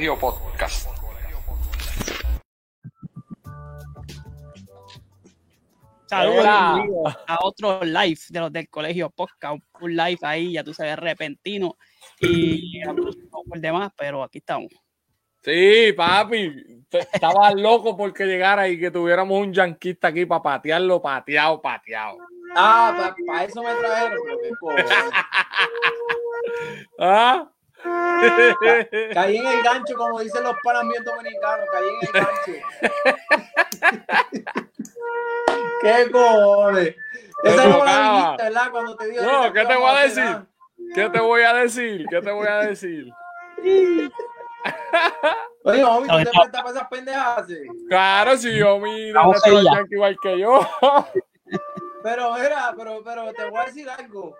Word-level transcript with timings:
Colegio 0.00 0.18
Podcast. 0.18 0.88
Saludos 6.06 6.46
a 6.46 7.38
otro 7.42 7.84
live 7.84 8.18
de 8.30 8.40
los 8.40 8.50
del 8.50 8.70
colegio 8.70 9.10
podcast, 9.10 9.62
un 9.78 9.94
live 9.94 10.18
ahí, 10.22 10.54
ya 10.54 10.64
tú 10.64 10.72
sabes, 10.72 10.96
repentino 10.96 11.76
y 12.18 12.82
por 12.82 13.60
demás, 13.60 13.92
pero 13.94 14.22
aquí 14.22 14.38
estamos. 14.38 14.72
Sí, 15.42 15.92
papi. 15.94 16.86
Estaba 17.12 17.50
loco 17.54 17.94
porque 17.94 18.24
llegara 18.24 18.70
y 18.70 18.80
que 18.80 18.90
tuviéramos 18.90 19.38
un 19.38 19.52
yanquista 19.52 20.08
aquí 20.08 20.24
para 20.24 20.42
patearlo, 20.42 21.02
pateado, 21.02 21.60
pateado. 21.60 22.16
Ah, 22.56 23.14
para 23.26 23.44
eso 23.44 23.62
me 23.62 23.74
trajeron. 23.74 24.18
¿Ah? 26.98 27.50
Caí 29.14 29.36
en 29.38 29.46
el 29.46 29.62
gancho, 29.62 29.94
como 29.96 30.20
dicen 30.20 30.42
los 30.44 30.54
panas 30.62 30.84
míos 30.84 31.04
dominicanos. 31.04 31.66
Caí 31.72 31.88
en 31.88 31.96
el 32.02 32.12
gancho. 32.12 32.52
¿Qué 35.82 36.10
cojones? 36.10 36.94
Esa 37.42 37.64
no 37.68 37.84
la 37.84 38.12
dijiste, 38.12 38.42
¿verdad? 38.44 38.70
Cuando 38.70 38.96
te 38.96 39.08
dio. 39.10 39.22
No, 39.22 39.52
¿qué 39.52 39.60
que 39.60 39.66
te 39.66 39.76
voy 39.76 39.90
a 39.90 39.98
decir? 40.00 40.46
¿Qué 40.94 41.08
te 41.10 41.20
voy 41.20 41.42
a 41.42 41.54
decir? 41.54 42.06
¿Qué 42.10 42.20
te 42.20 42.30
voy 42.30 42.46
a 42.46 42.56
decir? 42.58 43.10
Oye, 45.64 45.84
homie, 45.84 46.08
¿tú 46.08 46.12
No, 46.12 46.18
te 46.18 46.24
no. 46.24 46.30
prestas 46.32 46.62
para 46.62 46.70
esas 46.70 46.88
pendejas? 46.88 47.46
sí? 47.46 47.56
Claro, 47.88 48.36
si 48.36 48.54
yo 48.56 48.78
yankee 48.84 49.94
igual 49.94 50.16
que 50.22 50.38
yo. 50.38 50.60
Pero, 52.02 52.32
mira, 52.34 52.74
pero, 52.76 53.02
pero 53.04 53.32
te 53.32 53.44
voy 53.50 53.60
a 53.60 53.64
decir 53.66 53.88
algo. 53.88 54.34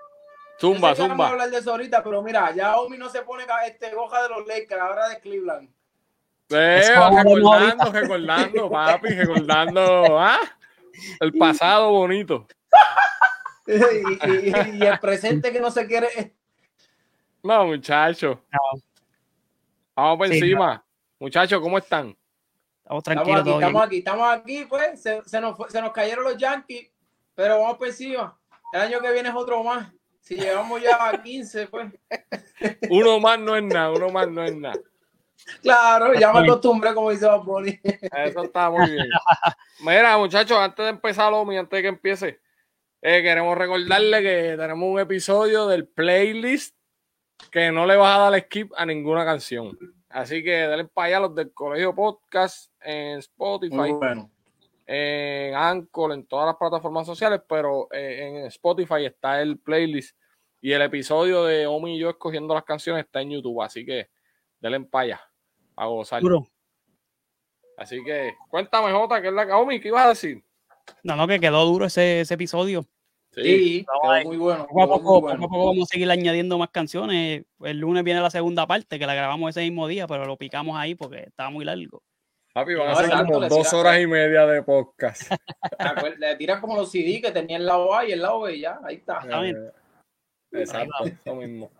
Zumba, 0.60 0.90
Yo 0.90 0.94
sé 0.96 1.02
que 1.02 1.08
vamos 1.08 1.24
a 1.24 1.28
zumba. 1.28 1.28
hablar 1.30 1.50
de 1.50 1.58
eso 1.58 1.70
ahorita, 1.70 2.02
pero 2.04 2.22
mira, 2.22 2.52
ya 2.54 2.78
Omi 2.78 2.98
no 2.98 3.08
se 3.08 3.22
pone 3.22 3.44
este 3.66 3.94
goja 3.94 4.22
de 4.24 4.28
los 4.28 4.46
Lakers, 4.46 4.80
ahora 4.80 5.08
de 5.08 5.20
Cleveland. 5.20 5.68
Eh, 6.50 6.82
recordando, 6.96 7.92
recordando, 7.92 8.70
papi, 8.70 9.08
recordando, 9.10 10.18
¿ah? 10.18 10.38
El 11.20 11.32
pasado 11.34 11.90
bonito. 11.90 12.46
y, 13.66 13.72
y- 13.74 14.78
y 14.78 14.82
el 14.84 14.98
presente 14.98 15.52
que 15.52 15.60
no 15.60 15.70
se 15.70 15.86
quiere. 15.86 16.34
No, 17.42 17.66
muchachos. 17.66 18.36
No. 18.52 18.80
Vamos 19.94 20.18
por 20.18 20.28
Sí, 20.28 20.34
encima. 20.34 20.84
Muchachos, 21.18 21.60
¿cómo 21.60 21.78
están? 21.78 22.16
Estamos 22.82 23.02
Estamos 23.02 23.04
tranquilos 23.04 23.40
aquí, 23.40 23.44
todo 23.50 23.58
bien. 23.58 23.68
estamos 23.68 23.86
aquí, 23.86 23.98
estamos 23.98 24.32
aquí, 24.32 24.64
pues. 24.68 25.02
Se, 25.02 25.22
se 25.24 25.40
nos, 25.40 25.56
fue- 25.56 25.70
se 25.70 25.80
nos 25.80 25.92
cayeron 25.92 26.24
los 26.24 26.36
Yankees, 26.36 26.90
pero 27.34 27.60
vamos 27.60 27.78
por 27.78 27.86
encima. 27.86 28.36
El 28.72 28.80
año 28.80 29.00
que 29.00 29.12
viene 29.12 29.28
es 29.28 29.34
otro 29.34 29.62
más. 29.62 29.88
Si 30.20 30.36
llegamos 30.36 30.80
ya 30.82 31.08
a 31.08 31.22
15, 31.22 31.66
pues. 31.68 31.92
Uno 32.90 33.18
más 33.20 33.38
no 33.38 33.56
es 33.56 33.64
nada, 33.64 33.90
uno 33.90 34.10
más 34.10 34.28
no 34.28 34.44
es 34.44 34.54
nada. 34.54 34.78
Claro, 35.62 36.14
ya 36.14 36.32
me 36.32 36.40
acostumbré, 36.40 36.94
como 36.94 37.10
dice 37.10 37.26
Bob 37.26 37.44
Bunny. 37.44 37.80
Eso 37.82 38.44
está 38.44 38.70
muy 38.70 38.90
bien. 38.90 39.08
Mira, 39.80 40.16
muchachos, 40.18 40.58
antes 40.58 40.84
de 40.84 40.90
empezar, 40.90 41.30
Lomi, 41.30 41.56
antes 41.56 41.76
de 41.76 41.82
que 41.82 41.88
empiece, 41.88 42.40
eh, 43.02 43.22
queremos 43.22 43.56
recordarle 43.56 44.22
que 44.22 44.56
tenemos 44.56 44.88
un 44.88 45.00
episodio 45.00 45.66
del 45.66 45.88
playlist 45.88 46.76
que 47.50 47.72
no 47.72 47.86
le 47.86 47.96
vas 47.96 48.16
a 48.16 48.30
dar 48.30 48.40
skip 48.42 48.72
a 48.76 48.84
ninguna 48.84 49.24
canción. 49.24 49.76
Así 50.10 50.42
que 50.42 50.50
denle 50.50 50.84
para 50.86 51.06
allá 51.08 51.20
los 51.20 51.34
del 51.34 51.52
Colegio 51.52 51.94
Podcast 51.94 52.70
en 52.80 53.18
Spotify, 53.18 53.74
Muy 53.74 53.92
bueno. 53.92 54.30
En 54.92 55.54
Anchor, 55.54 56.12
en 56.12 56.26
todas 56.26 56.46
las 56.46 56.56
plataformas 56.56 57.06
sociales, 57.06 57.40
pero 57.48 57.86
eh, 57.92 58.26
en 58.26 58.46
Spotify 58.46 59.04
está 59.04 59.40
el 59.40 59.60
playlist 59.60 60.16
y 60.60 60.72
el 60.72 60.82
episodio 60.82 61.44
de 61.44 61.64
Omi 61.68 61.94
y 61.94 62.00
yo 62.00 62.10
escogiendo 62.10 62.54
las 62.54 62.64
canciones 62.64 63.04
está 63.04 63.20
en 63.20 63.30
YouTube. 63.30 63.62
Así 63.62 63.86
que 63.86 64.08
denle 64.58 64.80
para 64.80 65.04
allá 65.04 65.20
a 65.76 65.86
gozar. 65.86 66.20
Duro. 66.20 66.44
Así 67.76 68.02
que 68.04 68.34
cuéntame, 68.48 68.90
Jota, 68.90 69.22
¿qué 69.22 69.28
es 69.28 69.32
la 69.32 69.46
que 69.46 69.52
Omi? 69.52 69.80
¿Qué 69.80 69.88
ibas 69.88 70.06
a 70.06 70.08
decir? 70.08 70.42
No, 71.04 71.14
no, 71.14 71.28
que 71.28 71.38
quedó 71.38 71.64
duro 71.64 71.86
ese, 71.86 72.22
ese 72.22 72.34
episodio. 72.34 72.84
Sí, 73.30 73.86
quedó 73.86 74.10
ahí. 74.10 74.24
muy 74.24 74.38
bueno. 74.38 74.66
Poco 74.66 75.18
a 75.18 75.20
bueno. 75.20 75.40
poco 75.42 75.66
vamos 75.66 75.84
a 75.84 75.92
seguir 75.92 76.10
añadiendo 76.10 76.58
más 76.58 76.70
canciones. 76.70 77.44
El 77.60 77.78
lunes 77.78 78.02
viene 78.02 78.20
la 78.20 78.30
segunda 78.30 78.66
parte, 78.66 78.98
que 78.98 79.06
la 79.06 79.14
grabamos 79.14 79.50
ese 79.50 79.60
mismo 79.60 79.86
día, 79.86 80.08
pero 80.08 80.24
lo 80.24 80.36
picamos 80.36 80.76
ahí 80.76 80.96
porque 80.96 81.20
estaba 81.28 81.48
muy 81.50 81.64
largo. 81.64 82.02
Papi, 82.52 82.74
van 82.74 82.88
a 82.88 82.94
ser 82.96 83.10
como 83.10 83.48
dos 83.48 83.72
horas 83.72 84.00
y 84.00 84.08
media 84.08 84.44
de 84.44 84.62
podcast. 84.64 85.22
¿Te 85.78 85.84
acuerdas? 85.84 86.18
Le 86.18 86.34
tiras 86.34 86.60
como 86.60 86.76
los 86.76 86.90
CD 86.90 87.20
que 87.20 87.30
tenía 87.30 87.58
el 87.58 87.66
lado 87.66 87.94
A 87.94 88.04
y 88.04 88.12
el 88.12 88.22
lado 88.22 88.40
B, 88.40 88.58
ya. 88.58 88.80
Ahí 88.82 88.96
está. 88.96 89.20
Eh, 89.44 89.70
Exacto, 90.52 91.04
eso 91.04 91.34
mismo. 91.36 91.70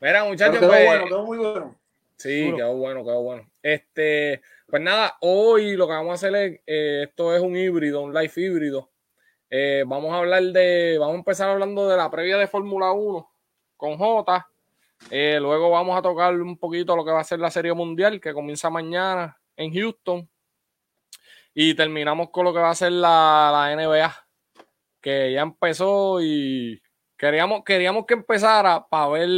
Mira, 0.00 0.24
muchachos, 0.24 0.58
quedó 0.60 0.68
pues, 0.68 0.86
bueno, 0.86 1.04
quedó 1.06 1.26
muy 1.26 1.38
bueno. 1.38 1.76
sí, 2.16 2.52
quedó 2.56 2.76
bueno, 2.76 3.04
quedó 3.04 3.22
bueno. 3.22 3.50
Este, 3.62 4.40
pues 4.68 4.80
nada, 4.80 5.16
hoy 5.22 5.76
lo 5.76 5.88
que 5.88 5.92
vamos 5.92 6.10
a 6.10 6.14
hacer 6.14 6.34
es, 6.36 6.60
eh, 6.66 7.06
esto 7.08 7.34
es 7.34 7.42
un 7.42 7.56
híbrido, 7.56 8.00
un 8.00 8.14
live 8.14 8.32
híbrido. 8.36 8.90
Eh, 9.50 9.82
vamos 9.86 10.12
a 10.12 10.18
hablar 10.18 10.42
de, 10.44 10.98
vamos 11.00 11.14
a 11.14 11.18
empezar 11.18 11.50
hablando 11.50 11.88
de 11.88 11.96
la 11.96 12.10
previa 12.10 12.38
de 12.38 12.46
Fórmula 12.46 12.92
1 12.92 13.28
con 13.76 13.98
J. 13.98 14.48
Eh, 15.10 15.38
luego 15.40 15.68
vamos 15.68 15.98
a 15.98 16.02
tocar 16.02 16.32
un 16.40 16.56
poquito 16.56 16.94
lo 16.94 17.04
que 17.04 17.10
va 17.10 17.20
a 17.20 17.24
ser 17.24 17.40
la 17.40 17.50
Serie 17.50 17.74
Mundial, 17.74 18.20
que 18.20 18.32
comienza 18.32 18.70
mañana 18.70 19.36
en 19.62 19.74
Houston. 19.74 20.28
Y 21.54 21.74
terminamos 21.74 22.30
con 22.30 22.44
lo 22.44 22.52
que 22.52 22.60
va 22.60 22.70
a 22.70 22.74
ser 22.74 22.92
la, 22.92 23.50
la 23.52 23.72
NBA, 23.76 24.14
que 25.00 25.32
ya 25.32 25.42
empezó 25.42 26.20
y 26.22 26.82
queríamos, 27.16 27.62
queríamos 27.64 28.06
que 28.06 28.14
empezara 28.14 28.86
para 28.88 29.08
ver 29.08 29.28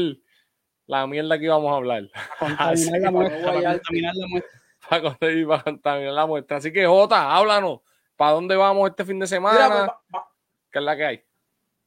la 0.86 1.06
mierda 1.06 1.38
que 1.38 1.44
íbamos 1.46 1.72
a 1.72 1.76
hablar. 1.76 2.04
Así 2.58 2.90
para 2.90 3.12
contaminar 3.12 4.14
la 4.14 4.26
muestra. 4.28 4.60
para 4.88 5.02
conseguir, 5.02 5.46
para 5.48 5.62
contaminar 5.64 6.12
la 6.12 6.26
muestra. 6.26 6.56
Así 6.58 6.72
que, 6.72 6.86
Jota, 6.86 7.34
háblanos. 7.34 7.80
¿Para 8.16 8.32
dónde 8.32 8.54
vamos 8.54 8.88
este 8.88 9.04
fin 9.04 9.18
de 9.18 9.26
semana? 9.26 9.54
Mira, 9.54 9.68
pues, 9.68 9.80
va- 9.88 10.18
va- 10.20 10.28
¿Qué 10.70 10.78
es 10.78 10.84
la 10.84 10.96
que 10.96 11.04
hay? 11.04 11.24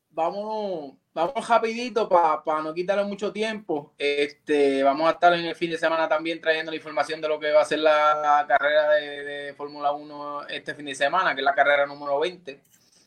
vamos, 0.09 0.95
vamos 1.17 1.47
rapidito 1.47 2.07
para 2.07 2.61
no 2.61 2.73
quitarle 2.73 3.03
mucho 3.03 3.31
tiempo. 3.31 3.93
Este, 3.97 4.83
vamos 4.83 5.07
a 5.07 5.13
estar 5.13 5.33
en 5.33 5.45
el 5.45 5.55
fin 5.55 5.71
de 5.71 5.77
semana 5.77 6.07
también 6.07 6.39
trayendo 6.39 6.71
la 6.71 6.77
información 6.77 7.19
de 7.19 7.27
lo 7.27 7.39
que 7.39 7.51
va 7.51 7.61
a 7.61 7.65
ser 7.65 7.79
la, 7.79 8.15
la 8.15 8.45
carrera 8.47 8.91
de, 8.91 9.23
de 9.23 9.53
Fórmula 9.53 9.91
1 9.91 10.47
este 10.49 10.75
fin 10.75 10.85
de 10.85 10.95
semana, 10.95 11.33
que 11.33 11.41
es 11.41 11.45
la 11.45 11.55
carrera 11.55 11.85
número 11.87 12.19
20. 12.19 12.51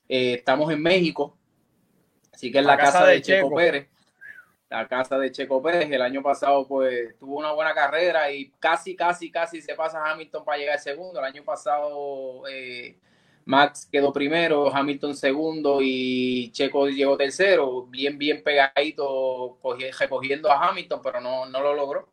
Eh, 0.08 0.34
estamos 0.34 0.72
en 0.72 0.82
México, 0.82 1.36
así 2.32 2.50
que 2.50 2.58
es 2.58 2.64
la, 2.64 2.76
casa, 2.76 3.06
de, 3.06 3.22
Checo. 3.22 3.46
Checo. 3.46 3.56
Pérez. 3.56 3.88
La 4.68 4.86
casa 4.88 5.18
de 5.18 5.30
Checo 5.30 5.62
Pérez, 5.62 5.90
el 5.90 6.02
año 6.02 6.22
pasado 6.22 6.66
pues 6.66 7.16
tuvo 7.18 7.38
una 7.38 7.52
buena 7.52 7.74
carrera 7.74 8.30
y 8.30 8.50
casi, 8.58 8.96
casi, 8.96 9.30
casi 9.30 9.62
se 9.62 9.74
pasa 9.74 10.04
a 10.04 10.12
Hamilton 10.12 10.44
para 10.44 10.58
llegar 10.58 10.78
segundo. 10.80 11.20
El 11.20 11.26
año 11.26 11.44
pasado 11.44 12.42
eh, 12.48 12.96
Max 13.50 13.88
quedó 13.90 14.12
primero, 14.12 14.74
Hamilton 14.74 15.16
segundo 15.16 15.78
y 15.82 16.50
Checo 16.52 16.88
llegó 16.88 17.16
tercero, 17.16 17.84
bien, 17.86 18.18
bien 18.18 18.42
pegadito, 18.42 19.58
cogi- 19.62 19.92
recogiendo 19.98 20.50
a 20.50 20.68
Hamilton, 20.68 21.00
pero 21.02 21.20
no, 21.20 21.46
no 21.46 21.60
lo 21.60 21.74
logró. 21.74 22.08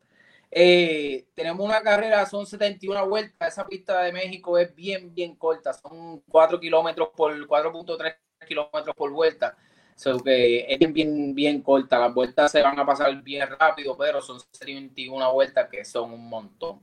Eh, 0.49 1.25
tenemos 1.35 1.65
una 1.65 1.81
carrera, 1.81 2.25
son 2.25 2.45
71 2.45 3.07
vueltas, 3.07 3.53
esa 3.53 3.67
pista 3.67 4.01
de 4.03 4.13
México 4.13 4.57
es 4.57 4.73
bien, 4.75 5.13
bien 5.13 5.35
corta, 5.35 5.73
son 5.73 6.21
4 6.29 6.59
kilómetros 6.59 7.09
por 7.15 7.33
4.3 7.47 8.15
kilómetros 8.47 8.95
por 8.95 9.11
vuelta. 9.11 9.57
So 9.95 10.19
que 10.19 10.65
es 10.69 10.77
bien, 10.79 10.93
bien, 10.93 11.35
bien 11.35 11.61
corta. 11.61 11.97
Las 11.99 12.13
vueltas 12.13 12.51
se 12.51 12.61
van 12.61 12.77
a 12.79 12.85
pasar 12.85 13.15
bien 13.23 13.47
rápido, 13.59 13.97
pero 13.97 14.21
son 14.21 14.39
71 14.51 15.33
vueltas 15.33 15.67
que 15.69 15.83
son 15.83 16.11
un 16.13 16.29
montón. 16.29 16.79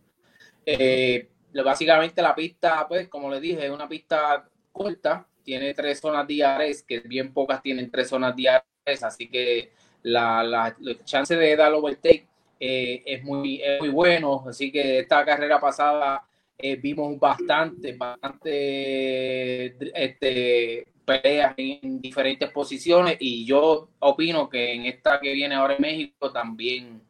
Eh, 0.67 1.29
básicamente 1.63 2.23
la 2.23 2.35
pista, 2.35 2.87
pues, 2.89 3.09
como 3.09 3.31
les 3.31 3.41
dije, 3.41 3.67
es 3.67 3.71
una 3.71 3.89
pista 3.89 4.49
corta, 4.73 5.27
tiene 5.45 5.75
tres 5.75 6.01
zonas 6.01 6.27
diares, 6.27 6.83
que 6.83 7.01
bien 7.01 7.33
pocas 7.33 7.63
tienen 7.63 7.91
tres 7.91 8.09
zonas 8.09 8.35
diares, 8.35 8.65
así 9.03 9.29
que 9.29 9.73
la, 10.03 10.75
chance 11.05 11.37
de 11.37 11.57
dar 11.57 11.73
overtake 11.73 12.27
eh, 12.59 13.03
es, 13.07 13.23
muy, 13.23 13.61
es 13.63 13.81
muy 13.81 13.91
bueno. 13.91 14.45
Así 14.49 14.73
que 14.73 15.01
esta 15.01 15.25
carrera 15.25 15.61
pasada 15.61 16.27
eh, 16.59 16.77
vimos 16.77 17.19
bastante, 17.19 17.93
bastante 17.95 19.77
este, 19.95 20.87
peleas 21.05 21.55
en 21.57 22.01
diferentes 22.01 22.51
posiciones 22.51 23.17
y 23.21 23.45
yo 23.45 23.91
opino 23.99 24.49
que 24.49 24.73
en 24.73 24.87
esta 24.87 25.21
que 25.21 25.33
viene 25.33 25.55
ahora 25.55 25.75
en 25.75 25.83
México 25.83 26.33
también 26.33 27.03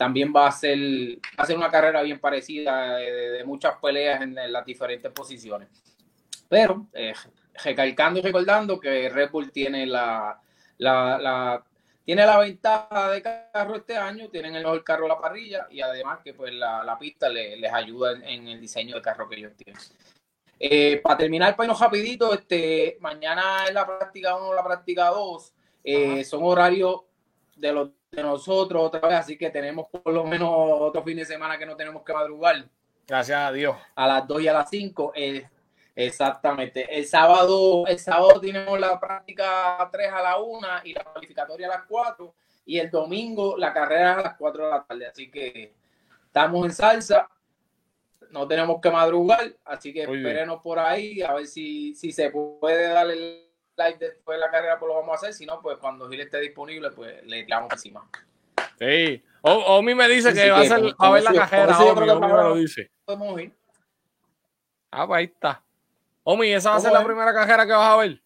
también 0.00 0.32
va 0.34 0.46
a 0.46 0.50
ser, 0.50 0.78
va 1.38 1.44
a 1.44 1.46
ser 1.46 1.58
una 1.58 1.70
carrera 1.70 2.00
bien 2.00 2.18
parecida 2.18 2.96
de, 2.96 3.12
de- 3.32 3.44
muchas 3.44 3.74
peleas 3.82 4.22
en, 4.22 4.38
en 4.38 4.50
las 4.50 4.64
diferentes 4.64 5.12
posiciones. 5.12 5.68
Pero 6.48 6.86
eh, 6.94 7.12
recalcando 7.62 8.18
y 8.18 8.22
recordando 8.22 8.80
que 8.80 9.10
Red 9.10 9.30
Bull 9.30 9.52
tiene 9.52 9.84
la, 9.84 10.40
la, 10.78 11.18
la- 11.18 11.62
tiene 12.02 12.24
la 12.24 12.38
ventaja 12.38 13.10
de 13.10 13.20
carro 13.20 13.76
este 13.76 13.94
año, 13.98 14.30
tienen 14.30 14.56
el 14.56 14.62
mejor 14.62 14.82
carro 14.82 15.02
de 15.02 15.08
la 15.10 15.20
parrilla 15.20 15.66
y 15.70 15.82
además 15.82 16.20
que 16.24 16.32
pues 16.32 16.54
la, 16.54 16.82
la 16.82 16.98
pista 16.98 17.28
le- 17.28 17.58
les 17.58 17.70
ayuda 17.70 18.12
en, 18.12 18.22
en 18.24 18.48
el 18.48 18.58
diseño 18.58 18.94
de 18.96 19.02
carro 19.02 19.28
que 19.28 19.36
ellos 19.36 19.52
tienen. 19.54 19.82
Eh, 20.58 20.98
para 21.02 21.18
terminar, 21.18 21.54
para 21.56 21.66
irnos 21.66 21.78
rapidito, 21.80 22.32
este, 22.32 22.96
mañana 23.00 23.66
es 23.68 23.74
la 23.74 23.86
práctica 23.86 24.34
1, 24.34 24.54
la 24.54 24.64
práctica 24.64 25.08
2. 25.08 25.52
Eh, 25.84 26.24
son 26.24 26.40
horarios 26.42 27.02
de 27.54 27.72
los 27.74 27.90
de 28.10 28.22
nosotros 28.22 28.82
otra 28.86 29.00
vez, 29.08 29.18
así 29.18 29.38
que 29.38 29.50
tenemos 29.50 29.86
por 29.88 30.12
lo 30.12 30.24
menos 30.24 30.50
otro 30.52 31.02
fin 31.04 31.16
de 31.16 31.24
semana 31.24 31.56
que 31.56 31.66
no 31.66 31.76
tenemos 31.76 32.02
que 32.02 32.12
madrugar. 32.12 32.64
Gracias 33.06 33.38
a 33.38 33.52
Dios. 33.52 33.76
A 33.94 34.06
las 34.06 34.26
2 34.26 34.42
y 34.42 34.48
a 34.48 34.52
las 34.52 34.68
5. 34.68 35.12
Eh, 35.14 35.48
exactamente. 35.94 36.86
El 36.96 37.06
sábado, 37.06 37.86
el 37.86 37.98
sábado 37.98 38.40
tenemos 38.40 38.78
la 38.80 38.98
práctica 38.98 39.88
3 39.90 40.12
a 40.12 40.22
la 40.22 40.38
1 40.38 40.66
y 40.84 40.94
la 40.94 41.04
cualificatoria 41.04 41.66
a 41.68 41.70
las 41.70 41.82
4. 41.88 42.34
Y 42.66 42.78
el 42.78 42.90
domingo 42.90 43.56
la 43.56 43.72
carrera 43.72 44.14
a 44.14 44.22
las 44.22 44.36
4 44.36 44.64
de 44.64 44.70
la 44.70 44.84
tarde. 44.84 45.06
Así 45.06 45.30
que 45.30 45.72
estamos 46.26 46.64
en 46.64 46.72
salsa. 46.72 47.28
No 48.30 48.46
tenemos 48.46 48.80
que 48.80 48.90
madrugar. 48.90 49.52
Así 49.64 49.92
que 49.92 50.02
espérenos 50.02 50.60
por 50.62 50.80
ahí 50.80 51.22
a 51.22 51.34
ver 51.34 51.46
si, 51.46 51.94
si 51.94 52.10
se 52.10 52.30
puede 52.30 52.88
dar 52.88 53.08
el 53.08 53.49
live 53.84 53.98
después 53.98 54.36
de 54.36 54.40
la 54.40 54.50
carrera, 54.50 54.78
pues 54.78 54.88
lo 54.88 54.96
vamos 54.96 55.12
a 55.12 55.16
hacer. 55.16 55.34
Si 55.34 55.46
no, 55.46 55.60
pues 55.60 55.78
cuando 55.78 56.08
Gil 56.08 56.20
esté 56.20 56.40
disponible, 56.40 56.90
pues 56.90 57.24
le 57.26 57.44
tiramos 57.44 57.72
encima. 57.72 58.08
Sí. 58.78 59.22
O, 59.42 59.78
Omi 59.78 59.94
me 59.94 60.08
dice 60.08 60.34
que, 60.34 60.50
va 60.50 60.60
a, 60.60 60.64
ser, 60.64 60.94
a 60.98 61.10
ver 61.10 61.22
la 61.22 61.32
cajera. 61.32 61.78
Omi, 61.78 62.08
Omi 62.08 62.26
me 62.26 62.32
lo 62.32 62.54
dice. 62.56 62.90
Podemos 63.04 63.40
ir. 63.40 63.54
Ah, 64.90 65.06
pues 65.06 65.18
ahí 65.18 65.24
está. 65.24 65.62
Omi, 66.24 66.52
¿esa 66.52 66.70
va 66.70 66.76
a 66.76 66.80
ser 66.80 66.92
la 66.92 67.04
primera 67.04 67.32
cajera 67.32 67.66
que 67.66 67.72
vas 67.72 67.92
a 67.92 67.96
ver? 67.96 68.22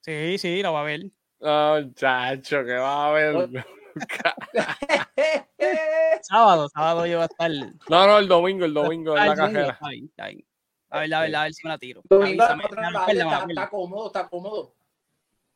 Sí, 0.00 0.38
sí, 0.38 0.62
la 0.62 0.70
va 0.70 0.80
a 0.80 0.84
ver. 0.84 1.02
Oh, 1.40 1.80
chacho, 1.94 2.64
que 2.64 2.74
va 2.74 3.08
a 3.08 3.12
ver. 3.12 3.64
sábado, 6.22 6.68
sábado 6.68 7.06
yo 7.06 7.18
voy 7.18 7.22
a 7.22 7.26
estar. 7.26 7.50
No, 7.88 8.06
no, 8.06 8.18
el 8.18 8.28
domingo, 8.28 8.64
el 8.64 8.74
domingo 8.74 9.16
en 9.16 9.28
la 9.28 9.36
cajera. 9.36 9.70
Está 9.70 9.88
bien. 10.28 10.44
A 10.90 11.00
ver, 11.00 11.14
a 11.14 11.20
ver, 11.22 11.36
a 11.36 11.42
ver 11.42 11.54
si 11.54 11.66
me 11.66 11.70
la 11.70 11.78
tiro. 11.78 12.02
está, 12.08 13.68
cómodo, 13.68 14.06
está 14.06 14.28
cómodo. 14.28 14.74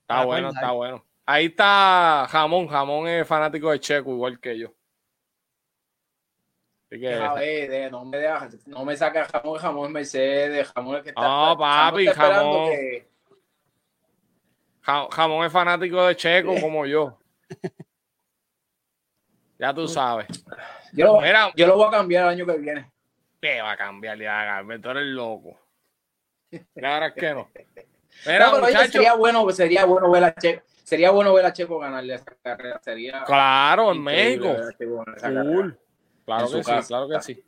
Está 0.09 0.25
bueno, 0.25 0.49
está 0.49 0.71
bueno. 0.71 1.05
Ahí 1.27 1.47
está 1.47 2.27
Jamón. 2.31 2.67
Jamón 2.67 3.07
es 3.09 3.29
fanático 3.29 3.71
de 3.71 3.79
Checo, 3.79 4.11
igual 4.13 4.41
que 4.41 4.59
yo. 4.59 4.73
Así 6.87 6.99
que... 6.99 7.13
A 7.13 7.35
ver, 7.35 7.93
no 7.93 8.07
me, 8.07 8.17
deja, 8.17 8.49
no 8.65 8.87
me 8.87 8.97
saca 8.97 9.27
jamón, 9.27 9.59
jamón 9.59 9.93
Mercedes, 9.93 10.73
jamón 10.73 10.97
es 10.97 11.03
que 11.03 11.09
está. 11.11 11.21
No, 11.21 11.59
papi, 11.59 12.07
jamón. 12.07 12.71
Que... 12.71 13.07
Jamón 14.81 15.45
es 15.45 15.53
fanático 15.53 16.07
de 16.07 16.17
Checo 16.17 16.55
como 16.63 16.87
yo. 16.87 17.19
ya 19.59 19.75
tú 19.75 19.87
sabes. 19.87 20.27
Yo, 20.95 21.21
yo 21.55 21.67
lo 21.67 21.77
voy 21.77 21.89
a 21.89 21.91
cambiar 21.91 22.23
el 22.23 22.31
año 22.31 22.47
que 22.47 22.57
viene. 22.57 22.91
¿Qué 23.43 23.61
va 23.61 23.73
a 23.73 23.77
cambiar? 23.77 24.17
Ya, 24.19 24.65
tú 24.83 24.89
eres 24.89 25.05
loco. 25.05 25.61
Claro 26.75 27.05
es 27.05 27.13
que 27.13 27.35
no. 27.35 27.51
Mira, 28.27 28.51
no, 28.51 28.67
sería 28.67 29.15
bueno, 29.15 29.51
sería 29.51 29.85
bueno 29.85 30.11
ver 30.11 30.25
a 30.25 30.35
Checo, 30.35 30.63
sería 30.85 31.11
bueno 31.11 31.33
ver 31.33 31.47
a 31.47 31.53
Checo 31.53 31.79
ganarle 31.79 32.15
esa 32.15 32.37
carrera. 32.43 32.81
Sería 32.83 33.25
claro, 33.25 33.93
en 33.93 34.03
México. 34.03 34.55
Claro 36.25 36.51
que 36.51 36.63
sí, 36.63 36.73
claro 36.87 37.09
que 37.09 37.21
sí. 37.23 37.45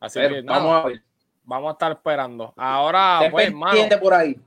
Así 0.00 0.20
que 0.20 0.42
vamos 0.42 0.84
a 0.84 0.88
ver. 0.88 1.02
Vamos 1.42 1.70
a 1.70 1.72
estar 1.72 1.92
esperando. 1.92 2.52
Ahora, 2.56 3.28
pues, 3.30 3.52
mano, 3.52 4.00
por 4.00 4.14
ahí. 4.14 4.38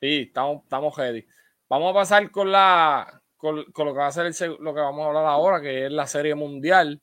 Sí, 0.00 0.26
estamos, 0.28 0.62
estamos 0.62 0.96
ready. 0.96 1.26
Vamos 1.68 1.90
a 1.90 1.94
pasar 1.94 2.30
con 2.30 2.52
la 2.52 3.20
con, 3.36 3.56
lo 3.56 3.92
que 3.92 3.98
va 3.98 4.06
a 4.06 4.12
ser 4.12 4.32
lo 4.60 4.74
que 4.74 4.80
vamos 4.80 5.04
a 5.04 5.08
hablar 5.08 5.26
ahora, 5.26 5.60
que 5.60 5.86
es 5.86 5.92
la 5.92 6.06
serie 6.06 6.34
mundial 6.34 7.00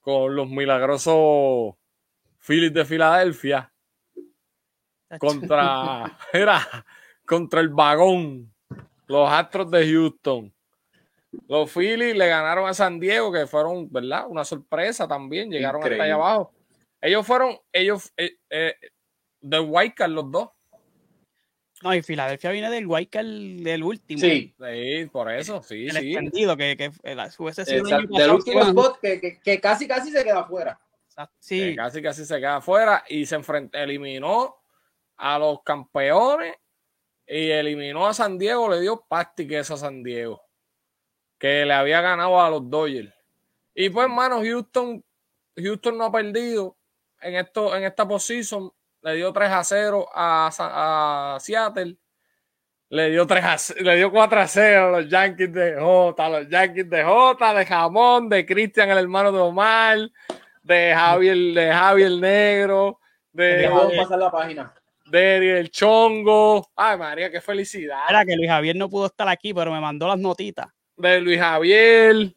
con 0.00 0.34
los 0.34 0.48
milagrosos 0.48 1.74
Phillies 2.38 2.74
de 2.74 2.84
Filadelfia 2.84 3.72
contra, 5.18 6.18
era, 6.32 6.86
contra 7.26 7.60
el 7.60 7.68
vagón, 7.68 8.52
los 9.06 9.30
Astros 9.30 9.70
de 9.70 9.90
Houston. 9.92 10.52
Los 11.48 11.70
Phillies 11.72 12.16
le 12.16 12.28
ganaron 12.28 12.68
a 12.68 12.74
San 12.74 13.00
Diego, 13.00 13.32
que 13.32 13.46
fueron, 13.46 13.90
¿verdad? 13.90 14.26
Una 14.28 14.44
sorpresa 14.44 15.08
también, 15.08 15.50
llegaron 15.50 15.82
hasta 15.82 16.02
allá 16.02 16.14
abajo. 16.14 16.52
Ellos 17.00 17.26
fueron, 17.26 17.58
ellos, 17.72 18.12
eh, 18.16 18.36
eh, 18.50 18.74
de 19.40 19.60
White 19.60 20.08
los 20.08 20.30
dos. 20.30 20.48
No, 21.82 21.94
y 21.94 22.02
Filadelfia 22.02 22.50
viene 22.50 22.70
del 22.70 22.86
White 22.86 23.22
del 23.22 23.82
último. 23.82 24.20
Sí. 24.20 24.54
sí, 24.58 25.06
por 25.12 25.30
eso, 25.30 25.62
sí, 25.62 25.86
el 25.86 25.92
sí. 25.92 26.14
Extendido, 26.14 26.56
que, 26.56 26.76
que 26.76 26.92
hubiese 27.38 27.64
sido 27.66 27.84
del 27.84 28.30
último 28.30 28.62
spot 28.62 29.00
que, 29.02 29.38
que, 29.42 29.60
casi, 29.60 29.86
casi 29.86 30.10
se 30.10 30.24
queda 30.24 30.40
afuera. 30.40 30.80
Sí. 31.38 31.76
casi, 31.76 32.02
casi 32.02 32.24
se 32.24 32.36
queda 32.36 32.56
afuera 32.56 33.04
y 33.08 33.26
se 33.26 33.34
enfrentó, 33.34 33.76
eliminó 33.78 34.63
a 35.16 35.38
los 35.38 35.62
campeones 35.62 36.56
y 37.26 37.50
eliminó 37.50 38.06
a 38.06 38.14
San 38.14 38.38
Diego, 38.38 38.68
le 38.68 38.80
dio 38.80 39.04
pastique 39.08 39.58
a 39.58 39.64
San 39.64 40.02
Diego, 40.02 40.42
que 41.38 41.64
le 41.64 41.72
había 41.72 42.00
ganado 42.00 42.40
a 42.40 42.50
los 42.50 42.68
Dodgers. 42.68 43.12
Y 43.74 43.90
pues, 43.90 44.04
hermano, 44.04 44.40
Houston, 44.40 45.04
Houston 45.56 45.98
no 45.98 46.04
ha 46.04 46.12
perdido 46.12 46.76
en, 47.20 47.34
esto, 47.34 47.74
en 47.74 47.84
esta 47.84 48.06
posición 48.06 48.70
le 49.02 49.14
dio 49.16 49.32
3 49.32 49.50
a 49.50 49.64
0 49.64 50.08
a, 50.14 51.36
Seattle. 51.40 51.96
Le 52.88 53.10
dio, 53.10 53.26
3 53.26 53.44
a, 53.44 53.82
le 53.82 53.96
dio 53.96 54.10
4 54.10 54.40
a 54.40 54.46
0 54.46 54.86
a 54.86 55.00
los 55.00 55.10
Yankees 55.10 55.52
de 55.52 55.76
J, 55.78 56.28
los 56.28 56.48
Yankees 56.48 56.88
de 56.88 57.04
J, 57.04 57.54
de 57.54 57.66
Jamón, 57.66 58.28
de 58.28 58.46
Cristian, 58.46 58.90
el 58.90 58.98
hermano 58.98 59.32
de 59.32 59.38
Omar, 59.40 59.98
de 60.62 60.94
Javier, 60.94 61.36
de 61.36 61.72
Javier 61.72 62.12
Negro, 62.12 63.00
de. 63.32 63.70
pasar 63.96 64.18
la 64.18 64.30
página. 64.30 64.74
De 65.06 65.58
el 65.58 65.70
Chongo. 65.70 66.70
Ay, 66.74 66.98
María, 66.98 67.30
qué 67.30 67.40
felicidad. 67.40 68.00
Era 68.08 68.24
que 68.24 68.36
Luis 68.36 68.48
Javier 68.48 68.76
no 68.76 68.88
pudo 68.88 69.06
estar 69.06 69.28
aquí, 69.28 69.52
pero 69.52 69.70
me 69.70 69.80
mandó 69.80 70.08
las 70.08 70.18
notitas. 70.18 70.68
De 70.96 71.20
Luis 71.20 71.38
Javier. 71.38 72.34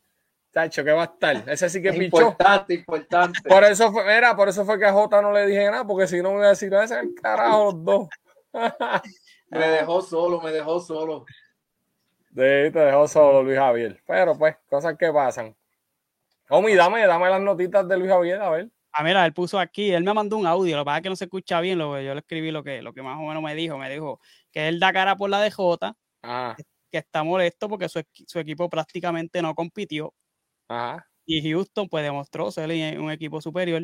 Tacho, 0.51 0.83
¿qué 0.83 0.91
va 0.91 1.03
a 1.03 1.05
estar? 1.05 1.43
Ese 1.47 1.69
sí 1.69 1.81
que 1.81 1.89
es 1.89 1.95
Importante, 1.95 2.73
importante. 2.73 3.39
Por 3.47 3.63
eso 3.63 3.91
fue, 3.91 4.11
era, 4.11 4.35
por 4.35 4.49
eso 4.49 4.65
fue 4.65 4.79
que 4.79 4.85
a 4.85 4.93
Jota 4.93 5.21
no 5.21 5.31
le 5.31 5.45
dije 5.45 5.69
nada, 5.69 5.85
porque 5.85 6.07
si 6.07 6.21
no 6.21 6.31
me 6.31 6.37
iba 6.37 6.45
a 6.47 6.49
decir, 6.49 6.73
ese 6.73 6.95
es 6.95 7.03
el 7.03 7.13
carajo 7.13 7.65
los 7.65 7.85
dos. 7.85 8.07
me 9.49 9.67
dejó 9.67 10.01
solo, 10.01 10.41
me 10.41 10.51
dejó 10.51 10.79
solo. 10.79 11.25
Sí, 12.29 12.35
te 12.35 12.79
dejó 12.79 13.07
solo 13.07 13.43
Luis 13.43 13.57
Javier. 13.57 14.01
Pero 14.05 14.37
pues, 14.37 14.55
cosas 14.69 14.97
que 14.97 15.11
pasan. 15.11 15.55
Omi, 16.49 16.75
dame, 16.75 17.05
dame 17.05 17.29
las 17.29 17.41
notitas 17.41 17.87
de 17.87 17.97
Luis 17.97 18.11
Javier, 18.11 18.41
a 18.41 18.49
ver. 18.49 18.69
Ah, 18.99 19.03
mira, 19.03 19.25
él 19.25 19.33
puso 19.33 19.59
aquí, 19.59 19.91
él 19.91 20.03
me 20.03 20.13
mandó 20.13 20.37
un 20.37 20.47
audio, 20.47 20.75
lo 20.75 20.81
que 20.81 20.85
pasa 20.85 20.97
es 20.97 21.03
que 21.03 21.09
no 21.09 21.15
se 21.15 21.25
escucha 21.25 21.61
bien, 21.61 21.77
lo 21.77 21.93
que 21.93 22.03
yo 22.03 22.13
le 22.15 22.19
escribí 22.21 22.49
lo 22.49 22.63
que, 22.63 22.81
lo 22.81 22.93
que 22.93 23.03
más 23.03 23.17
o 23.17 23.21
menos 23.21 23.43
me 23.43 23.53
dijo, 23.53 23.77
me 23.77 23.89
dijo 23.91 24.19
que 24.51 24.67
él 24.67 24.79
da 24.79 24.91
cara 24.91 25.15
por 25.15 25.29
la 25.29 25.41
DJ, 25.43 25.95
ah. 26.23 26.55
que, 26.91 26.97
está 26.97 27.23
molesto 27.23 27.69
porque 27.69 27.89
su, 27.89 28.01
su 28.25 28.39
equipo 28.39 28.69
prácticamente 28.69 29.41
no 29.43 29.53
compitió 29.53 30.15
y 31.25 31.51
Houston 31.51 31.89
pues 31.89 32.03
demostró 32.03 32.51
ser 32.51 32.69
un 32.99 33.11
equipo 33.11 33.41
superior. 33.41 33.83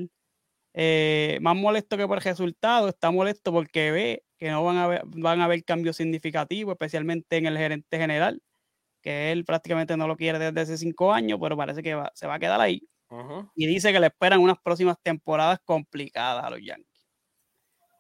Eh, 0.74 1.38
más 1.42 1.56
molesto 1.56 1.98
que 1.98 2.08
por 2.08 2.18
el 2.18 2.24
resultado, 2.24 2.90
está 2.90 3.12
molesto 3.12 3.52
porque 3.52 3.92
ve 3.92 4.24
que 4.38 4.50
no 4.50 4.64
van 4.64 4.78
a, 4.78 4.88
ver, 4.88 5.02
van 5.06 5.42
a 5.42 5.46
haber 5.46 5.64
cambios 5.64 5.98
significativos, 5.98 6.74
especialmente 6.74 7.38
en 7.38 7.46
el 7.46 7.58
gerente 7.58 7.98
general, 7.98 8.42
que 9.02 9.32
él 9.32 9.46
prácticamente 9.46 9.98
no 9.98 10.08
lo 10.08 10.18
quiere 10.18 10.40
desde 10.40 10.62
hace 10.62 10.78
cinco 10.78 11.14
años, 11.14 11.40
pero 11.42 11.58
parece 11.58 11.84
que 11.84 12.02
se 12.16 12.28
va 12.28 12.36
a 12.36 12.40
quedar 12.40 12.62
ahí. 12.62 12.88
Y 13.56 13.68
dice 13.68 13.92
que 13.92 14.00
le 14.00 14.08
esperan 14.08 14.40
unas 14.40 14.58
próximas 14.60 14.98
temporadas 15.02 15.60
complicadas 15.64 16.44
a 16.44 16.50
los 16.50 16.60
Yankees. 16.62 17.08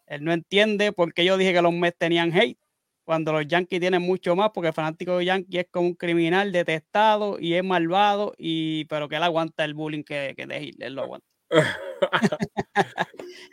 Él 0.07 0.23
no 0.23 0.31
entiende 0.33 0.91
por 0.91 1.13
qué 1.13 1.25
yo 1.25 1.37
dije 1.37 1.53
que 1.53 1.61
los 1.61 1.73
Mets 1.73 1.97
tenían 1.97 2.31
hate 2.33 2.59
cuando 3.03 3.33
los 3.33 3.47
Yankees 3.47 3.79
tienen 3.79 4.01
mucho 4.01 4.35
más, 4.35 4.51
porque 4.51 4.69
el 4.69 4.73
fanático 4.73 5.17
de 5.17 5.25
Yankees 5.25 5.61
es 5.61 5.67
como 5.69 5.87
un 5.87 5.95
criminal 5.95 6.51
detestado 6.51 7.37
y 7.39 7.53
es 7.53 7.63
malvado, 7.63 8.33
y, 8.37 8.85
pero 8.85 9.09
que 9.09 9.17
él 9.17 9.23
aguanta 9.23 9.65
el 9.65 9.73
bullying 9.73 10.03
que, 10.03 10.33
que 10.37 10.45
de 10.45 10.73
él 10.79 10.93
lo 10.93 11.03
aguanta. 11.03 11.27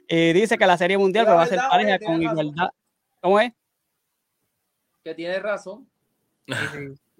y 0.09 0.33
dice 0.33 0.57
que 0.57 0.67
la 0.67 0.79
Serie 0.79 0.99
Mundial 0.99 1.27
va 1.27 1.43
a 1.43 1.47
ser 1.47 1.59
pareja 1.69 1.99
con 1.99 2.23
igualdad. 2.23 2.71
¿Cómo 3.21 3.41
es? 3.41 3.53
Que 5.03 5.15
tiene 5.15 5.39
razón. 5.41 5.89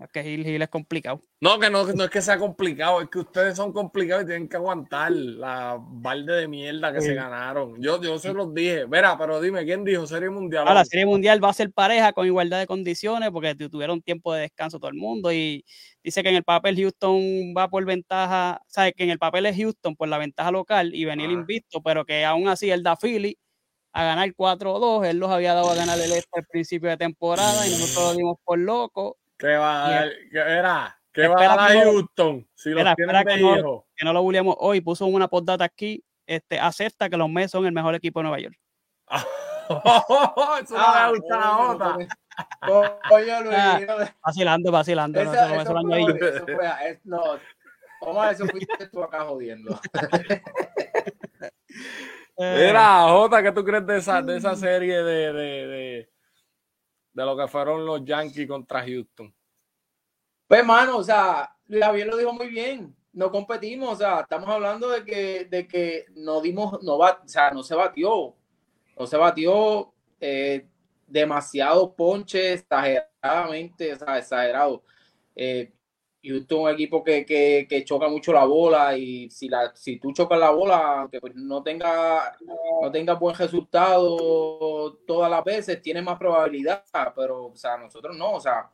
Es 0.01 0.11
que 0.11 0.23
Gil, 0.23 0.45
Gil 0.45 0.63
es 0.63 0.69
complicado. 0.71 1.21
No, 1.43 1.59
que 1.59 1.69
no, 1.69 1.85
no 1.85 2.05
es 2.05 2.11
que 2.11 2.23
sea 2.23 2.39
complicado, 2.39 3.03
es 3.03 3.11
que 3.11 3.19
ustedes 3.19 3.55
son 3.55 3.71
complicados 3.71 4.25
y 4.25 4.29
tienen 4.29 4.49
que 4.49 4.57
aguantar 4.57 5.13
la 5.13 5.77
balde 5.79 6.33
de 6.37 6.49
mierda 6.49 6.91
que 6.91 7.03
se 7.03 7.13
ganaron. 7.13 7.81
Yo, 7.83 8.01
yo 8.01 8.19
se 8.19 8.33
los 8.33 8.55
dije. 8.55 8.87
Verá, 8.87 9.19
pero 9.19 9.43
dime, 9.43 9.63
¿quién 9.67 9.85
dijo 9.85 10.07
Serie 10.07 10.31
Mundial? 10.31 10.65
la 10.65 10.85
Serie 10.87 11.05
Mundial 11.05 11.45
va 11.45 11.51
a 11.51 11.53
ser 11.53 11.71
pareja 11.71 12.15
con 12.15 12.25
igualdad 12.25 12.59
de 12.61 12.67
condiciones 12.67 13.31
porque 13.31 13.55
tuvieron 13.55 14.01
tiempo 14.01 14.33
de 14.33 14.43
descanso 14.43 14.79
todo 14.79 14.91
el 14.91 14.97
mundo 14.97 15.33
y 15.33 15.67
dice 16.03 16.23
que 16.23 16.31
en 16.31 16.37
el 16.37 16.45
papel 16.45 16.77
Houston 16.77 17.21
va 17.55 17.69
por 17.69 17.85
ventaja, 17.85 18.63
sabe 18.69 18.95
que 18.95 19.05
en 19.05 19.11
el 19.11 19.19
papel 19.19 19.45
es 19.45 19.57
Houston 19.59 19.97
por 19.97 20.09
la 20.09 20.17
ventaja 20.17 20.51
local 20.51 20.95
y 20.95 21.05
venir 21.05 21.31
invicto, 21.31 21.83
pero 21.83 22.07
que 22.07 22.25
aún 22.25 22.49
así 22.49 22.71
él 22.71 22.83
da 22.83 22.97
Philly 22.97 23.37
a 23.93 24.05
ganar 24.05 24.33
4-2, 24.35 25.05
él 25.05 25.19
los 25.19 25.31
había 25.31 25.53
dado 25.53 25.69
a 25.71 25.75
ganar 25.75 25.99
el 26.01 26.13
este 26.13 26.39
al 26.39 26.47
principio 26.47 26.89
de 26.89 26.97
temporada 26.97 27.67
y 27.67 27.73
nosotros 27.73 28.13
lo 28.13 28.17
dimos 28.17 28.37
por 28.45 28.59
loco 28.59 29.20
¿Qué 29.41 29.57
va 29.57 29.87
a 29.87 29.91
dar? 29.91 30.11
¿Qué 30.31 30.39
era? 30.39 30.97
¿Qué 31.13 31.27
va 31.27 31.41
a 31.41 31.57
dar 31.57 31.85
Houston? 31.85 32.47
Si 32.55 32.71
los 32.71 32.87
espera 32.87 33.25
que, 33.25 33.39
no, 33.39 33.85
que 33.97 34.05
no 34.05 34.13
lo 34.13 34.23
bulliamos 34.23 34.55
hoy. 34.59 34.81
Puso 34.81 35.07
una 35.07 35.27
postdata 35.29 35.65
aquí. 35.65 36.05
Este, 36.27 36.61
acepta 36.61 37.09
que 37.09 37.17
los 37.17 37.29
Mets 37.29 37.51
son 37.51 37.67
el 37.67 37.73
mejor 37.73 37.93
equipo 37.95 38.21
de 38.21 38.25
Nueva 38.25 38.39
York. 38.39 38.57
eso 39.11 39.27
no 39.71 39.81
me 40.61 40.67
ah, 40.77 41.11
gusta 41.11 41.39
la 41.39 41.59
otra. 41.59 41.97
Coño, 43.09 43.41
Luis. 43.43 43.57
Ah, 43.57 43.81
vacilando, 44.25 44.71
vacilando. 44.71 45.25
no, 45.25 45.33
eso, 45.33 45.61
eso, 45.61 45.75
fue, 45.75 46.31
eso 46.31 46.45
fue, 46.45 47.01
no, 47.05 47.39
¿Cómo 48.01 48.25
eso 48.25 48.47
fuiste 48.47 48.87
tú 48.87 49.03
acá 49.03 49.25
jodiendo? 49.25 49.79
Mira, 52.39 53.09
Jota, 53.09 53.43
¿qué 53.43 53.53
tú 53.53 53.63
crees 53.63 53.87
de 53.87 53.99
esa, 53.99 54.23
de 54.23 54.39
esa 54.39 54.57
serie 54.57 55.03
de, 55.03 55.33
de, 55.35 55.67
de, 55.67 56.11
de 57.21 57.27
lo 57.27 57.37
que 57.37 57.49
fueron 57.49 57.85
los 57.85 58.05
Yankees 58.05 58.49
contra 58.49 58.83
Houston? 58.83 59.33
Pues, 60.47 60.65
mano, 60.65 60.97
o 60.99 61.05
sea, 61.05 61.55
Javier 61.69 62.07
lo 62.07 62.17
dijo 62.17 62.33
muy 62.33 62.49
bien. 62.49 62.97
No 63.13 63.31
competimos, 63.31 63.93
o 63.93 63.97
sea, 63.97 64.21
estamos 64.21 64.49
hablando 64.49 64.89
de 64.89 65.05
que, 65.05 65.45
de 65.45 65.67
que 65.67 66.07
no 66.15 66.41
dimos, 66.41 66.83
no 66.83 66.97
va, 66.97 67.21
o 67.25 67.29
sea, 67.29 67.51
no 67.51 67.63
se 67.63 67.75
batió. 67.75 68.35
No 68.97 69.07
se 69.07 69.17
batió 69.17 69.93
eh, 70.21 70.67
demasiado 71.07 71.95
ponche, 71.95 72.55
exageradamente, 72.55 73.93
o 73.93 73.97
sea, 73.97 74.19
exagerado. 74.19 74.83
Eh, 75.35 75.73
Houston 76.23 76.59
es 76.59 76.65
un 76.65 76.71
equipo 76.71 77.03
que, 77.03 77.25
que, 77.25 77.67
que, 77.69 77.85
choca 77.85 78.09
mucho 78.09 78.33
la 78.33 78.45
bola 78.45 78.97
y 78.97 79.31
si, 79.31 79.49
la, 79.49 79.75
si 79.75 79.99
tú 79.99 80.13
chocas 80.13 80.39
la 80.39 80.51
bola, 80.51 81.01
aunque 81.01 81.21
pues 81.21 81.35
no 81.35 81.63
tenga, 81.63 82.37
no 82.83 82.91
tenga 82.91 83.15
buen 83.15 83.35
resultado 83.37 84.95
todas 85.07 85.31
las 85.31 85.43
veces, 85.45 85.81
tiene 85.81 86.03
más 86.03 86.19
probabilidad, 86.19 86.85
pero 87.17 87.47
o 87.47 87.57
sea, 87.57 87.79
nosotros 87.79 88.17
no, 88.17 88.33
o 88.33 88.41
sea, 88.41 88.71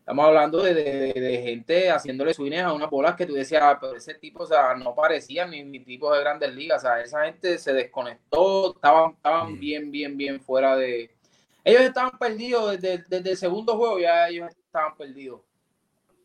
estamos 0.00 0.26
hablando 0.26 0.62
de, 0.62 0.74
de, 0.74 1.12
de 1.12 1.42
gente 1.42 1.90
haciéndole 1.90 2.34
swings 2.34 2.58
a 2.62 2.72
unas 2.72 2.90
bolas 2.90 3.14
que 3.14 3.26
tú 3.26 3.34
decías, 3.34 3.62
ah, 3.62 3.78
pero 3.80 3.96
ese 3.96 4.14
tipo, 4.14 4.42
o 4.42 4.46
sea, 4.46 4.74
no 4.74 4.94
parecía 4.94 5.46
ni, 5.46 5.62
ni 5.62 5.80
tipo 5.80 6.12
de 6.12 6.20
grandes 6.20 6.52
ligas, 6.54 6.82
o 6.82 6.86
sea, 6.88 7.00
esa 7.00 7.24
gente 7.26 7.58
se 7.58 7.72
desconectó, 7.72 8.74
estaban, 8.74 9.12
estaban 9.12 9.58
bien, 9.58 9.90
bien, 9.90 10.16
bien 10.16 10.40
fuera 10.40 10.76
de... 10.76 11.14
Ellos 11.62 11.82
estaban 11.82 12.18
perdidos 12.18 12.80
desde, 12.80 13.04
desde 13.08 13.30
el 13.30 13.36
segundo 13.36 13.76
juego, 13.76 13.98
ya 14.00 14.28
ellos 14.28 14.50
estaban 14.50 14.96
perdidos 14.96 15.42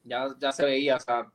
ya, 0.04 0.28
ya 0.40 0.52
se 0.52 0.66
veía, 0.66 0.98
o 0.98 1.00
sea, 1.00 1.28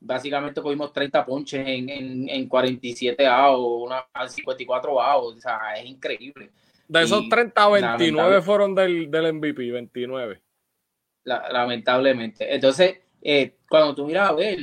básicamente 0.00 0.62
cogimos 0.62 0.92
30 0.92 1.24
ponches 1.24 1.66
en, 1.66 1.88
en, 1.88 2.28
en 2.28 2.48
47 2.48 3.26
A 3.26 3.50
o 3.50 3.84
una, 3.84 4.04
54 4.28 5.00
A, 5.00 5.16
o 5.16 5.40
sea, 5.40 5.76
es 5.76 5.86
increíble. 5.86 6.50
De 6.88 7.02
esos 7.02 7.28
30 7.28 7.68
29 7.68 8.42
fueron 8.42 8.74
del, 8.74 9.10
del 9.10 9.32
MVP, 9.32 9.70
29. 9.72 10.40
lamentablemente. 11.24 12.54
Entonces, 12.54 13.00
eh, 13.20 13.56
cuando 13.68 13.94
tú 13.94 14.06
miras 14.06 14.30
a 14.30 14.32
ver, 14.34 14.58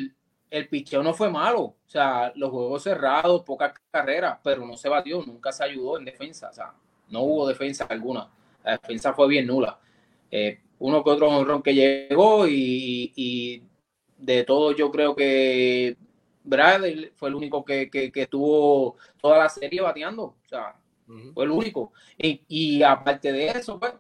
el 0.50 0.68
picheo 0.70 1.04
no 1.04 1.14
fue 1.14 1.30
malo. 1.30 1.62
O 1.62 1.78
sea, 1.86 2.32
los 2.36 2.50
juegos 2.50 2.84
cerrados, 2.84 3.44
pocas 3.44 3.74
carreras, 3.92 4.40
pero 4.42 4.66
no 4.66 4.78
se 4.78 4.88
batió, 4.88 5.22
nunca 5.26 5.52
se 5.52 5.66
ayudó 5.66 5.98
en 5.98 6.06
defensa. 6.06 6.50
O 6.50 6.54
sea, 6.54 6.74
no 7.10 7.22
hubo 7.22 7.48
defensa 7.48 7.86
alguna. 7.90 8.30
La 8.64 8.74
defensa 8.74 9.14
fue 9.14 9.28
bien 9.28 9.48
nula. 9.48 9.78
Eh, 10.32 10.62
uno 10.84 11.02
que 11.02 11.12
otro 11.12 11.30
honrón 11.30 11.64
que 11.64 11.74
llegó 11.74 12.46
y, 12.46 13.64
de 14.18 14.44
todo 14.44 14.74
yo 14.74 14.92
creo 14.92 15.16
que 15.16 15.96
Brad 16.44 16.82
fue 17.16 17.30
el 17.30 17.36
único 17.36 17.64
que, 17.64 17.90
que, 17.90 18.12
estuvo 18.14 18.98
toda 19.22 19.38
la 19.38 19.50
serie 19.50 19.80
bateando, 19.80 20.24
o 20.24 20.38
sea, 20.46 20.76
fue 21.34 21.46
el 21.46 21.52
único. 21.52 21.94
Y, 22.18 22.84
aparte 22.84 23.32
de 23.32 23.48
eso, 23.48 23.80
pues, 23.80 23.94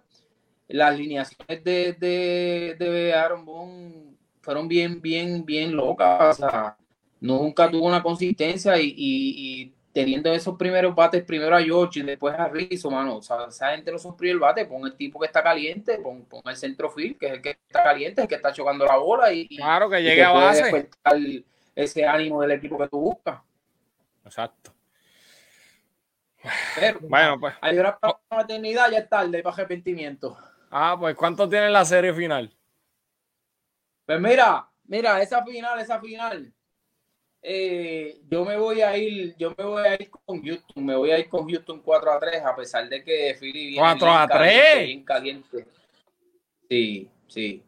las 0.68 0.90
alineaciones 0.90 1.64
de, 1.64 1.94
de, 1.94 2.76
de 2.78 3.14
Aaron 3.14 3.46
Boone 3.46 4.18
fueron 4.42 4.68
bien, 4.68 5.02
bien, 5.02 5.46
bien 5.46 5.74
locas, 5.74 6.38
o 6.38 6.50
sea, 6.50 6.78
nunca 7.22 7.72
tuvo 7.72 7.88
una 7.88 8.04
consistencia 8.04 8.78
y 8.78 9.74
teniendo 9.94 10.34
esos 10.34 10.58
primeros 10.58 10.96
bates, 10.96 11.24
primero 11.24 11.56
a 11.56 11.62
George 11.62 12.00
y 12.00 12.04
después 12.04 12.34
a 12.34 12.50
Rizzo, 12.50 12.90
mano, 12.90 13.18
o 13.18 13.22
sea, 13.22 13.46
esa 13.48 13.72
gente 13.72 13.92
no 13.92 14.00
sufrió 14.00 14.34
el 14.34 14.40
bate, 14.40 14.66
pon 14.66 14.86
el 14.88 14.96
tipo 14.96 15.20
que 15.20 15.28
está 15.28 15.44
caliente, 15.44 16.00
pon, 16.00 16.26
pon 16.26 16.42
el 16.46 16.58
centrofield, 16.58 17.18
que 17.20 17.28
es 17.28 17.34
el 17.34 17.42
que 17.42 17.52
está 17.52 17.84
caliente, 17.84 18.24
el 18.24 18.28
que 18.28 18.36
está 18.36 18.52
chocando 18.52 18.86
la 18.86 18.98
bola 18.98 19.32
y, 19.32 19.48
claro 19.56 19.90
que 19.90 20.02
llegue 20.02 20.24
a 20.24 20.32
base. 20.32 20.90
ese 21.76 22.06
ánimo 22.06 22.42
del 22.42 22.52
equipo 22.52 22.78
que 22.78 22.88
tú 22.88 23.00
buscas. 23.00 23.40
Exacto. 24.26 24.74
Pero, 26.76 27.00
bueno, 27.04 27.40
pues. 27.40 27.54
Hay 27.62 27.78
una 27.78 27.98
maternidad, 28.32 28.90
ya 28.92 28.98
es 28.98 29.10
tarde 29.10 29.44
para 29.44 29.54
arrepentimiento. 29.54 30.38
Ah, 30.72 30.98
pues 31.00 31.16
¿cuánto 31.16 31.48
tiene 31.48 31.70
la 31.70 31.86
serie 31.86 32.14
final? 32.14 32.52
Pues 34.06 34.20
mira, 34.20 34.68
mira, 34.86 35.22
esa 35.22 35.46
final, 35.46 35.80
esa 35.80 36.02
final 36.02 36.52
eh, 37.46 38.22
yo 38.30 38.46
me 38.46 38.56
voy 38.56 38.82
a 38.82 38.98
ir, 38.98 39.36
yo 39.38 39.54
me 39.58 39.66
voy 39.66 39.86
a 39.86 39.96
ir 39.96 40.10
con 40.10 40.42
Houston, 40.42 40.86
me 40.86 40.96
voy 40.96 41.12
a 41.12 41.20
ir 41.20 41.28
con 41.28 41.46
Houston 41.46 41.82
4 41.82 42.12
a 42.14 42.20
3, 42.20 42.42
a 42.42 42.56
pesar 42.56 42.88
de 42.88 43.04
que 43.04 43.36
Philly 43.38 43.68
viene 43.68 43.82
4 43.82 44.12
a 44.12 44.28
3 44.30 44.86
bien 44.86 45.04
caliente. 45.04 45.68
Sí, 46.70 47.10
sí. 47.28 47.62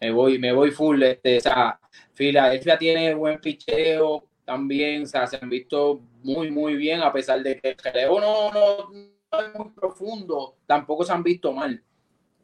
Me 0.00 0.10
voy, 0.10 0.40
me 0.40 0.52
voy 0.52 0.72
full. 0.72 1.00
Este, 1.04 1.36
o 1.36 1.40
sea, 1.40 1.78
Filadelfia 2.12 2.76
tiene 2.76 3.14
buen 3.14 3.40
picheo 3.40 4.24
también, 4.44 5.04
o 5.04 5.06
sea, 5.06 5.28
se 5.28 5.38
han 5.40 5.48
visto 5.48 6.00
muy, 6.24 6.50
muy 6.50 6.74
bien, 6.74 7.00
a 7.00 7.12
pesar 7.12 7.40
de 7.44 7.60
que 7.60 7.70
el 7.70 7.78
relevo 7.78 8.20
no, 8.20 8.50
no, 8.50 8.90
no 8.90 9.40
es 9.40 9.54
muy 9.54 9.70
profundo, 9.70 10.56
tampoco 10.66 11.04
se 11.04 11.12
han 11.12 11.22
visto 11.22 11.52
mal. 11.52 11.80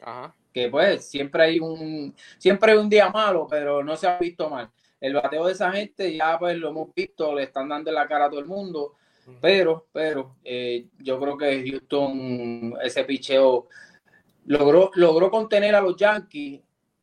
Ajá. 0.01 0.33
Que 0.53 0.69
pues 0.69 1.11
siempre 1.11 1.43
hay 1.43 1.59
un, 1.59 2.15
siempre 2.39 2.71
hay 2.71 2.79
un 2.79 2.89
día 2.89 3.11
malo, 3.11 3.49
pero 3.51 3.83
no 3.83 3.97
se 3.97 4.07
ha 4.07 4.17
visto 4.17 4.49
mal 4.49 4.71
el 5.01 5.15
bateo 5.15 5.47
de 5.47 5.53
esa 5.53 5.73
gente 5.73 6.15
ya 6.15 6.39
pues 6.39 6.57
lo 6.57 6.71
hemos 6.71 6.95
visto, 6.95 7.35
le 7.35 7.45
están 7.45 7.69
dando 7.69 7.93
la 7.93 8.09
cara 8.09 8.27
a 8.27 8.31
todo 8.31 8.41
el 8.41 8.47
mundo, 8.47 8.95
pero, 9.41 9.87
pero 9.93 10.37
eh, 10.45 10.87
yo 10.99 11.21
creo 11.21 11.37
que 11.37 11.69
Houston, 11.69 12.75
ese 12.83 13.05
picheo, 13.05 13.69
logró, 14.47 14.91
logró 14.95 15.31
contener 15.31 15.75
a 15.75 15.81
los 15.81 15.97
Yankees 15.97 16.61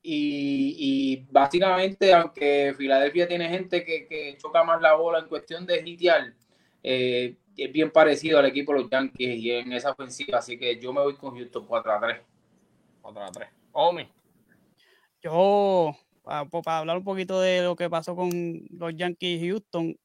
y, 0.07 1.25
básicamente, 1.31 2.13
aunque 2.13 2.75
Filadelfia 2.77 3.27
tiene 3.27 3.49
gente 3.49 3.83
que, 3.83 4.37
choca 4.39 4.63
más 4.63 4.79
la 4.79 4.93
bola 4.93 5.19
en 5.19 5.27
cuestión 5.27 5.65
de 5.65 5.81
hitear, 5.83 6.33
eh, 6.83 7.35
es 7.57 7.71
bien 7.71 7.89
parecido 7.89 8.37
al 8.37 8.45
equipo 8.45 8.73
de 8.73 8.81
los 8.81 8.89
Yankees 8.89 9.39
y 9.39 9.51
en 9.51 9.71
esa 9.73 9.91
ofensiva, 9.91 10.39
así 10.39 10.59
que 10.59 10.79
yo 10.79 10.93
me 10.93 11.01
voy 11.01 11.15
con 11.15 11.35
Houston 11.35 11.65
4 11.65 11.91
a 11.91 11.99
3. 11.99 12.21
4 13.01 13.23
a 13.23 13.31
3. 13.31 13.49
Omi. 13.71 14.07
Yo 15.21 15.95
para, 16.25 16.79
hablar 16.79 16.97
un 16.97 17.03
poquito 17.03 17.39
de 17.39 17.61
lo 17.61 17.75
que 17.75 17.89
pasó 17.89 18.15
con 18.15 18.29
los 18.69 18.95
Yankees 18.95 19.41
Houston, 19.41 19.95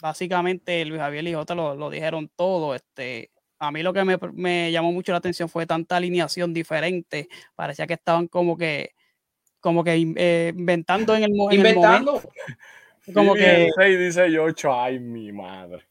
básicamente 0.00 0.84
Luis 0.84 1.00
Javier 1.00 1.26
y 1.26 1.34
Jota 1.34 1.54
lo, 1.54 1.90
dijeron 1.90 2.30
todo. 2.34 2.74
Este, 2.74 3.30
a 3.58 3.70
mí 3.70 3.82
lo 3.82 3.92
que 3.92 4.04
me, 4.32 4.72
llamó 4.72 4.92
mucho 4.92 5.12
la 5.12 5.18
atención 5.18 5.48
fue 5.48 5.66
tanta 5.66 5.96
alineación 5.96 6.52
diferente. 6.52 7.28
Parecía 7.54 7.86
que 7.86 7.94
estaban 7.94 8.28
como 8.28 8.56
que 8.56 8.94
como 9.60 9.82
que 9.82 10.14
eh, 10.16 10.52
inventando 10.56 11.14
en 11.16 11.24
el, 11.24 11.30
inventando. 11.50 12.22
Como 13.12 13.34
que 13.34 13.70
dice 13.98 14.30
Yocho, 14.30 14.72
ay 14.72 14.98
mi 14.98 15.32
madre. 15.32 15.84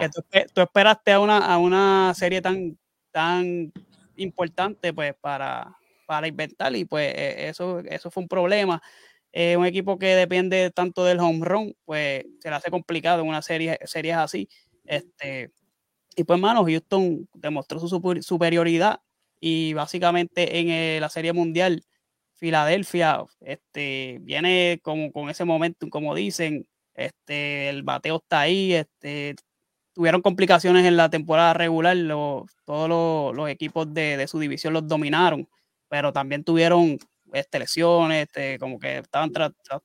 Que 0.00 0.10
tú, 0.52 0.60
esperaste 0.60 1.12
a 1.12 1.20
una, 1.20 1.38
a 1.38 1.58
una 1.58 2.12
serie 2.14 2.42
tan, 2.42 2.76
tan 3.10 3.72
importante 4.16 4.92
pues 4.92 5.14
para, 5.20 5.76
para 6.10 6.26
inventar 6.26 6.74
y 6.74 6.84
pues 6.84 7.14
e, 7.14 7.48
eso, 7.50 7.78
eso 7.88 8.10
fue 8.10 8.24
un 8.24 8.28
problema. 8.28 8.82
Eh, 9.32 9.56
un 9.56 9.64
equipo 9.64 9.96
que 9.96 10.16
depende 10.16 10.72
tanto 10.72 11.04
del 11.04 11.20
home 11.20 11.44
run, 11.44 11.72
pues 11.84 12.24
se 12.40 12.50
le 12.50 12.56
hace 12.56 12.68
complicado 12.68 13.22
en 13.22 13.28
una 13.28 13.42
serie 13.42 13.78
series 13.84 14.16
así. 14.16 14.48
Este, 14.84 15.52
y 16.16 16.24
pues, 16.24 16.40
mano, 16.40 16.64
Houston 16.64 17.28
demostró 17.32 17.78
su 17.78 18.18
superioridad 18.22 19.00
y 19.38 19.72
básicamente 19.74 20.58
en 20.58 20.70
eh, 20.70 20.98
la 21.00 21.10
serie 21.10 21.32
mundial, 21.32 21.84
Filadelfia 22.34 23.24
este, 23.40 24.18
viene 24.22 24.80
como 24.82 25.12
con 25.12 25.30
ese 25.30 25.44
momento, 25.44 25.88
como 25.90 26.16
dicen, 26.16 26.66
este, 26.94 27.68
el 27.68 27.84
bateo 27.84 28.16
está 28.16 28.40
ahí, 28.40 28.72
este, 28.72 29.36
tuvieron 29.92 30.22
complicaciones 30.22 30.86
en 30.86 30.96
la 30.96 31.08
temporada 31.08 31.54
regular, 31.54 31.96
todos 32.64 33.36
los, 33.36 33.48
equipos 33.48 33.94
de, 33.94 34.26
su 34.26 34.40
división 34.40 34.72
los 34.72 34.88
dominaron 34.88 35.48
pero 35.90 36.12
también 36.12 36.44
tuvieron 36.44 36.98
este, 37.32 37.58
lesiones, 37.58 38.28
este, 38.28 38.58
como 38.60 38.78
que 38.78 38.98
estaban 38.98 39.32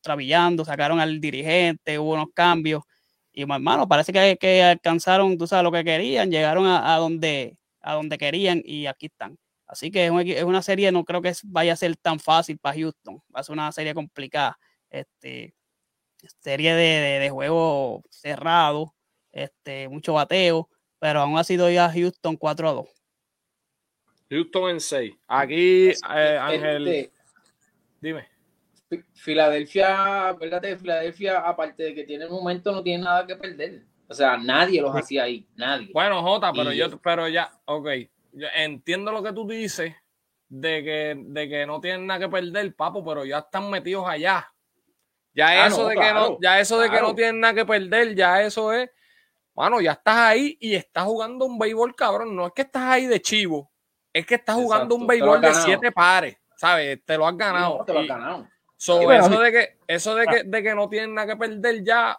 trabillando, 0.02 0.64
sacaron 0.64 1.00
al 1.00 1.20
dirigente, 1.20 1.98
hubo 1.98 2.14
unos 2.14 2.28
cambios. 2.34 2.84
Y 3.34 3.42
hermano, 3.42 3.88
parece 3.88 4.14
que, 4.14 4.38
que 4.40 4.64
alcanzaron, 4.64 5.38
tú 5.38 5.48
sabes, 5.48 5.64
lo 5.64 5.72
que 5.72 5.84
querían, 5.84 6.30
llegaron 6.30 6.68
a, 6.68 6.96
donde, 6.98 7.58
a 7.82 7.94
donde 7.96 8.20
querían 8.20 8.62
y 8.64 8.86
aquí 8.86 9.08
están. 9.08 9.38
Así 9.68 9.90
que 9.90 10.06
es, 10.06 10.44
una 10.44 10.62
serie, 10.62 10.92
no 10.92 11.04
creo 11.06 11.22
que 11.24 11.34
vaya 11.46 11.74
a 11.74 11.76
ser 11.76 11.98
tan 11.98 12.20
fácil 12.20 12.60
para 12.60 12.78
Houston. 12.78 13.18
Va 13.36 13.40
a 13.40 13.44
ser 13.44 13.54
una 13.54 13.72
serie 13.72 13.96
complicada. 13.96 14.58
Este, 14.92 15.56
serie 16.40 16.76
de, 16.76 17.20
de, 17.20 17.30
juego 17.32 18.04
cerrado, 18.12 18.94
este, 19.32 19.90
mucho 19.90 20.14
bateo, 20.14 20.70
pero 21.00 21.22
aún 21.22 21.38
así 21.40 21.56
doy 21.56 21.78
a 21.78 21.92
Houston 21.92 22.38
4 22.38 22.70
a 22.70 22.74
2. 22.74 23.05
Houston 24.30 24.72
en 24.72 24.80
6. 24.80 25.16
Aquí, 25.28 25.90
eh, 25.90 26.40
Ángel. 26.42 26.88
Este, 26.88 27.14
dime. 28.02 28.28
Filadelfia, 29.14 30.34
verdad 30.34 30.78
Filadelfia, 30.78 31.40
aparte 31.40 31.84
de 31.84 31.96
que 31.96 32.04
tiene 32.04 32.26
el 32.26 32.30
momento, 32.30 32.72
no 32.72 32.84
tiene 32.84 33.04
nada 33.04 33.26
que 33.26 33.36
perder. 33.36 33.84
O 34.08 34.14
sea, 34.14 34.38
nadie 34.38 34.82
los 34.82 34.96
hacía 34.96 35.24
ahí, 35.24 35.48
nadie. 35.56 35.90
Bueno, 35.92 36.22
Jota, 36.22 36.54
pero 36.54 36.72
yo, 36.72 37.00
pero 37.02 37.28
ya, 37.28 37.52
ok. 37.66 37.88
entiendo 38.56 39.12
lo 39.12 39.24
que 39.24 39.34
tú 39.34 39.48
dices 39.48 39.96
de 40.48 40.84
que, 40.84 41.16
de 41.18 41.50
que 41.50 41.66
no 41.66 41.82
tienen 41.82 42.06
nada 42.06 42.20
que 42.20 42.30
perder, 42.30 42.76
papo, 42.76 43.04
pero 43.04 43.26
ya 43.26 43.40
están 43.40 43.70
metidos 43.70 44.08
allá. 44.08 44.52
Ya 45.34 45.48
ah, 45.48 45.68
eso 45.68 45.88
de 45.88 45.96
que 45.96 46.14
no, 46.14 46.38
ya 46.40 46.60
eso 46.60 46.80
de 46.80 46.90
que 46.90 47.02
no 47.02 47.14
tienen 47.14 47.40
nada 47.40 47.54
que 47.54 47.66
perder, 47.66 48.16
ya 48.16 48.42
eso 48.42 48.72
es, 48.72 48.90
bueno, 49.54 49.82
ya 49.82 49.94
estás 49.94 50.16
ahí 50.16 50.58
y 50.62 50.76
estás 50.76 51.04
jugando 51.04 51.46
un 51.46 51.58
béisbol, 51.58 51.96
cabrón. 51.96 52.36
No 52.36 52.48
es 52.48 52.54
que 52.54 52.62
estás 52.62 52.84
ahí 52.84 53.06
de 53.08 53.22
chivo, 53.22 53.72
es 54.16 54.26
que 54.26 54.36
estás 54.36 54.56
jugando 54.56 54.96
un 54.96 55.06
béisbol 55.06 55.42
de 55.42 55.54
siete 55.54 55.92
pares, 55.92 56.38
¿sabes? 56.56 57.04
Te 57.04 57.18
lo 57.18 57.28
has 57.28 57.36
ganado. 57.36 57.84
te 57.84 57.92
lo 57.92 58.00
has 58.00 58.08
ganado. 58.08 58.48
eso 58.78 59.40
de 59.42 59.52
que, 59.52 59.78
eso 59.88 60.16
de 60.16 60.26
que, 60.26 60.44
de 60.46 60.64
que 60.64 60.74
no 60.74 60.88
tienen 60.88 61.14
nada 61.14 61.28
que 61.28 61.36
perder 61.36 61.84
ya. 61.84 62.18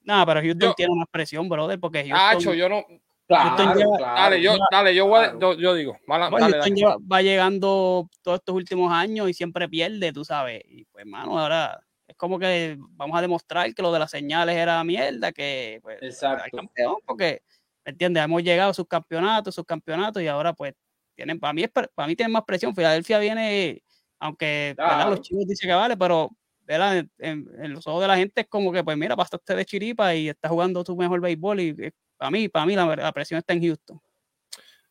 No, 0.00 0.26
pero 0.26 0.40
Houston 0.40 0.74
tiene 0.74 0.92
una 0.92 1.06
presión, 1.06 1.48
brother, 1.48 1.78
porque 1.78 2.10
Houston. 2.10 2.54
yo 2.54 2.68
no. 2.68 2.84
Dale, 3.28 4.42
yo, 4.42 4.56
dale, 4.70 4.94
yo, 4.94 5.06
voy, 5.06 5.26
yo, 5.58 5.74
digo. 5.74 5.96
va 6.08 7.22
llegando 7.22 8.08
todos 8.22 8.38
estos 8.38 8.54
últimos 8.54 8.92
años 8.92 9.30
y 9.30 9.34
siempre 9.34 9.68
pierde, 9.68 10.12
tú 10.12 10.24
sabes. 10.24 10.62
Y 10.66 10.84
pues, 10.86 11.04
hermano, 11.04 11.38
ahora 11.38 11.78
es 12.08 12.16
como 12.16 12.40
que 12.40 12.76
vamos 12.90 13.16
a 13.16 13.22
demostrar 13.22 13.72
que 13.72 13.82
lo 13.82 13.92
de 13.92 14.00
las 14.00 14.10
señales 14.10 14.56
era 14.56 14.82
mierda, 14.82 15.30
que 15.30 15.78
pues, 15.80 15.98
Exacto. 16.02 16.56
campeón, 16.56 16.96
porque, 17.04 17.42
¿me 17.84 17.92
entiendes? 17.92 18.24
Hemos 18.24 18.42
llegado 18.42 18.70
a 18.70 18.74
sus 18.74 18.88
campeonatos, 18.88 19.54
sus 19.54 19.64
campeonatos 19.64 20.20
y 20.22 20.26
ahora 20.26 20.52
pues 20.52 20.74
tienen, 21.16 21.40
para 21.40 21.52
mí, 21.52 21.64
es, 21.64 21.70
para 21.70 22.06
mí 22.06 22.14
tienen 22.14 22.32
más 22.32 22.44
presión. 22.44 22.74
Filadelfia 22.74 23.18
viene, 23.18 23.82
aunque 24.20 24.76
los 24.76 25.22
chicos 25.22 25.46
dicen 25.46 25.68
que 25.68 25.74
vale, 25.74 25.96
pero 25.96 26.30
en, 26.68 27.10
en, 27.18 27.72
los 27.72 27.86
ojos 27.86 28.02
de 28.02 28.08
la 28.08 28.16
gente 28.16 28.42
es 28.42 28.48
como 28.48 28.72
que, 28.72 28.84
pues 28.84 28.96
mira, 28.96 29.16
pasaste 29.16 29.54
de 29.54 29.64
chiripa 29.64 30.14
y 30.14 30.28
está 30.28 30.48
jugando 30.48 30.84
tu 30.84 30.96
mejor 30.96 31.20
béisbol 31.20 31.60
y 31.60 31.68
eh, 31.78 31.92
para 32.16 32.30
mí, 32.30 32.48
para 32.48 32.66
mí 32.66 32.74
la, 32.74 33.12
presión 33.12 33.38
está 33.38 33.52
en 33.52 33.62
Houston. 33.62 34.00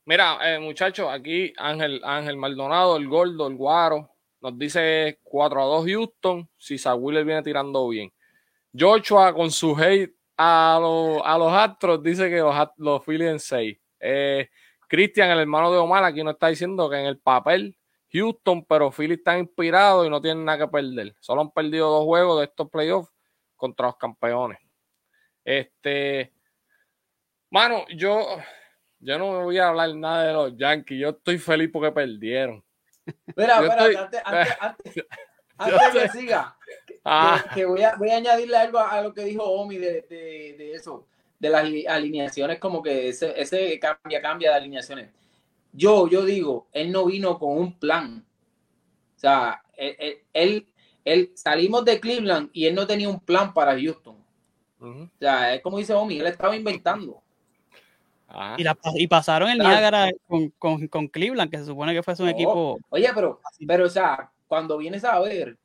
Mira, 0.05 0.38
eh, 0.44 0.60
muchachos, 0.60 1.08
aquí 1.12 1.53
Ángel, 1.58 2.01
Ángel 2.03 2.38
Maldonado, 2.38 2.98
el 2.98 3.08
gordo, 3.08 3.48
el 3.48 3.55
guaro, 3.55 4.12
nos 4.41 4.58
dice 4.58 5.20
4 5.24 5.62
a 5.62 5.65
2 5.65 5.86
Houston, 5.88 6.50
si 6.58 6.75
Wheeler 6.75 7.25
viene 7.25 7.41
tirando 7.41 7.88
bien. 7.89 8.13
Joshua 8.77 9.34
con 9.34 9.50
su 9.51 9.75
hate 9.75 10.15
a, 10.38 10.75
a 10.75 11.38
los 11.38 11.53
Astros 11.53 12.03
dice 12.03 12.29
que 12.29 12.38
los, 12.38 12.55
los 12.77 13.03
Phillies 13.03 13.32
en 13.32 13.39
6. 13.39 13.77
Eh, 14.00 14.50
Cristian, 14.88 15.30
el 15.32 15.39
hermano 15.39 15.72
de 15.72 15.77
Omar, 15.77 16.04
aquí 16.04 16.24
nos 16.24 16.34
está 16.34 16.48
diciendo 16.48 16.89
que 16.89 16.98
en 16.98 17.06
el 17.06 17.20
papel 17.20 17.77
Houston, 18.12 18.63
pero 18.65 18.92
Philly 18.92 19.15
está 19.15 19.38
inspirado 19.38 20.06
y 20.06 20.10
no 20.10 20.22
tienen 20.22 20.46
nada 20.46 20.60
que 20.60 20.68
perder. 20.68 21.15
Solo 21.20 21.42
han 21.42 21.51
perdido 21.51 21.89
dos 21.89 22.06
juegos 22.06 22.39
de 22.39 22.46
estos 22.46 22.70
playoffs 22.70 23.12
contra 23.56 23.88
los 23.88 23.98
campeones. 23.98 24.60
Este, 25.44 26.34
mano, 27.50 27.86
yo, 27.96 28.25
yo 29.00 29.18
no 29.18 29.44
voy 29.44 29.58
a 29.58 29.70
hablar 29.70 29.94
nada 29.96 30.27
de 30.27 30.34
los 30.34 30.58
Yankees. 30.58 31.00
Yo 31.00 31.10
estoy 31.10 31.38
feliz 31.38 31.70
porque 31.72 31.92
perdieron. 31.92 32.63
Espera, 33.27 33.62
espera, 33.62 34.04
antes, 34.04 34.22
antes, 34.25 35.06
antes, 35.58 35.92
que 35.94 36.10
siga, 36.10 36.58
ah. 37.04 37.44
que, 37.54 37.65
voy, 37.65 37.84
a, 37.84 37.96
voy, 37.96 38.10
a, 38.10 38.18
añadirle 38.18 38.58
algo 38.58 38.80
a, 38.80 39.01
lo 39.01 39.13
que 39.13 39.24
dijo 39.24 39.44
Omi 39.44 39.77
de, 39.77 40.01
de, 40.01 40.56
de, 40.58 40.74
eso, 40.74 41.08
de 41.39 41.50
las 41.50 41.63
alineaciones, 41.88 42.60
como 42.60 42.82
que 42.82 43.10
ese, 43.10 43.34
ese 43.39 43.80
cambia, 43.80 44.22
cambia 44.22 44.51
de 44.51 44.56
alineaciones. 44.56 45.10
Yo, 45.74 46.08
yo 46.08 46.24
digo, 46.24 46.68
él 46.72 46.92
no 46.92 47.06
vino 47.06 47.38
con 47.38 47.58
un 47.58 47.77
plan. 47.77 48.25
O 49.15 49.20
sea, 49.20 49.62
él, 49.75 50.68
él, 51.04 51.32
salimos 51.36 51.84
de 51.86 52.00
Cleveland 52.00 52.50
y 52.54 52.65
él 52.65 52.75
no 52.75 52.88
tenía 52.88 53.10
un 53.10 53.20
plan 53.20 53.54
para 53.54 53.80
Houston. 53.80 54.15
O 54.80 55.10
sea, 55.20 55.56
es 55.56 55.62
como 55.62 55.77
dice 55.77 55.94
Omi, 55.94 56.20
él 56.20 56.27
estaba 56.27 56.56
inventando. 56.56 57.22
Ah. 58.27 58.58
Y, 58.96 59.08
pasaron 59.08 59.50
el 59.50 59.60
Niagara 59.60 60.10
con, 60.27 60.88
con, 60.88 61.08
Cleveland, 61.08 61.50
que 61.50 61.58
se 61.58 61.65
supone 61.65 61.94
que 61.94 62.04
fue 62.04 62.15
un 62.20 62.30
equipo. 62.30 62.80
Oye, 62.89 63.10
pero, 63.14 63.40
pero, 63.66 63.86
o 63.86 63.90
sea, 63.90 64.31
cuando 64.48 64.77
vienes 64.77 65.03
a 65.05 65.20
ver, 65.20 65.57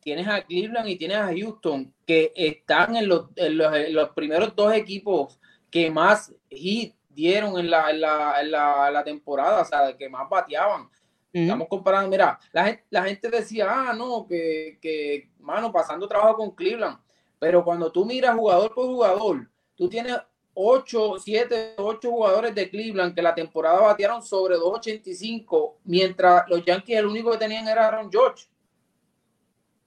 tienes 0.00 0.26
a 0.26 0.42
Cleveland 0.42 0.88
y 0.88 0.96
tienes 0.96 1.18
a 1.18 1.28
Houston, 1.28 1.92
que 2.06 2.32
están 2.34 2.96
en 2.96 3.08
los, 3.08 3.28
en 3.36 3.56
los, 3.94 4.10
primeros 4.10 4.54
dos 4.56 4.72
equipos 4.72 5.38
que 5.70 5.90
más 5.90 6.34
hit 6.48 6.94
dieron 7.08 7.58
en 7.58 7.70
la, 7.70 7.90
en 7.90 8.00
la, 8.00 8.90
la, 8.90 9.04
temporada, 9.04 9.62
o 9.62 9.64
sea, 9.64 9.96
que 9.96 10.08
más 10.08 10.28
bateaban. 10.28 10.88
Estamos 11.32 11.68
comparando, 11.68 12.10
mira, 12.10 12.40
la 12.50 12.64
gente, 12.64 12.84
la 12.90 13.04
gente 13.04 13.30
decía, 13.30 13.66
ah, 13.68 13.92
no, 13.92 14.26
que, 14.26 14.78
que, 14.80 15.30
mano, 15.38 15.70
pasando 15.70 16.08
trabajo 16.08 16.38
con 16.38 16.50
Cleveland. 16.50 16.98
Pero 17.38 17.64
cuando 17.64 17.92
tú 17.92 18.04
miras 18.04 18.36
jugador 18.36 18.74
por 18.74 18.86
jugador, 18.86 19.48
tú 19.76 19.88
tienes 19.88 20.16
8, 20.54 21.14
7, 21.18 21.74
8 21.78 22.10
jugadores 22.10 22.54
de 22.54 22.68
Cleveland 22.68 23.14
que 23.14 23.22
la 23.22 23.34
temporada 23.34 23.80
batearon 23.80 24.22
sobre 24.22 24.56
2.85, 24.56 25.76
mientras 25.84 26.48
los 26.48 26.64
Yankees 26.64 26.98
el 26.98 27.06
único 27.06 27.30
que 27.30 27.38
tenían 27.38 27.68
era 27.68 27.86
Aaron 27.86 28.10
George, 28.10 28.49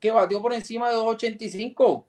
que 0.03 0.11
batió 0.11 0.41
por 0.41 0.51
encima 0.51 0.89
de 0.89 0.97
2.85. 0.97 2.05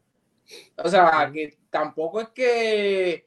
O 0.79 0.89
sea, 0.89 1.31
que 1.33 1.57
tampoco 1.71 2.21
es 2.21 2.29
que 2.31 3.25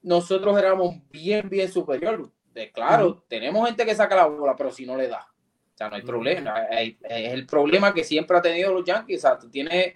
nosotros 0.00 0.58
éramos 0.58 0.96
bien, 1.10 1.46
bien 1.50 1.70
superior. 1.70 2.32
De, 2.54 2.72
claro, 2.72 3.22
tenemos 3.28 3.66
gente 3.66 3.84
que 3.84 3.94
saca 3.94 4.16
la 4.16 4.26
bola, 4.26 4.56
pero 4.56 4.70
si 4.70 4.86
no 4.86 4.96
le 4.96 5.08
da. 5.08 5.28
O 5.74 5.76
sea, 5.76 5.90
no 5.90 5.96
hay 5.96 6.02
problema. 6.02 6.62
Es 6.70 6.96
el 7.02 7.44
problema 7.44 7.92
que 7.92 8.02
siempre 8.02 8.34
ha 8.38 8.40
tenido 8.40 8.72
los 8.72 8.82
Yankees. 8.82 9.18
O 9.18 9.20
sea, 9.20 9.38
tú 9.38 9.50
tienes 9.50 9.94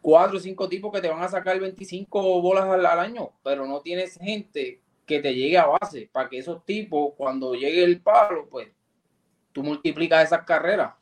cuatro 0.00 0.36
o 0.36 0.40
cinco 0.40 0.68
tipos 0.68 0.92
que 0.92 1.00
te 1.00 1.08
van 1.08 1.24
a 1.24 1.28
sacar 1.28 1.58
25 1.58 2.40
bolas 2.40 2.66
al, 2.66 2.86
año, 2.86 3.32
pero 3.42 3.66
no 3.66 3.80
tienes 3.80 4.18
gente 4.18 4.82
que 5.04 5.18
te 5.18 5.34
llegue 5.34 5.58
a 5.58 5.66
base 5.66 6.08
para 6.12 6.28
que 6.28 6.38
esos 6.38 6.64
tipos, 6.64 7.14
cuando 7.16 7.56
llegue 7.56 7.82
el 7.82 8.00
palo, 8.00 8.46
pues 8.48 8.68
tú 9.50 9.64
multiplicas 9.64 10.24
esas 10.24 10.44
carreras. 10.44 10.94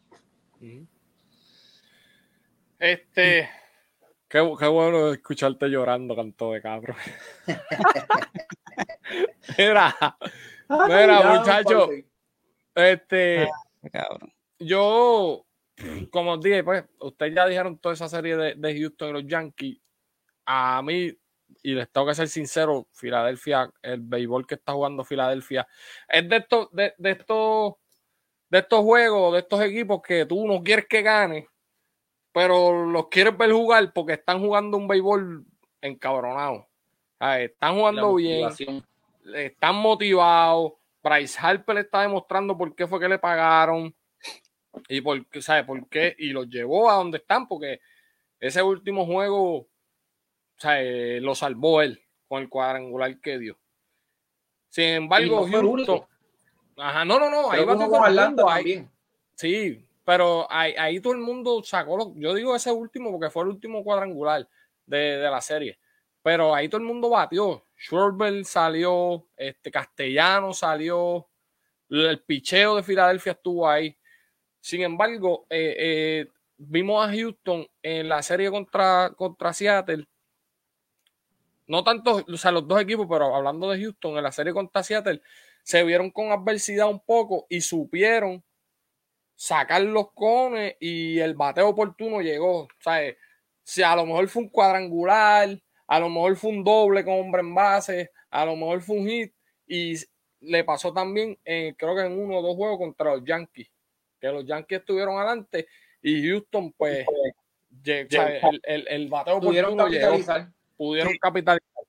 Este, 2.79 3.49
qué, 4.29 4.41
bueno 4.41 5.13
escucharte 5.13 5.69
llorando, 5.69 6.15
canto 6.15 6.53
de 6.53 6.63
cabrón. 6.63 6.97
mira, 9.59 10.17
mira, 10.69 11.39
muchacho. 11.39 11.89
Este, 12.75 13.49
yo 14.59 15.49
como 16.11 16.33
os 16.33 16.41
dije, 16.41 16.65
pues, 16.65 16.85
ustedes 17.01 17.35
ya 17.35 17.47
dijeron 17.47 17.79
toda 17.79 17.95
esa 17.95 18.09
serie 18.09 18.37
de, 18.37 18.79
Houston 18.79 19.11
y 19.11 19.13
los 19.13 19.27
Yankees. 19.27 19.79
A 20.47 20.83
mí, 20.83 21.13
y 21.63 21.75
les 21.75 21.91
tengo 21.91 22.07
que 22.07 22.15
ser 22.15 22.29
sincero, 22.29 22.89
Filadelfia, 22.93 23.71
el 23.83 24.01
béisbol 24.01 24.47
que 24.47 24.57
está 24.57 24.73
jugando 24.73 25.05
Filadelfia, 25.05 25.67
es 26.09 26.29
de 26.29 26.37
estos, 26.37 26.69
de, 26.73 26.95
estos, 27.05 27.75
de 28.49 28.59
estos 28.59 28.81
juegos, 28.81 29.35
de 29.35 29.41
estos 29.41 29.61
equipos 29.61 30.01
que 30.03 30.27
tú 30.27 30.47
no 30.47 30.63
quieres 30.63 30.87
que 30.89 31.03
gane, 31.03 31.49
pero 32.33 32.87
los 32.87 33.09
quieres 33.09 33.37
ver 33.37 33.53
jugar 33.53 33.93
porque 33.93 34.15
están 34.15 34.41
jugando 34.41 34.77
un 34.77 34.89
béisbol 34.89 35.45
encabronado. 35.81 36.69
Están 37.21 37.77
jugando 37.77 38.15
bien, 38.15 38.49
están 39.35 39.77
motivados. 39.77 40.73
Bryce 41.03 41.39
Harper 41.41 41.75
le 41.77 41.81
está 41.83 42.03
demostrando 42.03 42.57
por 42.57 42.75
qué 42.75 42.87
fue 42.87 43.01
que 43.01 43.09
le 43.09 43.19
pagaron. 43.19 43.95
Y 44.89 45.01
por, 45.01 45.27
¿sabe 45.41 45.65
por 45.65 45.89
qué? 45.89 46.15
Y 46.19 46.31
los 46.31 46.49
llevó 46.49 46.91
a 46.91 46.95
donde 46.95 47.19
están, 47.19 47.49
porque 47.49 47.81
ese 48.39 48.63
último 48.63 49.07
juego 49.07 49.67
¿sabe? 50.57 51.21
lo 51.21 51.35
salvó 51.35 51.83
él 51.83 52.01
con 52.29 52.43
el 52.43 52.49
cuadrangular 52.49 53.21
que 53.21 53.39
dio. 53.39 53.59
Sin 54.69 54.85
embargo, 54.85 55.47
Houston. 55.51 56.05
Ajá, 56.77 57.05
no, 57.05 57.19
no, 57.19 57.31
no. 57.31 57.51
ahí 57.51 57.65
va 57.65 57.73
el 57.73 58.29
mundo. 58.29 58.49
Ahí, 58.49 58.87
sí, 59.35 59.85
pero 60.09 60.51
ahí, 60.51 61.01
todo 61.01 61.13
el 61.13 61.19
mundo 61.19 61.63
sacó. 61.63 62.15
yo 62.17 62.33
digo 62.33 62.57
ese 62.57 62.73
último 62.73 63.11
porque 63.11 63.29
fue 63.29 63.43
el 63.43 63.51
último 63.51 63.85
cuadrangular 63.85 64.49
de, 64.87 64.97
de 64.97 65.31
la 65.31 65.43
serie. 65.43 65.79
Pero 66.23 66.55
ahí 66.55 66.67
todo 66.67 66.81
el 66.81 66.87
mundo 66.87 67.11
batió. 67.11 67.67
Schwarber 67.77 68.43
salió, 68.47 69.27
este 69.37 69.71
Castellano 69.71 70.55
salió, 70.55 71.29
el 71.91 72.23
picheo 72.23 72.77
de 72.77 72.83
Filadelfia 72.85 73.33
estuvo 73.33 73.69
ahí. 73.69 73.95
Sin 74.63 74.81
embargo, 74.81 75.47
eh, 75.51 75.77
eh, 75.79 76.29
vimos 76.57 77.07
a 77.07 77.13
Houston 77.13 77.67
en 77.83 78.09
la 78.09 78.23
serie 78.23 78.51
contra, 78.51 79.13
contra 79.15 79.53
Seattle. 79.53 80.07
No 81.67 81.85
tanto, 81.85 82.25
o 82.27 82.37
sea, 82.39 82.51
los 82.51 82.67
dos 82.67 82.81
equipos, 82.81 83.07
pero 83.11 83.37
hablando 83.37 83.69
de 83.69 83.79
Houston, 83.79 84.17
en 84.17 84.23
la 84.23 84.33
serie 84.33 84.55
contra 84.55 84.83
Seattle, 84.83 85.21
se 85.63 85.85
vieron 85.85 86.11
con 86.11 86.33
adversidad 86.33 86.89
un 86.89 87.01
poco 87.01 87.45
y 87.51 87.61
supieron 87.61 88.43
sacar 89.39 89.83
los 89.83 90.13
cones 90.13 90.75
y 90.81 91.21
el 91.21 91.35
bateo 91.35 91.69
oportuno 91.69 92.21
llegó. 92.21 92.63
O 92.63 92.69
sea, 92.81 93.15
si 93.63 93.83
a 93.85 93.95
lo 93.95 94.05
mejor 94.05 94.29
fue 94.29 94.43
un 94.43 94.49
cuadrangular, 94.49 95.49
a 95.87 96.01
lo 96.01 96.09
mejor 96.09 96.37
fue 96.37 96.51
un 96.51 96.65
doble 96.65 97.05
con 97.05 97.21
hombre 97.21 97.43
en 97.43 97.55
base, 97.55 98.11
a 98.31 98.45
lo 98.45 98.57
mejor 98.57 98.81
fue 98.83 98.97
un 98.97 99.09
hit 99.09 99.33
y 99.67 99.95
le 100.41 100.65
pasó 100.65 100.93
también, 100.93 101.39
creo 101.45 101.95
que 101.95 102.03
en 102.03 102.19
uno 102.19 102.39
o 102.39 102.43
dos 102.43 102.57
juegos 102.57 102.79
contra 102.79 103.15
los 103.15 103.25
Yankees 103.25 103.71
que 104.21 104.29
los 104.29 104.45
Yankees 104.45 104.81
estuvieron 104.81 105.17
adelante 105.17 105.69
y 106.03 106.29
Houston, 106.29 106.73
pues, 106.73 107.07
el, 107.85 108.87
el, 108.89 109.09
bateo 109.09 109.41
pudieron 109.41 109.77
capitalizar. 109.77 110.49
pudieron 110.77 111.17
capitalizar. 111.19 111.85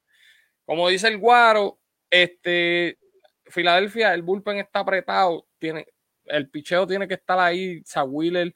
Como 0.65 0.89
dice 0.89 1.07
el 1.07 1.17
Guaro, 1.17 1.79
este, 2.09 2.97
Filadelfia, 3.45 4.13
el 4.13 4.21
bullpen 4.21 4.57
está 4.57 4.79
apretado, 4.79 5.47
tiene, 5.57 5.87
el 6.29 6.49
picheo 6.49 6.87
tiene 6.87 7.07
que 7.07 7.15
estar 7.15 7.39
ahí, 7.39 7.83
Wheeler 8.07 8.55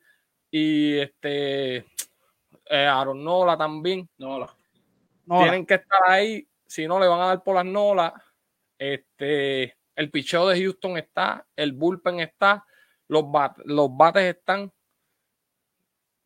y 0.49 0.99
este 0.99 1.77
eh, 1.77 2.85
Aaron 2.87 3.23
Nola 3.23 3.57
también. 3.57 4.09
Nola. 4.17 4.55
Tienen 5.25 5.65
que 5.65 5.75
estar 5.75 6.01
ahí, 6.07 6.47
si 6.65 6.87
no 6.87 6.99
le 6.99 7.07
van 7.07 7.21
a 7.21 7.27
dar 7.27 7.43
por 7.43 7.55
las 7.55 7.65
Nolas. 7.65 8.13
Este, 8.77 9.77
el 9.95 10.11
picheo 10.11 10.47
de 10.47 10.61
Houston 10.61 10.97
está, 10.97 11.45
el 11.55 11.73
bullpen 11.73 12.19
está, 12.19 12.65
los, 13.07 13.25
los 13.65 13.95
bates 13.95 14.35
están. 14.35 14.71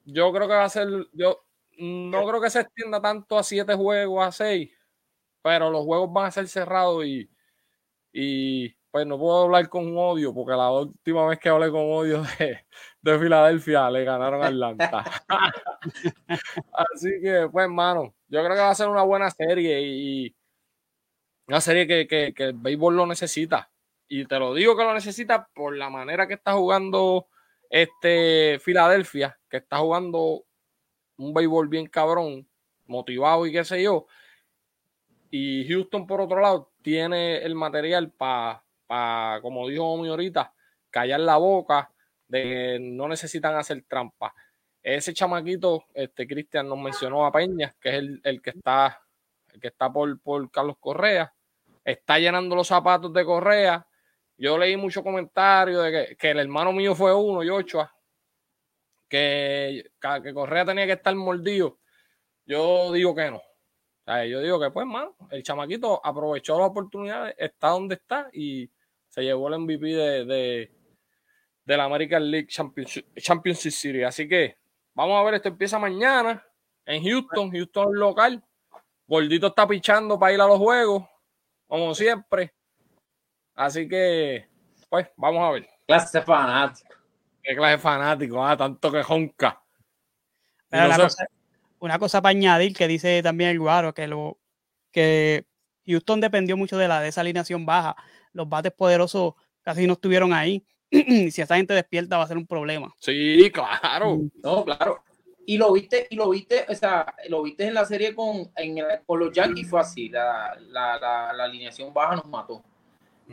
Yo 0.05 0.31
creo 0.31 0.47
que 0.47 0.53
va 0.53 0.63
a 0.63 0.69
ser, 0.69 0.87
yo 1.13 1.45
no 1.77 2.25
creo 2.27 2.41
que 2.41 2.49
se 2.49 2.61
extienda 2.61 3.01
tanto 3.01 3.37
a 3.37 3.43
siete 3.43 3.75
juegos, 3.75 4.25
a 4.25 4.31
seis, 4.31 4.71
pero 5.41 5.69
los 5.69 5.83
juegos 5.83 6.11
van 6.11 6.27
a 6.27 6.31
ser 6.31 6.47
cerrados 6.47 7.05
y, 7.05 7.29
y 8.11 8.76
pues 8.97 9.05
no 9.05 9.19
puedo 9.19 9.43
hablar 9.43 9.69
con 9.69 9.95
odio, 9.95 10.33
porque 10.33 10.57
la 10.57 10.71
última 10.71 11.27
vez 11.27 11.37
que 11.37 11.49
hablé 11.49 11.69
con 11.69 11.81
odio 11.81 12.23
de, 12.39 12.65
de 12.99 13.19
Filadelfia 13.19 13.91
le 13.91 14.03
ganaron 14.03 14.41
a 14.41 14.47
Atlanta. 14.47 15.03
Así 16.73 17.11
que, 17.21 17.47
pues, 17.51 17.65
hermano, 17.65 18.15
yo 18.27 18.43
creo 18.43 18.55
que 18.55 18.61
va 18.61 18.71
a 18.71 18.75
ser 18.75 18.87
una 18.87 19.03
buena 19.03 19.29
serie 19.29 19.81
y 19.83 20.35
una 21.47 21.61
serie 21.61 21.85
que, 21.85 22.07
que, 22.07 22.43
el 22.43 22.53
béisbol 22.53 22.97
lo 22.97 23.05
necesita. 23.05 23.69
Y 24.07 24.25
te 24.25 24.39
lo 24.39 24.55
digo 24.55 24.75
que 24.75 24.83
lo 24.83 24.95
necesita 24.95 25.47
por 25.53 25.77
la 25.77 25.91
manera 25.91 26.27
que 26.27 26.33
está 26.33 26.53
jugando 26.53 27.27
este 27.69 28.57
Filadelfia, 28.59 29.37
que 29.47 29.57
está 29.57 29.77
jugando 29.77 30.43
un 31.17 31.35
béisbol 31.35 31.67
bien 31.67 31.85
cabrón, 31.85 32.49
motivado 32.87 33.45
y 33.45 33.51
qué 33.51 33.63
sé 33.63 33.83
yo. 33.83 34.07
Y 35.29 35.67
Houston, 35.67 36.07
por 36.07 36.19
otro 36.19 36.41
lado, 36.41 36.71
tiene 36.81 37.43
el 37.43 37.53
material 37.53 38.09
para, 38.09 38.63
como 38.87 39.67
dijo 39.67 39.85
Omi 39.85 40.09
ahorita, 40.09 40.53
callar 40.89 41.19
la 41.19 41.37
boca 41.37 41.91
de 42.27 42.43
que 42.43 42.79
no 42.81 43.07
necesitan 43.07 43.55
hacer 43.55 43.83
trampa. 43.87 44.33
Ese 44.81 45.13
chamaquito, 45.13 45.85
este 45.93 46.27
Cristian 46.27 46.69
nos 46.69 46.77
mencionó 46.79 47.25
a 47.25 47.31
Peña, 47.31 47.75
que 47.79 47.89
es 47.89 47.95
el, 47.95 48.21
el 48.23 48.41
que 48.41 48.51
está, 48.51 49.01
el 49.53 49.59
que 49.59 49.67
está 49.67 49.91
por, 49.91 50.19
por 50.21 50.49
Carlos 50.51 50.77
Correa 50.79 51.33
está 51.87 52.19
llenando 52.19 52.55
los 52.55 52.67
zapatos 52.67 53.13
de 53.13 53.23
Correa. 53.23 53.87
Yo 54.37 54.57
leí 54.57 54.75
muchos 54.75 55.01
comentarios 55.01 55.83
de 55.85 56.17
que, 56.17 56.31
el 56.31 56.39
hermano 56.39 56.73
mío 56.73 56.93
fue 56.93 57.15
uno, 57.15 57.43
y 57.43 57.49
ocho, 57.49 57.89
que, 59.07 59.89
que 60.21 60.33
Correa 60.33 60.65
tenía 60.65 60.85
que 60.85 60.93
estar 60.93 61.15
mordido. 61.15 61.79
Yo 62.45 62.91
digo 62.91 63.15
que 63.15 63.31
no. 63.31 63.41
yo 64.25 64.41
digo 64.41 64.59
que, 64.59 64.69
pues, 64.69 64.85
mano, 64.85 65.15
el 65.31 65.43
chamaquito 65.43 66.01
aprovechó 66.05 66.59
la 66.59 66.65
oportunidad, 66.65 67.33
está 67.37 67.69
donde 67.69 67.95
está 67.95 68.29
y 68.33 68.69
se 69.17 69.23
llevó 69.23 69.47
el 69.47 69.57
MVP 69.61 69.87
de, 69.87 70.69
de, 71.65 71.77
la 71.77 71.85
American 71.85 72.29
League 72.29 72.45
Championship, 72.45 73.03
Championship 73.15 73.71
Series. 73.71 74.05
Así 74.05 74.27
que 74.27 74.57
vamos 74.93 75.19
a 75.19 75.23
ver, 75.23 75.33
esto 75.33 75.47
empieza 75.47 75.79
mañana 75.79 76.45
en 76.85 77.03
Houston, 77.03 77.49
Houston 77.49 77.95
local. 77.95 78.43
Gordito 79.07 79.47
está 79.47 79.67
pichando 79.67 80.19
para 80.19 80.33
ir 80.33 80.41
a 80.41 80.45
los 80.45 80.59
juegos 80.59 81.03
como 81.65 81.95
siempre. 81.95 82.53
Así 83.55 83.87
que, 83.89 84.47
pues, 84.87 85.07
vamos 85.17 85.43
a 85.43 85.51
ver. 85.53 85.67
Clase 85.87 86.21
fanático. 86.21 86.93
Qué 87.41 87.55
clase 87.55 87.79
fanático, 87.79 88.45
ah, 88.45 88.55
tanto 88.55 88.91
que 88.91 89.01
jonca. 89.01 89.59
una, 91.79 91.97
cosa, 91.97 92.21
para 92.21 92.37
añadir 92.37 92.75
que 92.75 92.87
dice 92.87 93.23
también 93.23 93.49
el 93.49 93.59
Guaro, 93.59 93.95
que 93.95 94.05
lo 94.05 94.37
que 94.91 95.47
Houston 95.87 96.21
dependió 96.21 96.55
mucho 96.55 96.77
de 96.77 96.87
la 96.87 97.01
de 97.01 97.07
esa 97.07 97.21
alineación 97.21 97.65
baja. 97.65 97.95
Los 98.37 98.47
bates 98.47 98.71
poderosos 98.71 99.33
casi 99.61 99.85
no 99.85 99.93
estuvieron 99.93 100.31
ahí. 100.31 100.63
si 100.91 101.41
esa 101.41 101.57
gente 101.57 101.73
despierta 101.73 102.17
va 102.17 102.23
a 102.23 102.27
ser 102.27 102.37
un 102.37 102.47
problema. 102.47 102.93
Sí, 102.99 103.51
claro. 103.51 104.21
No, 104.41 104.63
claro 104.63 105.03
y 105.49 105.57
lo 105.57 105.71
viste, 105.71 106.07
y 106.09 106.17
lo 106.17 106.29
viste, 106.29 106.65
o 106.67 106.75
sea, 106.75 107.15
lo 107.29 107.41
viste 107.41 107.65
en 107.65 107.73
la 107.73 107.85
serie 107.85 108.13
con, 108.13 108.51
en 108.57 108.83
con 109.05 109.17
los 109.17 109.31
Yankees 109.31 109.69
fue 109.69 109.79
así, 109.79 110.09
la, 110.09 110.53
la, 110.71 110.99
la, 110.99 111.43
alineación 111.45 111.93
baja 111.93 112.17
nos 112.17 112.25
mató. 112.25 112.61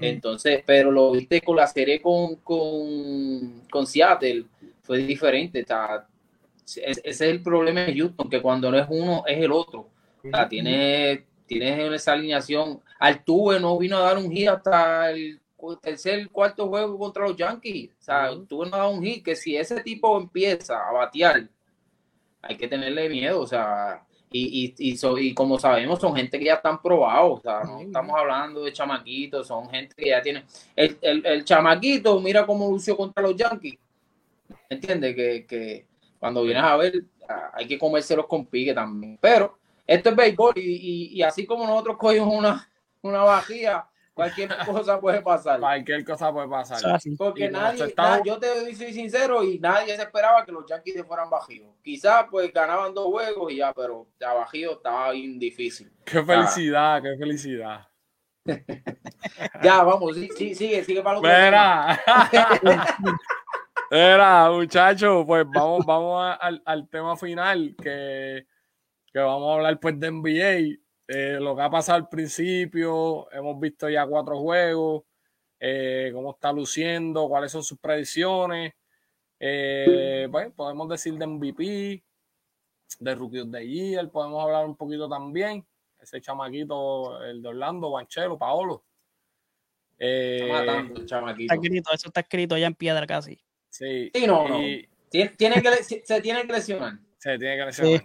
Entonces, 0.01 0.63
pero 0.65 0.93
lo 0.93 1.11
viste 1.11 1.41
con 1.41 1.57
la 1.57 1.67
serie 1.67 2.01
con, 2.01 2.37
con, 2.37 3.63
con 3.69 3.85
Seattle, 3.85 4.45
fue 4.83 4.99
diferente. 4.99 5.63
O 5.63 5.67
sea, 5.67 6.07
ese 6.65 7.03
es 7.05 7.21
el 7.21 7.43
problema 7.43 7.81
de 7.81 7.95
Houston, 7.95 8.31
que 8.31 8.41
cuando 8.41 8.71
no 8.71 8.79
es 8.79 8.87
uno, 8.89 9.25
es 9.27 9.39
el 9.39 9.51
otro. 9.51 9.89
O 10.23 10.29
sea, 10.31 10.49
tienes, 11.47 11.93
esa 11.93 12.13
alineación. 12.13 12.81
Altuve 12.99 13.61
no 13.61 13.79
vino 13.79 13.97
a 13.97 14.01
dar 14.01 14.19
un 14.19 14.31
hit 14.31 14.49
hasta 14.49 15.11
el 15.11 15.41
tercer, 15.81 16.29
cuarto 16.31 16.69
juego 16.69 16.99
contra 16.99 17.27
los 17.27 17.37
Yankees. 17.37 17.91
O 17.99 18.03
sea, 18.03 18.25
Altuve 18.25 18.69
no 18.69 18.77
ha 18.77 18.81
dado 18.81 18.91
un 18.91 19.03
hit, 19.03 19.25
que 19.25 19.37
si 19.37 19.57
ese 19.57 19.81
tipo 19.83 20.19
empieza 20.19 20.89
a 20.89 20.93
batear 20.93 21.49
hay 22.47 22.57
que 22.57 22.69
tenerle 22.69 23.09
miedo, 23.09 23.41
o 23.41 23.47
sea, 23.47 24.05
y, 24.31 24.75
y, 24.79 24.97
y, 24.99 25.35
como 25.35 25.59
sabemos, 25.59 26.01
son 26.01 26.15
gente 26.15 26.39
que 26.39 26.47
ya 26.47 26.55
están 26.55 26.83
probados, 26.83 27.39
o 27.39 27.43
sea, 27.43 27.63
no 27.63 27.81
estamos 27.81 28.19
hablando 28.19 28.65
de 28.65 28.73
chamaquitos, 28.73 29.47
son 29.47 29.69
gente 29.71 29.95
que 29.97 30.11
ya 30.11 30.21
tiene. 30.21 30.45
El, 30.75 30.99
el, 31.25 31.45
chamaquito, 31.45 32.21
mira 32.21 32.45
cómo 32.45 32.69
lució 32.71 32.97
contra 32.97 33.23
los 33.23 33.37
Yankees. 33.37 33.79
¿Entiendes? 34.69 35.15
Que, 35.15 35.47
que 35.47 35.87
cuando 36.19 36.43
vienes 36.43 36.65
a 36.65 36.77
ver, 36.77 37.05
hay 37.53 37.67
que 37.67 37.79
comérselos 37.79 38.27
con 38.27 38.47
pique 38.47 38.75
también. 38.75 39.19
Pero 39.21 39.57
esto 39.87 40.11
es 40.11 40.17
béisbol 40.17 40.55
y, 40.57 41.11
y, 41.13 41.23
así 41.23 41.45
como 41.47 41.67
nosotros 41.67 41.97
cogimos 41.99 42.35
una, 42.35 42.69
una 43.03 43.23
vajilla 43.23 43.87
cualquier 44.15 44.49
cosa 44.67 45.01
puede 45.01 45.21
pasar. 45.21 45.61
Cualquier 45.61 46.05
cosa 46.05 46.33
puede 46.33 46.49
pasar. 46.49 47.01
Porque 47.19 47.51
nadie, 47.51 47.93
yo 48.25 48.39
te 48.39 48.75
soy 48.75 48.93
sincero 48.93 49.43
y 49.43 49.59
nadie 49.59 49.95
se 49.97 50.03
esperaba 50.03 50.45
que 50.45 50.53
los 50.53 50.65
Yankees 50.67 50.95
se 50.95 51.05
fueran 51.05 51.29
bajios. 51.29 51.69
Quizás 51.83 52.27
pues 52.31 52.53
ganaban 52.53 52.95
dos 52.95 53.07
juegos 53.07 53.53
y 53.53 53.57
ya, 53.57 53.73
pero 53.75 54.07
ya 54.19 54.33
bajío 54.33 54.73
estaba 54.73 55.11
bien 55.11 55.39
difícil. 55.39 55.93
Qué 56.05 56.23
felicidad, 56.23 57.03
qué 57.03 57.17
felicidad. 57.19 57.89
ya, 59.63 59.83
vamos, 59.83 60.15
sí, 60.17 60.55
sigue, 60.55 60.85
sigue 60.85 61.03
para 61.03 61.19
otro 61.19 61.31
Mira. 61.31 62.01
Mira, 63.91 64.51
muchachos, 64.51 65.25
pues 65.27 65.47
vamos, 65.55 65.85
vamos 65.87 66.37
al, 66.41 66.63
al 66.65 66.89
tema 66.89 67.17
final 67.17 67.75
que, 67.81 68.47
que 69.15 69.21
vamos 69.21 69.49
a 69.49 69.55
hablar 69.55 69.79
pues 69.79 69.99
de 70.01 70.11
NBA 70.11 70.77
eh, 71.07 71.39
lo 71.41 71.55
que 71.55 71.63
ha 71.63 71.71
pasado 71.71 71.99
al 71.99 72.09
principio, 72.09 73.31
hemos 73.31 73.61
visto 73.61 73.89
ya 73.89 74.05
cuatro 74.07 74.41
juegos, 74.41 75.05
eh, 75.61 76.11
cómo 76.13 76.33
está 76.33 76.53
luciendo, 76.53 77.29
cuáles 77.29 77.53
son 77.53 77.63
sus 77.63 77.79
predicciones. 77.79 78.73
Eh, 79.39 80.27
bueno, 80.29 80.53
podemos 80.53 80.89
decir 80.89 81.15
de 81.15 81.27
MVP, 81.29 82.03
de 82.99 83.15
Rookie 83.15 83.41
of 83.41 83.53
the 83.53 83.65
Year, 83.65 84.11
podemos 84.11 84.43
hablar 84.43 84.67
un 84.67 84.77
poquito 84.77 85.09
también. 85.09 85.65
Ese 86.01 86.21
chamaquito, 86.21 87.23
el 87.23 87.41
de 87.41 87.49
Orlando, 87.49 87.93
Banchero, 87.93 88.37
Paolo. 88.37 88.85
está 89.97 91.05
chamaquito. 91.05 91.55
escrito, 91.55 91.91
eso 91.93 92.09
está 92.09 92.21
escrito 92.21 92.59
ya 92.59 92.67
en 92.67 92.75
piedra 92.75 93.07
casi. 93.07 93.39
Sí. 93.69 94.11
no, 94.27 94.47
Tiene, 95.09 95.63
que, 95.63 96.03
se 96.03 96.21
tiene 96.21 96.47
que 96.47 96.53
lesionar. 96.53 96.99
Se 97.19 97.39
tiene 97.39 97.57
que 97.59 97.65
lesionar. 97.67 98.05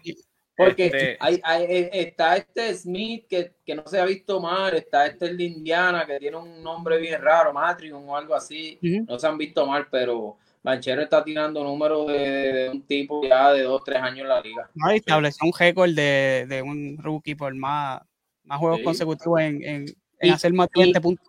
Porque 0.60 0.88
este 0.88 1.18
hay, 1.22 1.40
hay, 1.42 1.90
está 1.90 2.36
este 2.36 2.74
Smith 2.76 3.28
que, 3.30 3.54
que, 3.66 3.76
no 3.76 3.88
se 3.88 3.98
ha 3.98 4.04
visto 4.04 4.42
mal, 4.42 4.76
está 4.76 5.06
este 5.06 5.28
el 5.28 5.38
de 5.38 5.46
Indiana 5.46 6.06
que 6.06 6.20
tiene 6.20 6.36
un 6.36 6.62
nombre 6.62 6.98
bien 6.98 7.22
raro, 7.22 7.54
Matrion 7.54 8.04
o 8.06 8.18
algo 8.18 8.36
así, 8.36 8.78
no 9.08 9.18
se 9.18 9.26
han 9.26 9.38
visto 9.38 9.66
mal, 9.66 9.88
pero 9.90 10.36
Banchero 10.62 11.02
está 11.02 11.24
tirando 11.24 11.64
números 11.64 12.08
de, 12.08 12.72
un 12.74 12.82
tipo 12.82 13.26
ya 13.26 13.54
de 13.54 13.64
dos, 13.64 13.82
tres 13.86 14.02
años 14.02 14.20
en 14.20 14.28
la 14.28 14.42
liga. 14.42 14.70
No, 14.76 14.92
estableció 14.92 15.48
un 15.48 15.54
récord 15.58 15.92
de, 15.92 16.46
de, 16.50 16.62
un 16.62 16.98
rookie 16.98 17.36
por 17.36 17.56
más, 17.56 18.02
más 18.44 18.60
juegos 18.60 18.82
consecutivos 18.84 19.40
en, 19.40 19.64
en, 19.64 19.86
en 20.20 20.34
hacer 20.34 20.52
más 20.52 20.68
de 20.76 20.82
20 20.82 21.00
puntos. 21.00 21.26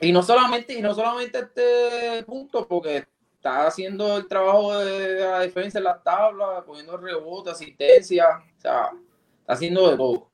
Y 0.00 0.12
no 0.12 0.22
solamente, 0.22 0.78
y 0.78 0.80
no 0.80 0.94
solamente 0.94 1.40
este 1.40 2.22
punto, 2.24 2.68
porque 2.68 3.04
está 3.42 3.66
haciendo 3.66 4.18
el 4.18 4.28
trabajo 4.28 4.78
de 4.78 5.18
la 5.18 5.40
defensa 5.40 5.78
en 5.78 5.84
la 5.84 6.00
tabla, 6.00 6.62
poniendo 6.64 6.96
rebote, 6.96 7.50
asistencia, 7.50 8.38
o 8.38 8.60
sea, 8.60 8.90
está 9.40 9.52
haciendo 9.54 9.90
de 9.90 9.96
todo. 9.96 10.30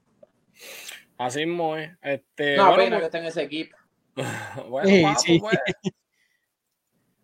Así 1.16 1.46
mismo 1.46 1.74
es. 1.74 1.90
Este, 2.02 2.58
no, 2.58 2.66
bueno, 2.66 2.84
pena 2.84 2.96
pues 2.96 3.00
que 3.00 3.06
esté 3.06 3.18
en 3.18 3.24
ese 3.24 3.42
equipo. 3.42 3.76
bueno, 4.68 5.18
sí, 5.18 5.40
pues. 5.40 5.58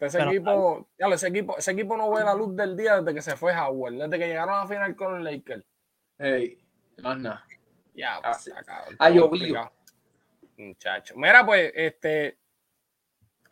Ese 0.01 0.23
equipo, 0.23 0.89
ya, 0.99 1.07
ese 1.09 1.29
equipo, 1.29 1.59
ese 1.59 1.71
equipo 1.73 1.97
no 1.97 2.11
ve 2.11 2.25
la 2.25 2.35
luz 2.35 2.57
del 2.57 2.77
día 2.77 3.01
desde 3.01 3.15
que 3.15 3.23
se 3.23 3.37
fue 3.37 3.55
Howard, 3.55 3.95
desde 3.95 4.19
que 4.19 4.27
llegaron 4.27 4.55
a 4.55 4.61
la 4.61 4.67
final 4.67 4.97
con 4.97 5.17
el 5.17 5.25
Lakers. 5.25 5.65
Hey, 6.19 6.59
más 7.03 7.19
nada. 7.19 7.47
Ya, 7.95 8.21
pues, 8.23 8.51
ha 8.99 9.11
llovido. 9.11 9.71
Muchacho. 10.57 11.15
Mira, 11.17 11.45
pues, 11.45 11.73
este, 11.75 12.39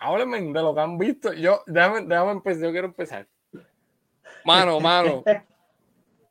háblenme 0.03 0.41
de 0.41 0.63
lo 0.63 0.75
que 0.75 0.81
han 0.81 0.99
visto. 0.99 1.33
Yo, 1.33 1.63
déjame, 1.67 2.03
déjame 2.03 2.33
empezar, 2.33 2.65
yo 2.65 2.73
quiero 2.73 2.87
empezar. 2.89 3.29
Mano, 4.45 4.81
mano. 4.81 5.23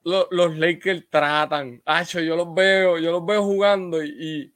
los, 0.03 0.27
los 0.29 0.57
Lakers 0.57 1.09
tratan. 1.09 1.81
Yo 2.13 2.35
los 2.35 2.53
veo, 2.53 2.97
yo 2.97 3.11
los 3.11 3.25
veo 3.25 3.43
jugando 3.43 4.03
y, 4.03 4.53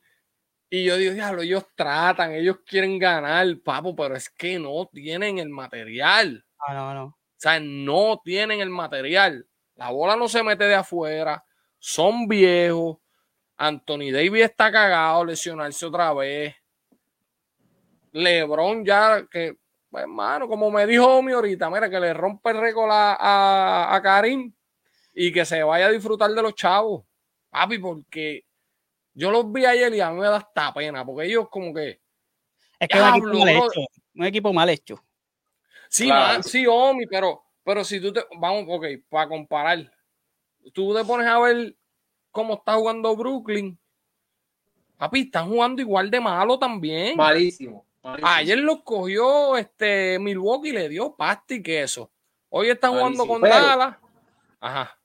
Y 0.70 0.84
yo 0.84 0.98
digo, 0.98 1.14
diablo, 1.14 1.42
ellos 1.44 1.66
tratan, 1.76 2.34
ellos 2.34 2.58
quieren 2.66 3.00
ganar, 3.00 3.48
papo, 3.64 3.96
pero 3.96 4.16
es 4.16 4.30
que 4.30 4.60
no 4.60 4.90
tienen 4.92 5.38
el 5.38 5.50
material. 5.50 6.46
Ah, 6.60 6.74
no, 6.74 6.94
no. 6.94 7.06
O 7.06 7.38
sea, 7.38 7.60
no 7.60 8.22
tienen 8.24 8.60
el 8.60 8.70
material. 8.70 9.48
La 9.76 9.92
bola 9.92 10.16
no 10.16 10.28
se 10.28 10.44
mete 10.44 10.66
de 10.66 10.76
afuera, 10.76 11.44
son 11.80 12.28
viejos. 12.28 12.98
Anthony 13.58 14.12
Davis 14.12 14.44
está 14.44 14.70
cagado, 14.70 15.24
lesionarse 15.24 15.86
otra 15.86 16.14
vez. 16.14 16.56
LeBron 18.16 18.86
ya, 18.86 19.28
que, 19.30 19.58
pues, 19.90 20.04
hermano, 20.04 20.48
como 20.48 20.72
me 20.72 20.88
dijo 20.88 21.18
Omi 21.18 21.34
ahorita, 21.34 21.70
mira, 21.70 21.90
que 21.90 22.00
le 22.00 22.14
rompe 22.14 22.52
el 22.52 22.62
récord 22.62 22.90
a, 22.92 23.94
a 23.94 24.02
Karim 24.02 24.54
y 25.14 25.32
que 25.34 25.44
se 25.44 25.62
vaya 25.64 25.88
a 25.88 25.92
disfrutar 25.92 26.32
de 26.32 26.42
los 26.42 26.56
chavos. 26.56 27.04
Papi, 27.50 27.78
porque 27.78 28.46
yo 29.14 29.32
los 29.32 29.52
vi 29.52 29.66
ayer 29.66 29.94
y 29.94 30.00
a 30.00 30.12
mí 30.12 30.20
me 30.20 30.28
da 30.28 30.38
hasta 30.38 30.74
pena, 30.74 31.06
porque 31.06 31.28
ellos 31.28 31.50
como 31.50 31.74
que... 31.74 32.00
Es 32.80 32.88
que 32.88 32.98
es 32.98 33.04
un 33.04 33.16
equipo 33.16 33.34
mal 33.34 33.50
hecho. 33.50 33.82
Un 34.16 34.26
equipo 34.26 34.54
mal 34.54 34.70
hecho. 34.70 35.04
Sí, 35.90 36.10
sí, 36.44 36.66
Omi, 36.68 37.06
pero, 37.08 37.44
pero 37.64 37.84
si 37.84 38.00
tú 38.00 38.14
te... 38.14 38.26
Vamos, 38.38 38.66
ok, 38.68 38.86
para 39.10 39.28
comparar. 39.28 39.92
Tú 40.74 40.96
te 40.96 41.04
pones 41.04 41.28
a 41.28 41.40
ver 41.40 41.76
cómo 42.32 42.56
está 42.56 42.76
jugando 42.76 43.16
Brooklyn. 43.16 43.78
Papi, 44.98 45.22
están 45.22 45.50
jugando 45.50 45.82
igual 45.82 46.10
de 46.10 46.22
malo 46.22 46.58
también. 46.58 47.18
Malísimo. 47.18 47.85
Ayer 48.24 48.60
los 48.60 48.84
cogió 48.84 49.58
este 49.58 50.20
Milwaukee 50.20 50.70
y 50.70 50.74
le 50.74 50.90
dio 50.90 51.16
pasta 51.16 51.56
y 51.56 51.64
queso. 51.64 52.12
Hoy 52.50 52.70
están 52.70 52.92
jugando 52.92 53.26
con 53.26 53.42
Dallas. 53.42 53.98
Ajá. 54.60 55.00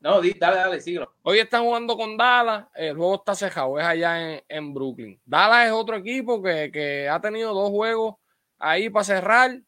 No, 0.00 0.20
dale, 0.20 0.36
dale, 0.38 0.80
síguelo. 0.80 1.14
Hoy 1.22 1.38
están 1.38 1.62
jugando 1.62 1.96
con 1.96 2.16
Dallas, 2.16 2.66
el 2.74 2.96
juego 2.96 3.14
está 3.14 3.34
cejado, 3.34 3.78
es 3.78 3.86
allá 3.86 4.42
en, 4.48 4.74
Brooklyn. 4.74 5.20
Dallas 5.24 5.66
es 5.66 5.72
otro 5.72 5.96
equipo 5.96 6.42
que, 6.42 7.08
ha 7.08 7.20
tenido 7.20 7.54
dos 7.54 7.70
juegos 7.70 8.16
ahí 8.58 8.90
para 8.90 9.04
cerrar 9.04 9.60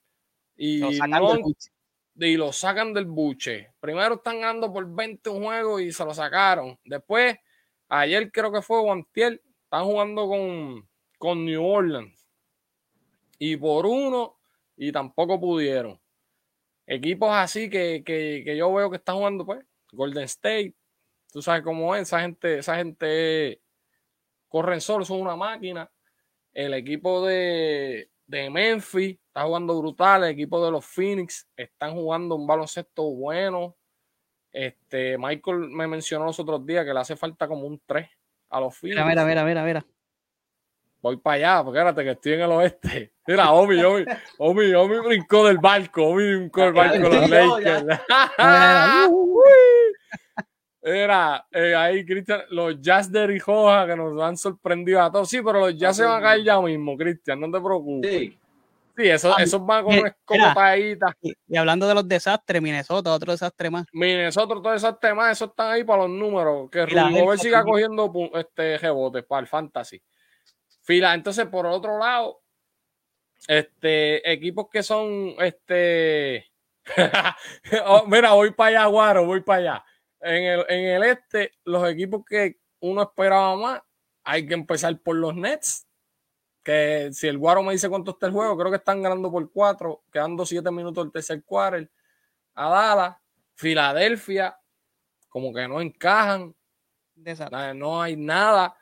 y 0.56 0.78
lo 0.78 2.52
sacan, 2.52 2.92
del 2.92 3.06
buche. 3.06 3.70
Primero 3.80 4.16
están 4.16 4.40
ganando 4.40 4.72
por 4.72 4.92
20 4.92 5.30
un 5.30 5.44
juego 5.44 5.80
y 5.80 5.92
se 5.92 6.04
lo 6.04 6.12
sacaron. 6.12 6.78
Después, 6.84 7.36
ayer 7.88 8.30
creo 8.30 8.52
que 8.52 8.60
fue 8.60 8.80
Guantiel, 8.80 9.40
están 9.62 9.84
jugando 9.84 10.28
con, 10.28 10.88
con 11.24 11.44
New 11.44 11.64
Orleans. 11.64 12.28
Y 13.38 13.56
por 13.56 13.86
uno, 13.86 14.38
y 14.76 14.92
tampoco 14.92 15.40
pudieron. 15.40 15.98
Equipos 16.86 17.30
así 17.32 17.70
que, 17.70 18.02
que 18.04 18.56
yo 18.56 18.72
veo 18.74 18.90
que 18.90 18.98
están 18.98 19.16
jugando, 19.16 19.46
pues, 19.46 19.64
Golden 19.90 20.24
State, 20.24 20.74
tú 21.32 21.40
sabes 21.40 21.62
cómo 21.62 21.94
es, 21.94 22.02
esa 22.02 22.20
gente, 22.20 22.58
esa 22.58 22.76
gente 22.76 23.62
corren 24.48 24.82
solo, 24.82 25.06
son 25.06 25.22
una 25.22 25.34
máquina. 25.34 25.90
El 26.52 26.74
equipo 26.74 27.26
de, 27.26 28.10
de 28.26 28.50
Memphis 28.50 29.18
está 29.26 29.44
jugando 29.44 29.78
brutal, 29.80 30.24
el 30.24 30.30
equipo 30.30 30.62
de 30.62 30.70
los 30.70 30.84
Phoenix 30.84 31.48
están 31.56 31.94
jugando 31.94 32.34
un 32.34 32.46
baloncesto 32.46 33.02
bueno. 33.14 33.76
Este, 34.52 35.16
Michael 35.16 35.70
me 35.70 35.86
mencionó 35.86 36.26
los 36.26 36.38
otros 36.38 36.64
días 36.66 36.84
que 36.84 36.92
le 36.92 37.00
hace 37.00 37.16
falta 37.16 37.48
como 37.48 37.66
un 37.66 37.80
3 37.86 38.08
a 38.50 38.60
los 38.60 38.76
Phoenix. 38.76 39.04
Mira, 39.06 39.24
mira, 39.24 39.42
mira, 39.42 39.64
mira. 39.64 39.86
Voy 41.04 41.18
para 41.18 41.36
allá, 41.36 41.62
porque 41.62 41.78
espérate 41.80 42.02
que 42.02 42.10
estoy 42.12 42.32
en 42.32 42.40
el 42.40 42.50
oeste. 42.52 43.12
Mira, 43.26 43.52
Omi, 43.52 43.78
Omi, 43.84 44.04
Omi, 44.38 44.72
Omi 44.72 44.98
brincó 45.00 45.46
del 45.46 45.58
barco, 45.58 46.02
Omi 46.02 46.36
brincó 46.36 46.62
del 46.62 46.72
barco 46.72 46.96
los 46.96 47.28
Lakers. 47.28 47.84
Era 50.80 51.44
eh, 51.52 51.74
ahí, 51.74 52.06
Cristian, 52.06 52.44
los 52.48 52.80
Jazz 52.80 53.12
de 53.12 53.26
Rijoja 53.26 53.86
que 53.86 53.96
nos 53.96 54.18
han 54.22 54.38
sorprendido 54.38 55.02
a 55.02 55.12
todos. 55.12 55.28
Sí, 55.28 55.42
pero 55.44 55.60
los 55.60 55.76
Jazz 55.76 55.98
se 55.98 56.04
van 56.04 56.20
a 56.20 56.22
caer 56.22 56.42
ya 56.42 56.58
mismo, 56.58 56.96
Cristian, 56.96 57.38
no 57.38 57.50
te 57.50 57.62
preocupes. 57.62 58.10
Sí. 58.10 58.38
Sí, 58.96 59.08
esos, 59.08 59.34
ah, 59.36 59.42
esos 59.42 59.66
van 59.66 59.84
con 59.84 59.94
escopaditas. 59.94 61.12
Y, 61.20 61.34
y 61.48 61.56
hablando 61.58 61.86
de 61.86 61.96
los 61.96 62.08
desastres, 62.08 62.62
Minnesota, 62.62 63.12
otro 63.12 63.32
desastre 63.32 63.68
más. 63.68 63.84
Minnesota, 63.92 64.54
otro 64.54 64.70
desastre 64.70 65.12
más, 65.12 65.32
esos 65.32 65.50
están 65.50 65.72
ahí 65.72 65.84
para 65.84 66.04
los 66.04 66.10
números. 66.10 66.70
Que 66.70 66.86
Rugover 66.86 67.38
siga 67.38 67.62
cogiendo 67.62 68.10
este 68.36 68.78
rebotes 68.78 69.24
para 69.24 69.42
el 69.42 69.48
fantasy. 69.48 70.00
Fila, 70.84 71.14
entonces 71.14 71.46
por 71.46 71.66
otro 71.66 71.98
lado, 71.98 72.40
este, 73.48 74.30
equipos 74.32 74.68
que 74.70 74.82
son, 74.82 75.34
este, 75.40 76.46
oh, 77.86 78.06
mira, 78.06 78.32
voy 78.32 78.52
para 78.52 78.80
allá, 78.80 78.86
Guaro, 78.86 79.26
voy 79.26 79.40
para 79.40 79.58
allá 79.58 79.84
en 80.24 80.86
el, 80.86 81.02
este, 81.02 81.52
los 81.64 81.86
equipos 81.88 82.24
que 82.24 82.58
uno 82.80 83.02
esperaba 83.02 83.56
más, 83.56 83.82
hay 84.24 84.46
que 84.46 84.54
empezar 84.54 84.98
por 85.00 85.16
los 85.16 85.34
Nets. 85.34 85.86
Que 86.62 87.10
si 87.12 87.28
el 87.28 87.36
Guaro 87.36 87.62
me 87.62 87.72
dice 87.72 87.90
cuánto 87.90 88.12
está 88.12 88.26
el 88.26 88.32
juego, 88.32 88.56
creo 88.56 88.70
que 88.70 88.78
están 88.78 89.02
ganando 89.02 89.30
por 89.30 89.50
cuatro, 89.52 90.02
quedando 90.10 90.46
siete 90.46 90.70
minutos 90.70 91.04
del 91.04 91.12
tercer 91.12 91.44
quarter. 91.44 91.90
A 92.54 92.68
Dallas, 92.68 93.16
Filadelfia, 93.54 94.58
como 95.28 95.52
que 95.52 95.68
no 95.68 95.80
encajan. 95.80 96.54
No 97.74 98.00
hay 98.02 98.16
nada. 98.16 98.76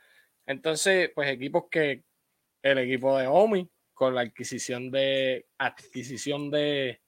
Entonces, 0.52 1.10
pues 1.14 1.28
equipos 1.28 1.64
que 1.70 2.04
el 2.62 2.78
equipo 2.78 3.18
de 3.18 3.26
Omi, 3.26 3.68
con 3.92 4.14
la 4.14 4.22
adquisición 4.22 4.90
de 4.90 5.46
adquisición 5.58 6.50
de 6.50 7.00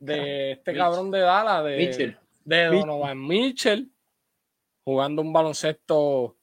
de 0.00 0.52
este 0.52 0.74
cabrón 0.74 1.10
de 1.10 1.20
Dallas, 1.20 1.64
de 1.64 2.16
de 2.44 2.64
Donovan 2.64 3.26
Mitchell 3.26 3.90
jugando 4.84 5.20
un 5.20 5.32
baloncesto 5.32 6.36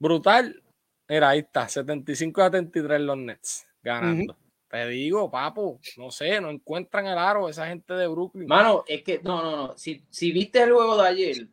brutal. 0.00 0.60
Mira, 1.08 1.28
ahí 1.28 1.40
está, 1.40 1.68
75 1.68 2.42
a 2.42 2.46
73 2.46 3.00
los 3.00 3.16
Nets 3.16 3.66
ganando. 3.82 4.36
Te 4.68 4.86
digo, 4.88 5.30
papo, 5.30 5.80
no 5.96 6.10
sé, 6.10 6.40
no 6.40 6.50
encuentran 6.50 7.06
el 7.06 7.18
aro 7.18 7.48
esa 7.48 7.66
gente 7.66 7.94
de 7.94 8.06
Brooklyn. 8.06 8.46
Mano, 8.46 8.84
es 8.86 9.02
que, 9.02 9.20
no, 9.22 9.42
no, 9.42 9.56
no. 9.56 9.78
Si, 9.78 10.02
viste 10.32 10.62
el 10.62 10.72
juego 10.72 11.00
de 11.00 11.08
ayer, 11.08 11.48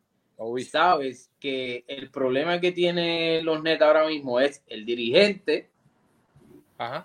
sabes 0.70 1.30
que 1.40 1.84
el 1.86 2.10
problema 2.10 2.60
que 2.60 2.72
tiene 2.72 3.42
los 3.42 3.62
Nets 3.62 3.82
ahora 3.82 4.06
mismo 4.06 4.40
es 4.40 4.62
el 4.66 4.84
dirigente. 4.84 5.70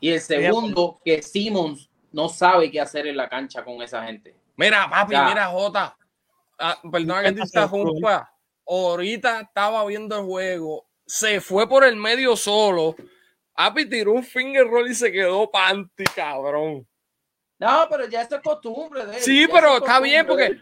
Y 0.02 0.10
el 0.10 0.22
segundo, 0.22 1.02
que 1.04 1.22
Simmons 1.24 1.90
no 2.12 2.30
sabe 2.30 2.70
qué 2.70 2.80
hacer 2.80 3.08
en 3.08 3.18
la 3.18 3.28
cancha 3.28 3.64
con 3.64 3.82
esa 3.82 4.06
gente. 4.06 4.36
Mira, 4.56 4.88
papi, 4.90 5.16
mira, 5.16 5.48
Jota. 5.48 5.98
Ah, 6.60 6.80
perdona 6.92 7.24
que 7.24 7.32
te 7.32 7.42
interrumpa. 7.42 8.32
Ahorita 8.68 9.42
estaba 9.42 9.84
viendo 9.86 10.18
el 10.18 10.26
juego, 10.26 10.86
se 11.06 11.42
fue 11.42 11.68
por 11.68 11.84
el 11.84 11.96
medio 11.96 12.36
solo. 12.36 12.96
Api 13.56 13.90
tiró 13.90 14.14
un 14.14 14.24
finger 14.24 14.68
roll 14.68 14.90
y 14.90 14.96
se 14.96 15.12
quedó 15.12 15.50
panty, 15.50 16.04
cabrón. 16.16 16.88
No, 17.60 17.88
pero 17.90 18.08
ya 18.08 18.22
es 18.22 18.30
costumbre 18.44 19.06
de 19.06 19.20
Sí, 19.20 19.48
pero 19.52 19.78
está 19.78 20.00
bien 20.00 20.26
porque. 20.26 20.62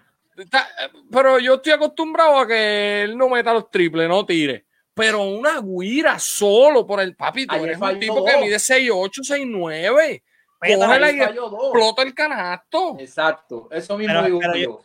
Pero 1.12 1.40
yo 1.40 1.56
estoy 1.56 1.74
acostumbrado 1.74 2.40
a 2.40 2.48
que 2.48 3.04
él 3.04 3.18
no 3.18 3.30
meta 3.30 3.54
los 3.54 3.70
triples, 3.70 4.08
no 4.08 4.26
tire. 4.26 4.66
Pero 4.94 5.24
una 5.24 5.62
guira 5.62 6.20
solo 6.20 6.86
por 6.86 7.00
el 7.00 7.16
papi, 7.16 7.48
tú 7.48 7.56
eres 7.56 7.80
un 7.80 8.00
tipo 8.00 8.26
que 8.26 8.38
mide 8.38 8.58
6'8, 8.58 9.10
6'9. 9.22 10.24
Cógela 10.60 11.12
y 11.12 11.22
explota 11.22 12.04
el 12.04 12.14
canasto. 12.14 12.98
Exacto, 13.00 13.68
eso 13.72 13.98
mismo 13.98 14.22
digo 14.24 14.40
yo. 14.54 14.82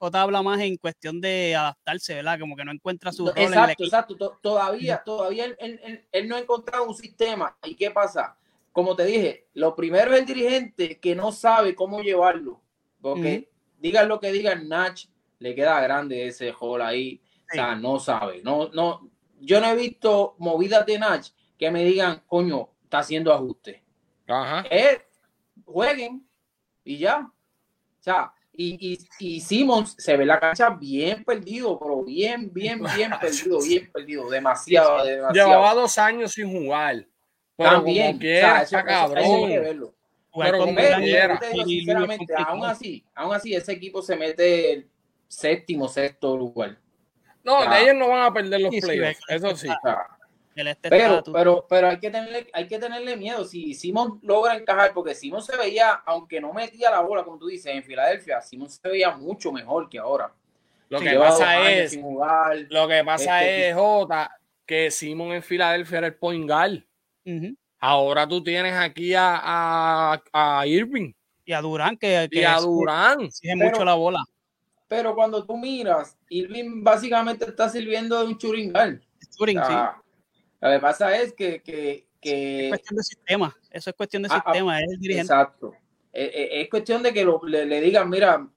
Jota, 0.00 0.22
habla 0.22 0.42
más 0.42 0.60
en 0.60 0.76
cuestión 0.76 1.20
de 1.20 1.56
adaptarse, 1.56 2.14
¿verdad? 2.14 2.38
Como 2.38 2.54
que 2.54 2.64
no 2.64 2.70
encuentra 2.70 3.10
su 3.10 3.26
rol 3.26 3.34
Exacto, 3.36 3.82
exacto. 3.82 4.38
Todavía, 4.40 5.02
todavía 5.04 5.46
él, 5.58 6.28
no 6.28 6.36
ha 6.36 6.38
encontrado 6.38 6.84
un 6.84 6.94
sistema. 6.94 7.56
¿Y 7.64 7.74
qué 7.74 7.90
pasa? 7.90 8.36
Como 8.70 8.94
te 8.94 9.04
dije, 9.04 9.48
lo 9.54 9.74
primero 9.74 10.14
es 10.14 10.20
el 10.20 10.26
dirigente 10.26 11.00
que 11.00 11.16
no 11.16 11.32
sabe 11.32 11.74
cómo 11.74 12.00
llevarlo. 12.00 12.60
Porque 13.00 13.48
digan 13.78 14.08
lo 14.08 14.20
que 14.20 14.32
digan, 14.32 14.68
Nach 14.68 14.98
le 15.38 15.54
queda 15.54 15.80
grande 15.80 16.26
ese 16.26 16.52
hall 16.58 16.82
ahí. 16.82 17.20
O 17.50 17.54
sea, 17.54 17.74
no 17.74 17.98
sabe. 17.98 18.42
No, 18.42 18.68
no, 18.68 19.10
yo 19.40 19.60
no 19.60 19.68
he 19.68 19.76
visto 19.76 20.34
movidas 20.38 20.84
de 20.84 20.98
Nach 20.98 21.26
que 21.56 21.70
me 21.70 21.84
digan, 21.84 22.22
coño, 22.26 22.70
está 22.84 22.98
haciendo 22.98 23.32
ajuste. 23.32 23.82
Ajá. 24.26 24.64
jueguen 25.64 26.26
y 26.84 26.98
ya. 26.98 27.20
O 27.20 28.02
sea, 28.02 28.32
y, 28.52 28.92
y, 28.92 28.98
y 29.18 29.40
Simmons 29.40 29.94
se 29.98 30.16
ve 30.16 30.26
la 30.26 30.40
cancha 30.40 30.70
bien 30.70 31.24
perdido, 31.24 31.78
pero 31.78 32.02
bien, 32.02 32.52
bien, 32.52 32.82
bien 32.96 33.12
perdido, 33.20 33.60
bien 33.60 33.90
perdido. 33.92 34.28
Demasiado, 34.28 35.04
demasiado. 35.04 35.48
Llevaba 35.48 35.74
dos 35.74 35.96
años 35.98 36.32
sin 36.32 36.50
jugar. 36.50 37.06
Pero 37.56 37.70
También, 37.70 38.18
como 38.18 38.84
cabrón. 38.84 39.48
verlo. 39.48 39.94
Pero 40.36 40.58
como 40.58 40.78
sinceramente, 41.64 42.34
aún 42.36 42.64
así, 42.64 43.04
aún 43.14 43.34
así, 43.34 43.54
ese 43.54 43.72
equipo 43.72 44.02
se 44.02 44.16
mete 44.16 44.72
el 44.72 44.90
séptimo, 45.26 45.88
sexto 45.88 46.36
lugar. 46.36 46.78
No, 47.42 47.68
de 47.68 47.82
ellos 47.82 47.94
no 47.96 48.08
van 48.08 48.22
a 48.22 48.32
perder 48.32 48.60
los 48.60 48.74
playoffs, 48.80 49.20
eso 49.28 49.56
sí. 49.56 49.68
Este 50.54 50.90
pero, 50.90 51.22
pero, 51.32 51.66
pero 51.68 51.88
hay 51.88 52.00
que 52.00 52.10
tenerle, 52.10 52.48
hay 52.52 52.66
que 52.66 52.78
tenerle 52.78 53.16
miedo. 53.16 53.44
Si 53.44 53.74
Simon 53.74 54.18
logra 54.22 54.56
encajar, 54.56 54.92
porque 54.92 55.14
Simon 55.14 55.40
se 55.40 55.56
veía, 55.56 55.92
aunque 56.04 56.40
no 56.40 56.52
metía 56.52 56.90
la 56.90 57.00
bola, 57.00 57.22
como 57.22 57.38
tú 57.38 57.46
dices, 57.46 57.72
en 57.72 57.84
Filadelfia, 57.84 58.40
Simon 58.40 58.68
se 58.68 58.86
veía 58.88 59.16
mucho 59.16 59.52
mejor 59.52 59.88
que 59.88 59.98
ahora. 59.98 60.32
Lo 60.88 61.00
que 61.00 61.14
pasa 61.14 61.70
es, 61.70 61.96
lo 61.96 62.88
que 62.88 63.04
pasa 63.04 63.44
este, 63.44 63.68
es, 63.68 63.74
Jota, 63.76 64.40
que 64.66 64.90
Simon 64.90 65.32
en 65.32 65.42
Filadelfia 65.42 65.98
era 65.98 66.06
el 66.08 66.16
point 66.16 66.48
guard. 66.48 66.82
Ahora 67.80 68.26
tú 68.26 68.42
tienes 68.42 68.74
aquí 68.74 69.14
a, 69.14 70.20
a, 70.32 70.66
Irving. 70.66 71.12
Y 71.44 71.52
a 71.52 71.60
Durán, 71.60 71.96
que, 71.96 72.28
y 72.30 72.42
a 72.42 72.58
Durán. 72.58 73.30
Sigue 73.30 73.56
mucho 73.56 73.84
la 73.84 73.94
bola. 73.94 74.22
Pero 74.88 75.14
cuando 75.14 75.44
tú 75.44 75.56
miras, 75.56 76.16
Irving 76.28 76.82
básicamente 76.82 77.44
está 77.44 77.68
sirviendo 77.68 78.18
de 78.20 78.26
un 78.26 78.38
churingal. 78.38 79.02
Churing, 79.36 79.60
sí. 79.64 79.74
Lo 80.60 80.70
que 80.70 80.78
pasa 80.80 81.16
es 81.16 81.32
que, 81.34 81.62
que, 81.62 82.06
Es 82.22 82.68
cuestión 82.70 82.96
de 82.96 83.02
sistema. 83.02 83.56
Eso 83.70 83.90
es 83.90 83.96
cuestión 83.96 84.22
de 84.22 84.28
ah, 84.32 84.42
ah, 84.44 84.52
sistema. 84.52 84.80
es 84.80 85.00
dirigente. 85.00 85.32
Exacto. 85.32 85.74
Es, 86.12 86.30
es, 86.32 86.70
cuestión 86.70 87.02
de 87.02 87.12
que 87.12 87.24
le, 87.44 87.80
digan, 87.80 88.08
mira, 88.08 88.48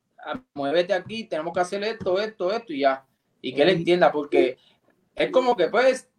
muévete 0.54 0.94
aquí, 0.94 1.26
tenemos 1.26 1.54
que 1.54 1.60
hacer 1.60 1.84
esto, 1.84 2.20
esto, 2.20 2.52
esto 2.52 2.74
y 2.74 2.80
ya. 2.80 3.06
Y 3.42 3.54
que 3.54 3.62
él 3.64 3.70
entienda, 3.70 4.12
porque 4.12 4.58
es 5.16 5.32
como 5.32 5.56
que 5.56 5.68
pues 5.68 6.10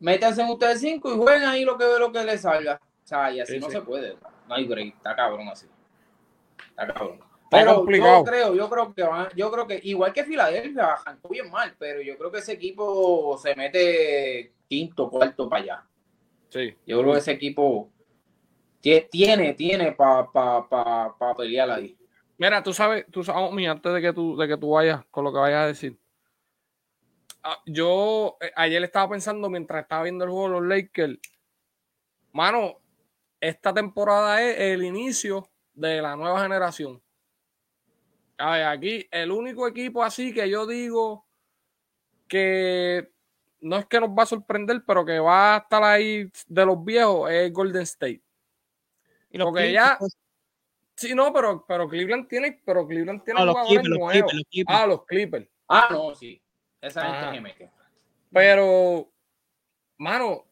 métanse 0.00 0.42
en 0.42 0.48
ustedes 0.48 0.80
cinco 0.80 1.12
y 1.12 1.16
jueguen 1.16 1.44
ahí 1.44 1.64
lo 1.64 1.76
que 1.76 1.84
lo 1.98 2.12
que 2.12 2.24
les 2.24 2.40
salga. 2.40 2.80
O 3.04 3.06
sea, 3.06 3.30
y 3.30 3.40
así 3.40 3.58
no 3.58 3.70
se 3.70 3.80
puede. 3.82 4.16
No 4.48 4.54
hay 4.54 4.66
break, 4.66 4.96
está 4.96 5.14
cabrón 5.14 5.48
así. 5.48 5.66
Está 6.70 6.92
cabrón. 6.92 7.20
Pero 7.50 7.88
yo 7.88 8.24
creo, 8.24 8.54
yo 8.54 8.68
creo 8.68 8.94
que 8.94 9.36
yo 9.36 9.50
creo 9.50 9.66
que 9.66 9.80
igual 9.84 10.12
que 10.12 10.24
Filadelfia, 10.24 10.94
arrancó 10.94 11.28
bien 11.28 11.50
mal, 11.50 11.74
pero 11.78 12.00
yo 12.02 12.18
creo 12.18 12.30
que 12.30 12.38
ese 12.38 12.52
equipo 12.52 13.38
se 13.38 13.54
mete 13.54 14.52
quinto, 14.68 15.08
cuarto 15.08 15.48
para 15.48 15.62
allá. 15.62 15.84
Sí. 16.48 16.74
Yo 16.86 17.00
creo 17.00 17.12
que 17.12 17.18
ese 17.18 17.32
equipo 17.32 17.90
tiene, 18.80 19.54
tiene 19.54 19.92
para 19.92 20.30
pa, 20.30 20.68
pa, 20.68 21.16
pa, 21.16 21.34
pelear 21.34 21.70
ahí. 21.70 21.96
Mira, 22.38 22.62
tú 22.62 22.72
sabes, 22.72 23.06
tú 23.10 23.24
sabes, 23.24 23.50
oh, 23.50 23.70
antes 23.70 23.92
de 23.92 24.00
que 24.00 24.12
tú, 24.12 24.36
de 24.36 24.46
que 24.46 24.56
tú 24.56 24.70
vayas 24.70 25.04
con 25.10 25.24
lo 25.24 25.32
que 25.32 25.38
vayas 25.38 25.62
a 25.62 25.66
decir. 25.66 25.96
Ah, 27.48 27.62
yo 27.64 28.38
eh, 28.40 28.50
ayer 28.56 28.82
estaba 28.82 29.10
pensando 29.10 29.48
mientras 29.48 29.82
estaba 29.82 30.02
viendo 30.02 30.24
el 30.24 30.30
juego 30.32 30.48
de 30.48 30.54
los 30.54 30.66
Lakers, 30.68 31.16
mano, 32.32 32.80
esta 33.40 33.72
temporada 33.72 34.42
es 34.42 34.58
el 34.58 34.82
inicio 34.82 35.48
de 35.72 36.02
la 36.02 36.16
nueva 36.16 36.42
generación. 36.42 37.00
A 38.38 38.50
ver, 38.50 38.64
aquí 38.64 39.06
el 39.12 39.30
único 39.30 39.68
equipo 39.68 40.02
así 40.02 40.34
que 40.34 40.50
yo 40.50 40.66
digo 40.66 41.24
que 42.26 43.12
no 43.60 43.76
es 43.76 43.86
que 43.86 44.00
nos 44.00 44.10
va 44.10 44.24
a 44.24 44.26
sorprender, 44.26 44.82
pero 44.84 45.04
que 45.04 45.20
va 45.20 45.54
a 45.54 45.58
estar 45.58 45.84
ahí 45.84 46.28
de 46.48 46.66
los 46.66 46.84
viejos 46.84 47.30
es 47.30 47.52
Golden 47.52 47.82
State. 47.82 48.24
Y 49.30 49.38
lo 49.38 49.52
que 49.52 49.70
ya. 49.70 49.96
Pues. 50.00 50.18
Sí, 50.96 51.14
no, 51.14 51.32
pero, 51.32 51.64
pero 51.64 51.88
Cleveland 51.88 52.26
tiene, 52.26 52.60
pero 52.64 52.88
Cleveland 52.88 53.22
tiene 53.22 53.40
ah, 53.40 53.46
jugadores 53.46 53.88
nuevos. 53.88 54.32
Ah, 54.66 54.86
los 54.88 55.04
Clippers. 55.04 55.48
Ah, 55.68 55.88
no, 55.92 56.12
sí. 56.16 56.42
Esa 56.86 57.32
gente 57.32 57.70
Pero, 58.32 59.10
mano, 59.98 60.44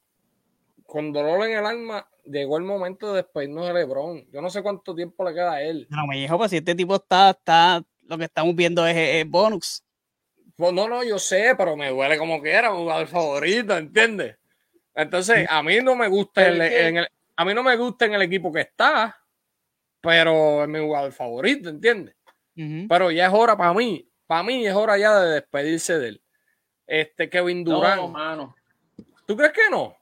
con 0.87 1.13
dolor 1.13 1.47
en 1.47 1.59
el 1.59 1.67
alma, 1.67 2.09
llegó 2.25 2.59
el 2.59 2.65
momento 2.65 3.13
de 3.13 3.23
despedirnos 3.23 3.67
de 3.67 3.75
LeBron. 3.75 4.27
Yo 4.31 4.41
no 4.41 4.51
sé 4.51 4.63
cuánto 4.63 4.95
tiempo 4.95 5.25
le 5.25 5.35
queda 5.35 5.53
a 5.53 5.63
él. 5.63 5.87
No, 5.91 6.07
me 6.07 6.17
dijo, 6.17 6.37
pues 6.39 6.51
si 6.51 6.59
este 6.59 6.75
tipo 6.75 6.97
está, 6.97 7.31
está, 7.31 7.83
lo 8.03 8.19
que 8.19 8.25
estamos 8.25 8.55
viendo 8.55 8.87
es, 8.87 9.29
bonus. 9.29 9.83
Pues 10.57 10.73
no, 10.73 10.89
no, 10.89 11.03
yo 11.03 11.19
sé, 11.19 11.55
pero 11.57 11.77
me 11.77 11.91
duele 11.91 12.17
como 12.17 12.41
que 12.41 12.53
era 12.53 12.73
un 12.73 12.81
jugador 12.81 13.07
favorito, 13.09 13.77
¿entiendes? 13.77 14.37
Entonces, 14.95 15.47
a 15.51 15.63
mí 15.63 15.81
no 15.83 15.97
me 15.97 16.07
gusta 16.07 16.47
en 16.47 16.97
el, 16.97 17.09
a 17.37 17.45
mí 17.45 17.55
no 17.55 17.63
me 17.65 17.77
gusta 17.77 18.05
en 18.07 18.15
el 18.15 18.23
equipo 18.23 18.53
que 18.53 18.61
está, 18.61 19.21
pero 20.01 20.63
es 20.63 20.69
mi 20.69 20.79
jugador 20.79 21.11
favorito, 21.13 21.69
¿entiendes? 21.69 22.15
Pero 22.55 23.11
ya 23.11 23.27
es 23.27 23.33
hora 23.33 23.57
para 23.57 23.75
mí, 23.75 24.09
para 24.27 24.45
mí 24.45 24.65
es 24.65 24.75
hora 24.75 24.97
ya 24.97 25.19
de 25.19 25.35
despedirse 25.35 25.99
de 25.99 26.09
él. 26.09 26.24
Este 26.87 27.29
Kevin 27.31 27.65
Durant. 27.65 28.03
No, 28.03 28.09
mano. 28.09 28.57
¿Tú 29.27 29.37
crees 29.37 29.53
que 29.53 29.71
no? 29.71 29.97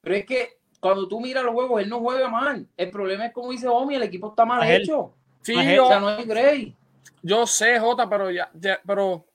Pero 0.00 0.16
es 0.16 0.26
que 0.26 0.58
cuando 0.80 1.08
tú 1.08 1.20
miras 1.20 1.42
los 1.42 1.54
juegos, 1.54 1.80
él 1.80 1.88
no 1.88 2.00
juega 2.00 2.28
mal. 2.28 2.68
El 2.76 2.90
problema 2.90 3.26
es 3.26 3.32
como 3.32 3.50
dice 3.50 3.66
Omi, 3.66 3.94
el 3.94 4.02
equipo 4.02 4.28
está 4.28 4.44
mal 4.44 4.68
hecho. 4.70 5.14
Sí, 5.40 5.54
yo, 5.74 5.86
o 5.86 5.88
sea, 5.88 6.00
no 6.00 6.08
hay 6.08 6.24
Gray. 6.24 6.76
Yo 7.22 7.46
sé, 7.46 7.78
Jota, 7.78 8.08
pero 8.08 8.30
ya, 8.30 8.50
pero 8.86 9.26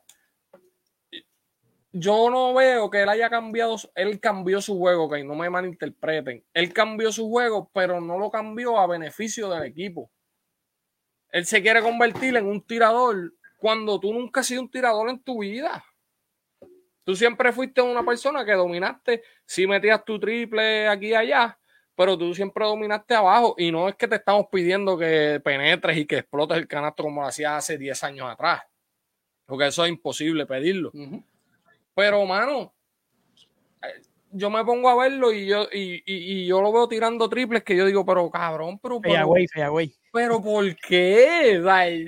yo 1.92 2.30
no 2.30 2.54
veo 2.54 2.90
que 2.90 3.02
él 3.02 3.10
haya 3.10 3.32
cambiado, 3.32 3.76
él 3.96 4.20
cambió 4.20 4.62
su 4.62 4.78
juego, 4.78 5.10
que 5.10 5.24
no 5.24 5.34
me 5.34 5.50
malinterpreten. 5.50 6.44
Él 6.54 6.72
cambió 6.72 7.12
su 7.12 7.28
juego, 7.30 7.72
pero 7.74 8.00
no 8.00 8.20
lo 8.20 8.30
cambió 8.30 8.78
a 8.78 8.86
beneficio 8.86 9.50
del 9.50 9.64
equipo. 9.64 10.12
Él 11.32 11.48
se 11.48 11.62
quiere 11.62 11.82
convertir 11.82 12.36
en 12.38 12.46
un 12.46 12.62
tirador 12.62 13.34
cuando 13.60 14.00
tú 14.00 14.14
nunca 14.14 14.40
has 14.40 14.48
sido 14.48 14.62
un 14.62 14.72
tirador 14.72 15.10
en 15.10 15.20
tu 15.20 15.42
vida. 15.42 15.84
Tú 17.04 17.16
siempre 17.16 17.52
fuiste 17.52 17.82
una 17.82 18.04
persona 18.04 18.46
que 18.46 18.54
dominaste, 18.54 19.24
si 19.46 19.68
metías 19.68 20.04
tu 20.06 20.20
triple 20.20 20.88
aquí 20.88 21.08
y 21.08 21.14
allá, 21.14 21.60
pero 21.96 22.18
tú 22.18 22.34
siempre 22.34 22.66
dominaste 22.66 23.16
abajo 23.16 23.56
y 23.58 23.72
no 23.72 23.90
es 23.90 23.96
que 23.96 24.08
te 24.08 24.16
estamos 24.16 24.48
pidiendo 24.52 24.98
que 24.98 25.42
penetres 25.44 25.98
y 25.98 26.06
que 26.06 26.20
explotes 26.20 26.58
el 26.58 26.68
canasto 26.68 27.04
como 27.04 27.22
lo 27.22 27.28
hacías 27.28 27.54
hace 27.54 27.78
10 27.78 28.04
años 28.04 28.30
atrás, 28.30 28.62
porque 29.46 29.68
eso 29.68 29.84
es 29.84 29.90
imposible 29.90 30.46
pedirlo. 30.46 30.92
Pero, 31.94 32.26
mano, 32.26 32.74
yo 34.32 34.50
me 34.50 34.64
pongo 34.64 34.90
a 34.90 34.96
verlo 34.96 35.34
y 35.34 35.48
yo, 35.48 35.68
y, 35.74 36.46
yo 36.46 36.62
lo 36.62 36.72
veo 36.72 36.88
tirando 36.88 37.28
triples 37.28 37.64
que 37.64 37.76
yo 37.76 37.86
digo, 37.86 38.06
pero 38.06 38.30
cabrón, 38.30 38.80
pero. 38.80 39.02
pero, 39.02 39.34
pero 40.12 40.42
¿por 40.42 40.76
qué? 40.78 41.60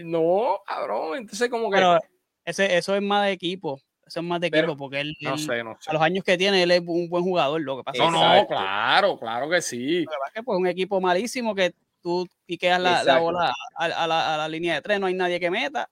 no, 0.04 0.60
cabrón. 0.66 1.18
Entonces, 1.18 1.50
como 1.50 1.70
que. 1.70 1.78
Pero 1.78 2.00
ese, 2.46 2.78
eso 2.78 2.96
es 2.96 3.02
más 3.02 3.26
de 3.26 3.32
equipo. 3.32 3.80
Eso 4.06 4.20
es 4.20 4.26
más 4.26 4.42
de 4.42 4.48
equipo, 4.48 4.76
porque 4.76 5.00
él, 5.00 5.16
a 5.26 5.94
los 5.94 6.02
años 6.02 6.24
que 6.26 6.38
tiene, 6.38 6.64
él 6.64 6.72
es 6.72 6.82
un 6.86 7.08
buen 7.08 7.24
jugador. 7.24 7.62
Lo 7.62 7.78
que 7.78 7.84
pasa 7.84 8.04
no, 8.04 8.12
no, 8.12 8.48
claro, 8.48 9.18
claro 9.18 9.50
que 9.50 9.62
sí. 9.62 10.02
Lo 10.02 10.12
que 10.34 10.40
es 10.40 10.46
pues, 10.46 10.60
un 10.60 10.68
equipo 10.68 11.00
malísimo 11.00 11.56
que 11.56 11.74
tú 12.02 12.28
piqueas 12.46 12.82
la, 12.82 13.04
la 13.04 13.20
bola 13.20 13.54
a, 13.76 13.88
la, 13.88 14.34
a, 14.34 14.38
la, 14.38 14.48
línea 14.50 14.76
de 14.76 14.82
tres, 14.82 15.00
no 15.00 15.06
hay 15.06 15.14
nadie 15.14 15.40
que 15.40 15.50
meta 15.50 15.90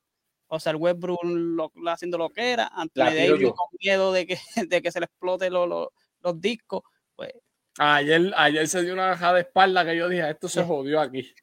o 0.50 0.60
sea, 0.60 0.72
el 0.72 0.78
Westbrook 0.78 1.19
lo, 1.24 1.72
haciendo 1.88 2.17
lo 2.17 2.30
que 2.30 2.52
era, 2.52 2.67
Anthony 2.74 3.04
Davis 3.04 3.52
con 3.52 3.67
miedo 3.80 4.12
de 4.12 4.26
que, 4.26 4.38
de 4.67 4.82
que 4.82 4.91
se 4.91 5.00
le 5.00 5.06
explote 5.06 5.50
los 5.50 5.89
discos, 6.36 6.82
pues. 7.15 7.32
Ayer, 7.78 8.34
ayer 8.36 8.67
se 8.67 8.84
dio 8.84 8.93
una 8.93 9.10
bajada 9.10 9.36
de 9.36 9.41
espalda 9.41 9.86
que 9.86 9.95
yo 9.95 10.10
dije, 10.10 10.30
esto 10.30 10.50
se 10.50 10.63
jodió 10.63 11.00
aquí. 11.00 11.34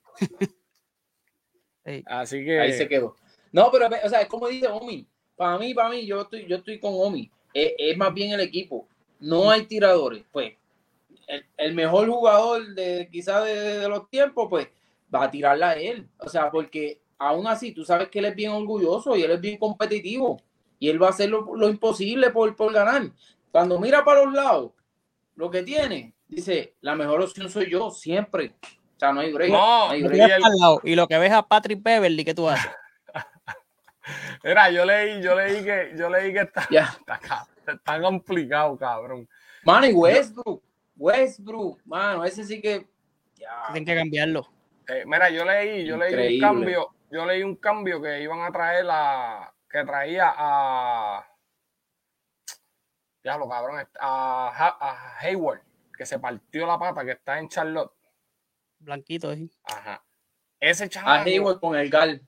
Así 2.07 2.45
que. 2.45 2.61
Ahí 2.61 2.73
se 2.73 2.89
quedó. 2.89 3.17
No, 3.53 3.71
pero, 3.71 3.89
o 4.05 4.09
sea, 4.09 4.21
es 4.21 4.29
como 4.29 4.49
dice 4.49 4.67
Omi. 4.69 5.07
Para 5.37 5.59
mí, 5.59 5.75
para 5.75 5.91
mí, 5.91 6.07
yo 6.07 6.23
estoy, 6.23 6.47
yo 6.47 6.57
estoy 6.57 6.79
con 6.81 6.93
Omi. 6.95 7.31
Es, 7.53 7.97
más 7.97 8.13
bien 8.13 8.33
el 8.33 8.41
equipo. 8.41 8.89
No 9.21 9.51
hay 9.51 9.67
tiradores. 9.67 10.25
Pues, 10.33 10.55
el, 11.57 11.75
mejor 11.75 12.09
jugador 12.09 12.75
de 12.75 13.09
quizás 13.11 13.45
de, 13.45 13.55
de, 13.55 13.89
los 13.89 14.09
tiempos, 14.11 14.47
pues, 14.49 14.69
va 15.15 15.25
a 15.25 15.31
tirarla 15.31 15.71
a 15.71 15.75
él. 15.75 16.09
O 16.19 16.29
sea, 16.29 16.51
porque 16.51 17.01
aún 17.19 17.47
así, 17.47 17.73
tú 17.73 17.85
sabes 17.85 18.09
que 18.09 18.19
él 18.19 18.27
es 18.27 18.35
bien 18.35 18.53
orgulloso 18.53 19.17
y 19.17 19.23
él 19.23 19.31
es 19.31 19.41
bien 19.41 19.59
competitivo 19.59 20.41
y 20.79 20.89
él 20.89 21.03
va 21.03 21.09
a 21.09 21.11
hacer 21.11 21.31
lo, 21.31 21.69
imposible 21.69 22.31
por, 22.31 22.55
por, 22.57 22.73
ganar. 22.73 23.11
Cuando 23.51 23.79
mira 23.79 24.05
para 24.05 24.25
los 24.25 24.35
lados, 24.35 24.73
lo 25.35 25.51
que 25.51 25.63
tiene, 25.63 26.15
dice, 26.29 26.75
la 26.81 26.95
mejor 26.95 27.23
opción 27.23 27.49
soy 27.49 27.71
yo, 27.71 27.91
siempre. 27.91 28.55
O 28.97 28.99
sea, 28.99 29.13
no 29.13 29.21
hay 29.21 29.33
break. 29.33 29.51
No, 29.51 29.91
hay 29.91 30.03
Y 30.85 30.95
lo 30.95 31.07
que 31.07 31.19
ves 31.19 31.33
a 31.33 31.47
Patrick 31.47 31.83
Beverly, 31.83 32.25
¿qué 32.25 32.35
tú 32.35 32.49
haces? 32.49 32.71
Mira, 34.43 34.71
yo 34.71 34.87
leí, 34.87 35.23
yo 35.23 35.35
leí 35.35 35.63
que, 35.63 35.93
yo 35.97 36.09
leí 36.09 36.33
que 36.33 36.41
está, 36.41 36.67
está, 37.67 38.01
complicado, 38.01 38.77
cabrón. 38.79 39.29
Mano, 39.65 39.87
y 39.87 39.93
Westbrook, 39.93 40.63
Westbrook, 40.97 41.81
mano, 41.85 42.25
ese 42.25 42.45
sí 42.45 42.61
que. 42.63 42.87
Tienen 43.67 43.85
que 43.85 43.95
cambiarlo. 43.95 44.49
Eh, 44.89 45.05
mira, 45.05 45.29
yo 45.29 45.45
leí, 45.45 45.85
yo 45.85 45.97
leí 45.97 46.37
un 46.37 46.41
cambio, 46.41 46.95
yo 47.11 47.27
leí 47.27 47.43
un 47.43 47.57
cambio 47.57 48.01
que 48.01 48.23
iban 48.23 48.41
a 48.41 48.53
traer 48.53 48.85
la. 48.85 49.53
que 49.69 49.85
traía 49.85 50.33
a. 50.35 51.27
Ya 53.25 53.37
lo 53.37 53.49
cabrón, 53.49 53.85
a, 54.01 54.77
a 54.81 55.19
Hayward, 55.19 55.61
que 55.99 56.07
se 56.07 56.19
partió 56.19 56.67
la 56.67 56.79
pata, 56.79 57.05
que 57.05 57.13
está 57.13 57.39
en 57.39 57.49
Charlotte. 57.49 57.96
Blanquito, 58.79 59.35
sí. 59.35 59.51
Ajá. 59.65 60.05
Ese 60.61 60.89
chaval. 60.89 61.21
A 61.21 61.23
Hayward 61.23 61.61
con 61.61 61.77
el 61.77 61.91
Gal. 61.91 62.23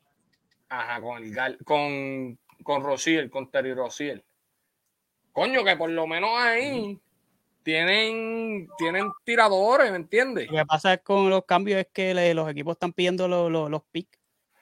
Ajá, 0.69 1.01
con 1.01 1.23
el 1.23 1.35
Gal. 1.35 1.59
Con, 1.65 2.39
con 2.63 2.83
Rociel, 2.83 3.31
con 3.31 3.51
Terry 3.51 3.75
Rociel. 3.75 4.25
Coño, 5.33 5.65
que 5.65 5.77
por 5.77 5.91
lo 5.91 6.07
menos 6.07 6.31
ahí 6.35 6.99
tienen, 7.63 8.69
tienen 8.77 9.11
tiradores, 9.25 9.91
¿me 9.91 9.97
entiendes? 9.97 10.51
Lo 10.51 10.57
que 10.57 10.67
pasa 10.67 10.99
con 10.99 11.31
los 11.31 11.45
cambios 11.45 11.81
es 11.81 11.87
que 11.93 12.35
los 12.35 12.51
equipos 12.51 12.73
están 12.73 12.93
pidiendo 12.93 13.29
los, 13.29 13.51
los, 13.51 13.71
los 13.71 13.83
picks. 13.85 14.19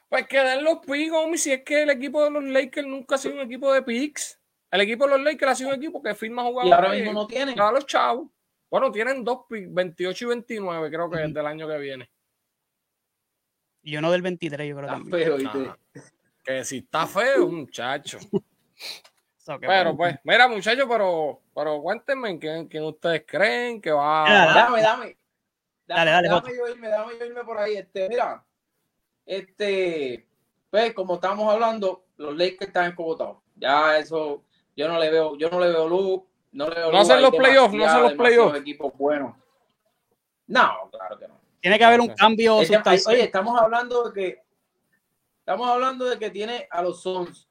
Pues 0.08 0.26
que 0.28 0.38
den 0.38 0.62
los 0.62 0.78
picks, 0.78 1.12
homie, 1.12 1.38
si 1.38 1.52
es 1.52 1.62
que 1.62 1.82
el 1.82 1.90
equipo 1.90 2.22
de 2.22 2.30
los 2.30 2.44
Lakers 2.44 2.86
nunca 2.86 3.16
ha 3.16 3.18
sido 3.18 3.34
un 3.34 3.40
equipo 3.40 3.72
de 3.72 3.82
picks. 3.82 4.38
El 4.70 4.80
equipo 4.82 5.04
de 5.04 5.10
los 5.10 5.20
Lakers 5.22 5.52
ha 5.52 5.54
sido 5.54 5.70
un 5.70 5.76
equipo 5.76 6.02
que 6.02 6.14
firma 6.14 6.42
jugadores. 6.42 6.70
Y 6.70 6.72
ahora 6.72 6.90
mismo 6.90 7.12
no 7.12 7.26
tienen. 7.26 7.58
A 7.58 7.72
los 7.72 7.86
chavos. 7.86 8.28
Bueno, 8.76 8.92
tienen 8.92 9.24
dos 9.24 9.46
picks, 9.48 9.72
28 9.72 10.24
y 10.26 10.28
29, 10.28 10.90
creo 10.90 11.08
que 11.08 11.24
es 11.24 11.32
del 11.32 11.46
año 11.46 11.66
que 11.66 11.78
viene. 11.78 12.10
Y 13.80 13.96
uno 13.96 14.12
del 14.12 14.20
23, 14.20 14.68
yo 14.68 14.76
creo 14.76 14.86
está 14.86 15.02
Feo, 15.08 15.78
que 16.44 16.62
si 16.62 16.76
está 16.76 17.06
feo, 17.06 17.48
muchacho. 17.48 18.18
pero 19.60 19.96
pues, 19.96 20.18
mira 20.24 20.46
muchachos, 20.46 20.84
pero, 20.86 21.40
pero 21.54 21.80
cuéntenme 21.80 22.38
¿quién, 22.38 22.68
quién 22.68 22.84
ustedes 22.84 23.24
creen 23.26 23.80
que 23.80 23.92
va 23.92 24.26
a... 24.26 24.54
Dame, 24.54 24.82
dame. 24.82 25.18
Dale, 25.86 26.10
dale, 26.10 26.28
dame 26.28 26.54
yo 26.54 26.68
irme, 26.68 26.88
dame 26.88 27.14
yo 27.18 27.24
irme 27.24 27.44
por 27.44 27.56
ahí. 27.56 27.76
Este, 27.76 28.10
mira, 28.10 28.44
este, 29.24 30.28
pues 30.68 30.92
como 30.92 31.14
estamos 31.14 31.50
hablando, 31.50 32.04
los 32.18 32.36
Lakers 32.36 32.68
están 32.68 32.90
escobotados. 32.90 33.38
Ya 33.54 33.96
eso, 33.96 34.44
yo 34.76 34.86
no 34.86 34.98
le 35.00 35.10
veo, 35.10 35.38
yo 35.38 35.48
no 35.48 35.60
le 35.60 35.68
veo 35.68 35.88
luz, 35.88 36.22
no 36.56 36.68
le 36.68 36.74
veo 36.74 36.90
No 36.90 36.98
hacen 36.98 37.20
los 37.20 37.34
playoffs, 37.34 37.74
no 37.74 37.84
hacen 37.84 38.02
los 38.02 38.14
playoffs. 38.14 38.58
equipos 38.58 38.92
buenos. 38.96 39.34
No, 40.46 40.88
claro 40.90 41.18
que 41.18 41.28
no. 41.28 41.38
Tiene 41.60 41.78
que 41.78 41.84
haber 41.84 42.00
un 42.00 42.08
cambio 42.08 42.56
Oye, 42.56 43.22
estamos 43.22 43.60
hablando 43.60 44.04
de 44.04 44.12
que 44.12 44.38
estamos 45.38 45.68
hablando 45.68 46.06
de 46.06 46.18
que 46.18 46.30
tiene 46.30 46.66
a 46.70 46.80
los 46.82 47.02
Suns, 47.02 47.48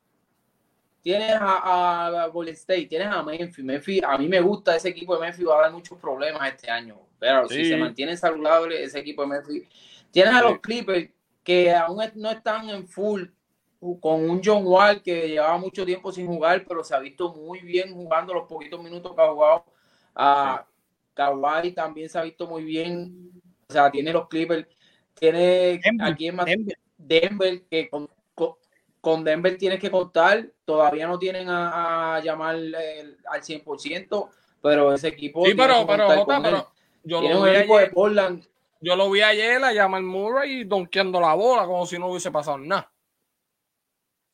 tienes 1.02 1.34
a, 1.34 2.24
a 2.24 2.28
Golden 2.28 2.56
State, 2.56 2.88
tienes 2.88 3.08
a 3.08 3.22
Memphis. 3.22 3.64
Memphis. 3.64 4.04
A 4.04 4.18
mí 4.18 4.28
me 4.28 4.42
gusta 4.42 4.76
ese 4.76 4.90
equipo 4.90 5.16
de 5.16 5.22
Memphis, 5.22 5.48
va 5.48 5.60
a 5.60 5.62
dar 5.64 5.72
muchos 5.72 6.00
problemas 6.00 6.48
este 6.50 6.72
año. 6.72 7.00
Pero 7.20 7.48
si 7.48 7.66
se 7.66 7.78
mantiene 7.78 8.18
saludable 8.18 8.82
ese 8.82 9.00
equipo 9.00 9.22
de 9.22 9.28
Memphis. 9.28 9.68
Tienes 10.12 10.34
a 10.34 10.42
los 10.42 10.60
Clippers 10.60 11.10
que 11.44 11.72
aún 11.74 12.02
no 12.16 12.32
están 12.32 12.70
en 12.70 12.88
full 12.88 13.26
con 14.00 14.30
un 14.30 14.42
John 14.44 14.66
Wall 14.66 15.02
que 15.02 15.30
llevaba 15.30 15.58
mucho 15.58 15.86
tiempo 15.86 16.12
sin 16.12 16.28
jugar, 16.28 16.64
pero 16.68 16.84
se 16.84 16.96
ha 16.96 17.00
visto 17.00 17.34
muy 17.34 17.60
bien 17.60 17.94
jugando 17.94 18.34
los 18.34 18.48
poquitos 18.48 18.82
minutos 18.82 19.14
que 19.16 19.22
ha 19.22 19.32
jugado. 19.32 19.66
A 20.16 20.66
Kawhi 21.14 21.72
también 21.72 22.10
se 22.10 22.18
ha 22.18 22.24
visto 22.24 22.48
muy 22.48 22.64
bien. 22.64 23.32
O 23.68 23.74
sea, 23.74 23.90
tiene 23.92 24.14
los 24.14 24.28
Clippers. 24.28 24.68
Tiene 25.14 25.80
aquí 26.02 26.28
en 26.28 26.38
Denver. 26.38 26.78
Denver, 26.98 27.64
que 27.70 27.90
con, 27.90 28.10
con, 29.02 29.24
Denver 29.24 29.58
tienes 29.58 29.80
que 29.80 29.92
contar. 29.92 30.46
Todavía 30.66 31.08
no 31.08 31.18
tienen 31.18 31.48
a, 31.50 32.20
llamar 32.24 32.56
al 32.56 33.42
100%, 33.42 34.30
pero 34.62 34.94
ese 34.94 35.10
equipo. 35.10 35.46
Sí, 35.46 35.54
pero, 35.56 35.86
pero, 35.88 36.72
yo 37.04 37.22
lo 37.22 37.44
vi 37.44 37.50
ayer, 37.52 37.68
Yo 38.82 38.96
lo 38.96 39.12
vi 39.12 39.22
ayer 39.22 39.64
a 39.64 39.72
llamar 39.72 40.02
Murray 40.02 40.64
donkeando 40.64 41.22
la 41.22 41.34
bola 41.34 41.66
como 41.66 41.86
si 41.86 42.00
no 42.00 42.08
hubiese 42.08 42.32
pasado 42.32 42.58
nada. 42.58 42.92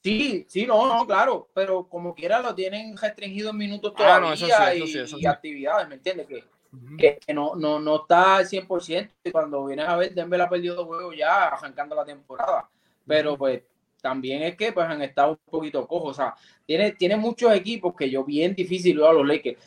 Sí, 0.03 0.45
sí, 0.49 0.65
no, 0.65 0.87
no, 0.87 1.05
claro, 1.05 1.47
pero 1.53 1.87
como 1.87 2.15
quiera 2.15 2.39
lo 2.41 2.55
tienen 2.55 2.97
restringido 2.97 3.51
en 3.51 3.57
minutos 3.57 3.93
ah, 3.97 4.19
todavía 4.19 4.75
y, 4.75 5.25
actividades, 5.27 5.87
¿me 5.87 5.95
entiendes? 5.95 6.27
Que, 6.27 7.19
que, 7.19 7.33
no, 7.33 7.55
no, 7.55 7.79
no 7.79 7.97
está 7.97 8.37
al 8.37 8.47
100% 8.47 9.11
y 9.23 9.31
cuando 9.31 9.65
vienes 9.65 9.87
a 9.87 9.97
ver, 9.97 10.13
Denver 10.15 10.41
ha 10.41 10.49
perdido 10.49 10.75
dos 10.75 10.87
juegos 10.87 11.15
ya 11.15 11.49
arrancando 11.49 11.95
la 11.95 12.03
temporada, 12.03 12.67
pero 13.05 13.37
pues 13.37 13.61
también 14.01 14.41
es 14.41 14.55
que 14.55 14.71
pues 14.71 14.87
han 14.87 15.03
estado 15.03 15.33
un 15.33 15.51
poquito 15.51 15.87
cojos, 15.87 16.17
o 16.17 16.21
sea, 16.21 16.35
tiene, 16.65 16.93
tiene 16.93 17.15
muchos 17.15 17.53
equipos 17.53 17.93
que 17.95 18.09
yo 18.09 18.23
bien 18.23 18.55
difícil 18.55 18.97
veo 18.97 19.09
a 19.09 19.13
los 19.13 19.27
Lakers. 19.27 19.61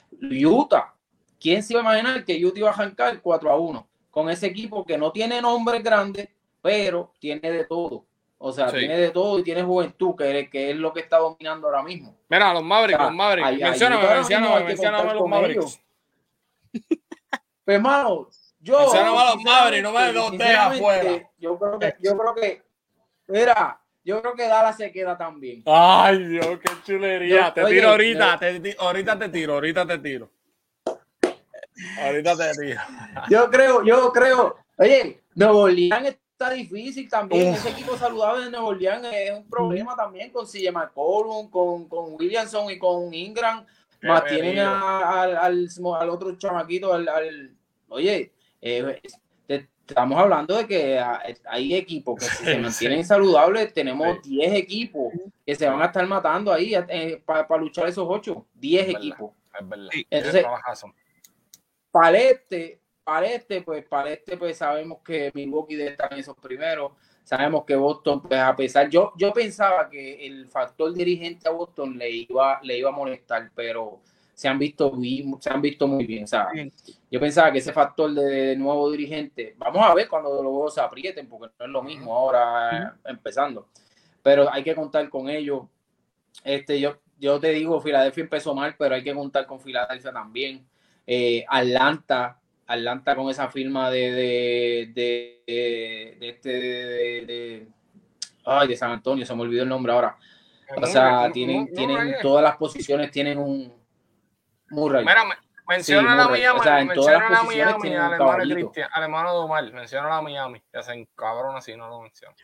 Utah, 0.45 0.95
¿quién 1.39 1.62
se 1.62 1.74
iba 1.74 1.80
a 1.80 1.85
imaginar 1.85 2.24
que 2.24 2.45
Utah 2.45 2.59
iba 2.59 2.70
a 2.70 2.72
arrancar 2.72 3.20
4 3.22 3.51
a 3.51 3.57
1 3.57 3.89
con 4.11 4.28
ese 4.30 4.47
equipo 4.47 4.85
que 4.85 4.99
no 4.99 5.12
tiene 5.12 5.41
nombres 5.41 5.80
grandes, 5.80 6.28
pero 6.61 7.12
tiene 7.20 7.53
de 7.53 7.64
todo? 7.66 8.05
O 8.47 8.53
sea, 8.53 8.70
tiene 8.70 8.99
de 8.99 9.11
todo 9.11 9.38
y 9.38 9.42
tiene 9.42 9.62
juventud, 9.62 10.14
que, 10.14 10.51
que 10.51 10.70
es 10.70 10.76
lo 10.76 10.92
que 10.92 11.01
está 11.01 11.16
dominando 11.16 11.66
ahora 11.66 11.82
mismo. 11.82 12.14
Mira, 12.28 12.53
los 12.53 12.62
Mavericks, 12.62 13.01
los 13.01 13.14
Mavericks. 13.14 13.59
Mencióname, 13.59 14.07
mencióname, 14.07 14.64
mencióname 14.64 15.14
los 15.14 15.28
Mavericks. 15.28 15.80
Pues, 17.64 17.76
hermano, 17.76 18.28
yo. 18.61 18.80
Mencióname 18.80 19.18
a 19.18 19.34
los 19.34 19.42
Mavericks, 19.42 19.82
no 19.82 19.92
me 19.92 20.12
los 20.12 20.32
dejes 20.32 20.59
afuera. 20.59 21.30
Yo 21.38 21.59
creo 21.59 21.78
que, 21.78 21.95
yo 22.01 22.18
creo 22.18 22.34
que, 22.34 22.62
mira, 23.28 23.80
yo 24.05 24.20
creo 24.20 24.34
que 24.34 24.47
Dallas 24.47 24.76
se 24.76 24.92
queda 24.92 25.16
también. 25.16 25.62
Ay, 25.64 26.26
Dios, 26.26 26.47
qué 26.61 26.70
chulería. 26.84 27.55
te 27.55 27.64
tiro 27.64 27.88
ahorita, 27.88 28.38
te, 28.38 28.76
ahorita 28.78 29.18
te 29.18 29.28
tiro, 29.30 29.55
ahorita 29.55 29.86
te 29.86 29.99
tiro. 30.01 30.30
Ahorita 31.99 32.36
te 32.36 32.53
tiro. 32.61 32.80
Yo 33.30 33.51
creo, 33.51 33.82
yo 33.82 34.12
creo. 34.12 34.57
Oye, 34.76 35.22
Nuevo 35.34 35.61
Orleans 35.61 36.18
está 36.45 36.55
difícil 36.55 37.09
también. 37.09 37.55
Ese 37.55 37.70
equipo 37.70 37.97
saludable 37.97 38.45
de 38.45 38.51
Nuevo 38.51 38.68
Orleans 38.68 39.07
es 39.12 39.32
un 39.32 39.49
problema 39.49 39.97
también 39.97 40.30
con 40.30 40.47
CJ 40.47 40.72
McCollum, 40.72 41.51
con, 41.51 41.88
con 41.88 42.14
Williamson 42.14 42.70
y 42.70 42.78
con 42.78 43.12
Ingram. 43.12 43.64
Más 44.03 44.24
tienen 44.26 44.59
al, 44.59 45.36
al, 45.36 46.11
otro 46.11 46.36
chamaquito, 46.36 46.92
al, 46.92 47.57
oye, 47.88 48.32
eh, 48.61 49.01
estamos 49.49 50.18
hablando 50.18 50.57
de 50.57 50.66
que 50.66 51.03
hay 51.47 51.74
equipos 51.74 52.18
que 52.18 52.26
si 52.26 52.45
se 52.45 52.59
mantienen 52.59 53.05
saludables, 53.05 53.72
tenemos 53.72 54.22
10 54.22 54.55
equipos 54.55 55.12
que 55.47 55.55
se 55.55 55.66
van 55.66 55.80
a 55.80 55.86
estar 55.86 56.07
matando 56.07 56.53
ahí 56.53 56.74
eh, 56.74 57.22
para 57.24 57.57
luchar 57.57 57.88
esos 57.88 58.05
8, 58.07 58.47
10 58.55 58.88
equipos. 58.90 59.30
Es 59.59 59.68
verdad. 59.68 59.88
Entonces, 60.11 60.45
para 61.90 62.18
este, 62.18 62.80
para 63.05 63.26
este, 63.26 63.61
pues 63.62 63.84
para 63.84 64.11
este, 64.11 64.36
pues 64.36 64.57
sabemos 64.57 64.98
que 65.05 65.30
Milwaukee 65.34 65.76
debe 65.76 65.90
estar 65.90 66.12
en 66.12 66.18
esos 66.18 66.36
primeros. 66.36 66.92
Sabemos 67.22 67.64
que 67.64 67.76
Boston, 67.76 68.22
pues 68.22 68.40
a 68.40 68.55
pesar, 68.57 68.88
yo, 68.90 69.12
yo 69.16 69.32
pensaba 69.32 69.88
que 69.88 70.26
el 70.26 70.48
factor 70.48 70.92
dirigente 70.92 71.48
a 71.48 71.52
Boston 71.52 71.96
le 71.96 72.11
iba, 72.11 72.61
le 72.62 72.78
iba 72.78 72.90
a 72.90 72.92
molestar, 72.92 73.50
pero 73.55 74.00
se 74.34 74.48
han 74.48 74.59
visto, 74.59 74.92
se 75.40 75.50
han 75.50 75.62
visto 75.62 75.86
muy 75.86 76.05
bien. 76.07 76.26
Sea, 76.26 76.48
yo 77.11 77.20
pensaba 77.20 77.52
que 77.52 77.59
ese 77.59 77.72
factor 77.72 78.12
de, 78.12 78.57
nuevo 78.57 78.90
dirigente, 78.90 79.55
vamos 79.57 79.82
a 79.82 79.94
ver 79.94 80.09
cuando 80.09 80.30
los 80.42 80.52
juegos 80.52 80.74
se 80.74 80.80
aprieten, 80.80 81.28
porque 81.28 81.55
no 81.59 81.64
es 81.64 81.70
lo 81.70 81.82
mismo 81.82 82.14
ahora 82.14 82.96
empezando. 83.05 83.68
Pero 84.22 84.52
hay 84.52 84.62
que 84.62 84.74
contar 84.74 85.09
con 85.09 85.28
ellos. 85.28 85.62
Este, 86.42 86.80
yo, 86.80 86.98
yo 87.18 87.38
te 87.38 87.50
digo, 87.50 87.80
Filadelfia 87.80 88.24
empezó 88.24 88.55
mal, 88.55 88.74
pero 88.78 88.94
hay 88.96 89.05
que 89.05 89.14
contar 89.14 89.46
con 89.46 89.61
Filadelfia 89.61 90.12
también. 90.12 90.66
Eh, 91.07 91.44
Atlanta, 91.48 92.40
Atlanta 92.66 93.14
con 93.14 93.28
esa 93.30 93.48
firma 93.48 93.90
de, 93.90 94.12
de, 94.12 94.92
de, 95.46 96.16
de 96.18 96.28
este 96.28 96.48
de, 96.48 97.68
ay, 98.44 98.68
de 98.68 98.76
San 98.76 98.90
Antonio, 98.90 99.26
se 99.26 99.34
me 99.34 99.42
olvidó 99.42 99.62
el 99.62 99.68
nombre 99.68 99.92
ahora. 99.92 100.16
O 100.76 100.86
sea, 100.86 101.30
tienen, 101.30 101.72
tienen 101.72 102.16
todas 102.22 102.42
las 102.42 102.56
posiciones, 102.56 103.10
tienen 103.10 103.38
un 103.38 103.72
Murray. 104.70 105.04
Mira, 105.04 105.22
menciona 105.68 106.16
la 106.16 106.28
Miami, 106.28 106.58
o 106.58 106.62
sea, 106.62 106.84
menciona 106.84 107.30
la 107.30 107.42
Miami 107.42 107.94
al 107.94 108.12
hermano 108.14 108.54
Cristian, 108.54 108.88
al 108.92 109.02
hermano 109.02 109.32
de 109.32 109.38
Omar, 109.38 109.72
menciona 109.72 110.08
la 110.08 110.22
Miami, 110.22 110.60
que 110.60 110.78
hacen 110.78 111.08
cabrón 111.14 111.56
así, 111.56 111.76
no 111.76 111.88
lo 111.88 112.00
menciona. 112.00 112.34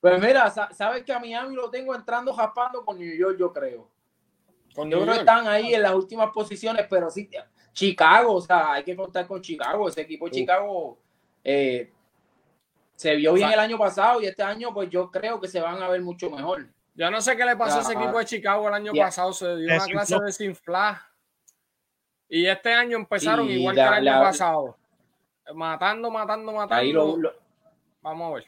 Pues 0.00 0.20
mira, 0.20 0.50
sabes 0.50 1.02
que 1.02 1.12
a 1.12 1.18
Miami 1.18 1.54
lo 1.54 1.70
tengo 1.70 1.94
entrando 1.94 2.32
japando 2.32 2.84
con 2.84 2.98
New 2.98 3.16
York, 3.16 3.36
yo 3.38 3.52
creo. 3.52 3.90
Con 4.74 4.90
yo 4.90 5.00
creo 5.00 5.14
que 5.14 5.20
están 5.20 5.48
ahí 5.48 5.74
en 5.74 5.82
las 5.82 5.94
últimas 5.94 6.30
posiciones, 6.30 6.86
pero 6.88 7.10
sí, 7.10 7.28
Chicago, 7.76 8.36
o 8.36 8.40
sea, 8.40 8.72
hay 8.72 8.84
que 8.84 8.96
contar 8.96 9.26
con 9.26 9.42
Chicago. 9.42 9.86
Ese 9.86 10.00
equipo 10.00 10.24
de 10.24 10.30
Chicago 10.30 10.98
eh, 11.44 11.92
se 12.94 13.14
vio 13.16 13.34
bien 13.34 13.52
el 13.52 13.58
año 13.58 13.76
pasado 13.76 14.22
y 14.22 14.26
este 14.26 14.42
año, 14.42 14.72
pues 14.72 14.88
yo 14.88 15.10
creo 15.10 15.38
que 15.38 15.46
se 15.46 15.60
van 15.60 15.82
a 15.82 15.88
ver 15.88 16.00
mucho 16.00 16.30
mejor. 16.30 16.66
Yo 16.94 17.10
no 17.10 17.20
sé 17.20 17.36
qué 17.36 17.44
le 17.44 17.54
pasó 17.54 17.78
a 17.78 17.82
ese 17.82 17.92
equipo 17.92 18.18
de 18.18 18.24
Chicago 18.24 18.66
el 18.68 18.74
año 18.74 18.92
pasado, 18.94 19.30
se 19.34 19.56
dio 19.56 19.66
una 19.66 19.84
clase 19.84 20.18
de 20.18 20.24
desinflar. 20.24 21.02
Y 22.30 22.46
este 22.46 22.72
año 22.72 22.96
empezaron 22.96 23.46
igual 23.50 23.74
que 23.74 23.82
el 23.82 24.08
año 24.08 24.22
pasado. 24.22 24.78
Matando, 25.54 26.10
matando, 26.10 26.52
matando. 26.52 27.34
Vamos 28.00 28.30
a 28.30 28.34
ver. 28.36 28.46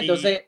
Entonces, 0.00 0.46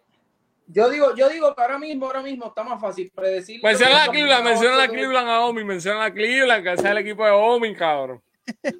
yo 0.72 0.88
digo, 0.88 1.14
yo 1.14 1.28
digo 1.28 1.54
que 1.54 1.62
ahora 1.62 1.78
mismo, 1.78 2.06
ahora 2.06 2.22
mismo 2.22 2.46
está 2.46 2.62
más 2.62 2.80
fácil 2.80 3.10
predecir. 3.14 3.60
Menciona 3.62 4.04
a 4.04 4.08
Cleveland, 4.08 4.44
menciona 4.44 4.82
a 4.82 4.88
Cleveland 4.88 5.28
a 5.28 5.40
Omi, 5.46 5.64
menciona 5.64 6.04
a 6.04 6.12
Cleveland, 6.12 6.64
que 6.64 6.76
sea 6.76 6.92
el 6.92 6.98
equipo 6.98 7.24
de 7.24 7.30
Omi, 7.32 7.74
cabrón. 7.74 8.22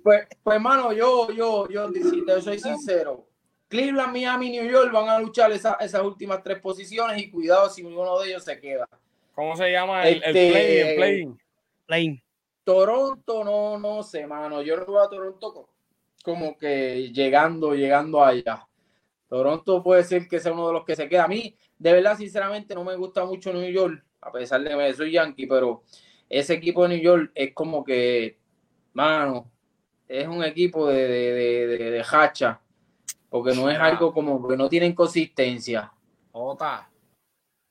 Pues, 0.03 0.26
pues 0.43 0.55
hermano, 0.57 0.93
yo, 0.93 1.30
yo, 1.32 1.68
yo, 1.68 1.88
si 1.91 2.24
te 2.24 2.41
soy 2.41 2.59
sincero, 2.59 3.26
Cleveland, 3.68 4.12
Miami, 4.12 4.51
New 4.51 4.68
York 4.68 4.93
van 4.93 5.09
a 5.09 5.18
luchar 5.18 5.53
esas 5.53 6.03
últimas 6.03 6.43
tres 6.43 6.59
posiciones 6.61 7.20
y 7.22 7.30
cuidado 7.30 7.68
si 7.70 7.82
uno 7.82 8.18
de 8.20 8.30
ellos 8.30 8.45
se 8.45 8.59
queda. 8.59 8.88
¿Cómo 9.34 9.57
se 9.57 9.70
llama 9.70 10.09
el, 10.09 10.22
este, 10.24 10.95
play, 11.86 12.22
Toronto, 12.64 13.45
no, 13.45 13.78
no 13.78 14.03
sé, 14.03 14.26
mano. 14.26 14.62
Yo 14.62 14.76
no 14.76 14.86
veo 14.86 15.01
a 15.01 15.09
Toronto 15.09 15.68
como 16.22 16.57
que 16.59 17.11
llegando, 17.12 17.74
llegando 17.74 18.22
allá. 18.22 18.66
Toronto 19.28 19.82
puede 19.82 20.05
ser 20.05 20.28
que 20.28 20.41
sea 20.41 20.53
uno 20.53 20.66
de 20.66 20.72
los 20.74 20.84
que 20.84 20.97
se 20.97 21.09
queda. 21.09 21.24
A 21.24 21.28
mí, 21.28 21.57
de 21.80 21.94
verdad, 21.94 22.16
sinceramente, 22.18 22.74
no 22.74 22.84
me 22.84 22.94
gusta 22.94 23.24
mucho 23.24 23.54
New 23.54 23.70
York, 23.72 24.04
a 24.20 24.30
pesar 24.30 24.62
de 24.62 24.68
que 24.68 24.92
soy 24.92 25.12
yankee, 25.12 25.46
pero 25.46 25.82
ese 26.28 26.52
equipo 26.52 26.82
de 26.82 26.90
New 26.90 27.02
York 27.02 27.32
es 27.34 27.54
como 27.54 27.82
que, 27.82 28.38
mano, 28.92 29.50
es 30.06 30.28
un 30.28 30.44
equipo 30.44 30.86
de, 30.88 31.08
de, 31.08 31.66
de, 31.90 32.04
hacha, 32.12 32.60
porque 33.30 33.54
no 33.54 33.70
es 33.70 33.78
algo 33.78 34.12
como 34.12 34.46
que 34.46 34.58
no 34.58 34.68
tienen 34.68 34.94
consistencia. 34.94 35.90
Ota, 36.32 36.90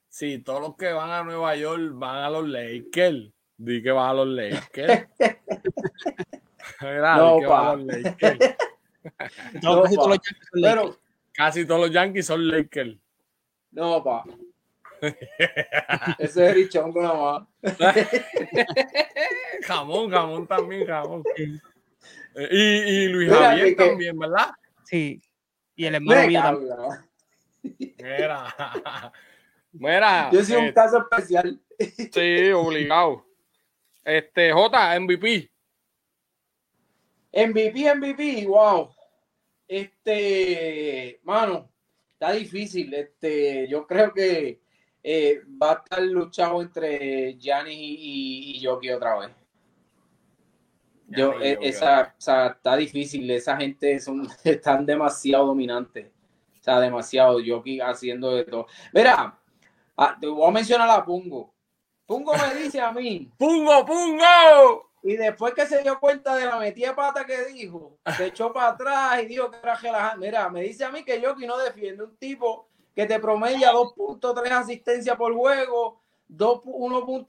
sí, 0.08 0.40
todos 0.40 0.62
los 0.62 0.76
que 0.76 0.92
van 0.92 1.12
a 1.12 1.24
Nueva 1.24 1.56
York 1.56 1.92
van 1.94 2.18
a 2.18 2.32
los 2.32 2.48
Lakers. 2.48 3.32
Di 3.58 3.84
que 3.84 3.92
van 3.92 4.10
a 4.10 4.14
los 4.16 4.28
Lakers. 4.28 5.08
no, 6.82 7.40
pa. 7.48 7.76
Los 7.76 7.86
Lakers. 7.86 8.58
Pero, 10.52 11.00
Casi 11.32 11.66
todos 11.66 11.82
los 11.82 11.92
Yankees 11.92 12.26
son 12.26 12.48
Lakers. 12.48 12.98
No, 13.72 14.04
pa. 14.04 14.24
Ese 16.20 16.48
es 16.48 16.56
Richongo 16.56 17.02
nada 17.02 17.48
más. 17.62 17.96
jamón, 19.64 20.10
jamón 20.10 20.48
también, 20.48 20.86
jamón. 20.86 21.24
Y, 22.52 22.58
y 22.58 23.08
Luis 23.08 23.32
Javier 23.32 23.76
también, 23.76 24.18
¿verdad? 24.18 24.52
Sí. 24.84 25.22
Y 25.76 25.86
el 25.86 25.96
hermano 25.96 26.28
mío 26.28 26.42
también. 26.42 26.74
Mira. 27.98 28.56
Mira. 29.72 30.30
Yo 30.32 30.44
soy 30.44 30.56
un 30.58 30.66
eh, 30.66 30.74
caso 30.74 30.98
especial. 30.98 31.62
Sí, 32.12 32.52
obligado. 32.52 33.26
Este, 34.04 34.52
J, 34.52 35.00
MVP. 35.00 35.50
MVP, 37.32 37.96
MVP, 37.96 38.48
wow. 38.48 38.90
Este, 39.68 41.20
mano, 41.24 41.69
está 42.20 42.34
difícil. 42.34 42.94
Este, 42.94 43.68
yo 43.70 43.88
creo 43.88 44.14
que 44.14 44.62
eh, 45.02 45.42
va 45.62 45.72
a 45.72 45.76
estar 45.76 46.02
luchado 46.02 46.62
entre 46.62 47.38
Gianni 47.38 47.74
y, 47.74 48.58
y, 48.58 48.60
Yoki 48.60 48.92
otra 48.92 49.20
vez. 49.20 49.30
Yo, 51.08 51.42
eh, 51.42 51.58
esa, 51.62 52.14
o 52.18 52.22
sea, 52.22 52.48
está 52.48 52.76
difícil. 52.76 53.30
Esa 53.32 53.56
gente 53.56 53.98
son, 54.00 54.28
están 54.44 54.86
demasiado 54.86 55.48
dominantes. 55.48 56.08
O 56.60 56.64
sea, 56.64 56.80
demasiado. 56.82 57.40
Yoki 57.40 57.80
haciendo 57.80 58.36
de 58.36 58.44
todo. 58.44 58.68
Mira, 58.94 59.40
ah, 59.96 60.18
te 60.20 60.28
voy 60.28 60.46
a 60.46 60.52
mencionar 60.52 60.90
a 60.90 61.06
Pungo. 61.06 61.54
Pungo 62.06 62.34
me 62.34 62.64
dice 62.64 62.82
a 62.82 62.92
mí. 62.92 63.32
¡Pungo, 63.38 63.86
Pungo! 63.86 64.89
Y 65.02 65.16
después 65.16 65.54
que 65.54 65.66
se 65.66 65.82
dio 65.82 66.00
cuenta 66.00 66.36
de 66.36 66.46
la 66.46 66.58
metida 66.58 66.96
pata 66.96 67.26
que 67.26 67.46
dijo, 67.46 67.98
se 68.18 68.28
echó 68.28 68.52
para 68.52 68.70
atrás 68.70 69.24
y 69.24 69.28
dijo 69.28 69.50
que 69.50 69.58
era 69.58 69.76
relajante. 69.76 70.26
Mira, 70.26 70.50
me 70.50 70.62
dice 70.62 70.84
a 70.84 70.92
mí 70.92 71.04
que 71.04 71.22
Yoki 71.22 71.48
no 71.48 71.58
defiende 71.58 72.04
un 72.04 72.18
tipo 72.18 72.68
que 72.96 73.06
te 73.06 73.20
promedia 73.20 73.72
2.3 73.72 74.52
asistencia 74.52 75.16
por 75.16 75.34
juego, 75.34 76.02
1.8, 76.30 77.26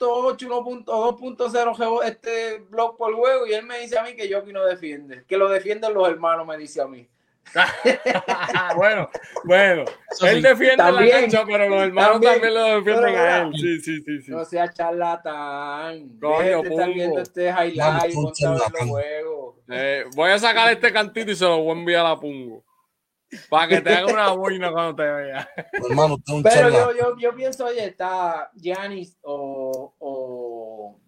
2.0 0.85 2.05
este 2.05 2.59
blog 2.59 2.97
por 2.97 3.15
juego. 3.15 3.47
Y 3.47 3.53
él 3.53 3.65
me 3.65 3.79
dice 3.79 3.99
a 3.99 4.03
mí 4.03 4.17
que 4.17 4.29
Yoki 4.29 4.53
no 4.53 4.65
defiende, 4.65 5.25
que 5.29 5.37
lo 5.37 5.49
defienden 5.49 5.95
los 5.95 6.09
hermanos, 6.09 6.47
me 6.47 6.59
dice 6.59 6.81
a 6.81 6.89
mí. 6.89 7.09
bueno, 8.77 9.09
bueno, 9.45 9.85
él 10.23 10.43
defiende 10.43 10.77
también, 10.77 11.09
la 11.09 11.21
cancha, 11.21 11.45
pero 11.45 11.69
los 11.69 11.83
hermanos 11.83 12.21
también, 12.21 12.55
lo 12.55 12.65
defienden 12.65 13.17
a 13.17 13.39
él. 13.39 13.53
Sí, 13.55 13.81
sí, 13.81 14.01
sí, 14.03 14.23
sí. 14.23 14.31
No 14.31 14.45
sea 14.45 14.73
charlatán. 14.73 16.19
Coño, 16.21 16.63
estar 16.63 16.93
viendo 16.93 17.21
este 17.21 17.49
highlight 17.49 18.15
eh, 19.73 20.05
voy 20.15 20.31
a 20.31 20.39
sacar 20.39 20.73
este 20.73 20.93
cantito 20.93 21.31
y 21.31 21.37
se 21.37 21.45
lo 21.45 21.59
voy 21.59 21.77
a 21.77 21.79
enviar 21.79 22.07
a 22.07 22.19
Pungo. 22.19 22.65
Para 23.49 23.69
que 23.69 23.81
te 23.81 23.95
haga 23.95 24.13
una 24.13 24.31
boina 24.33 24.73
cuando 24.73 24.97
te 24.97 25.03
vea. 25.03 25.49
Hermano, 25.73 26.19
Pero 26.43 26.71
yo, 26.71 26.93
yo, 26.97 27.17
yo, 27.17 27.35
pienso, 27.35 27.67
oye, 27.67 27.85
está 27.85 28.51
Giannis 28.55 29.17
o. 29.23 29.95
O, 29.99 30.99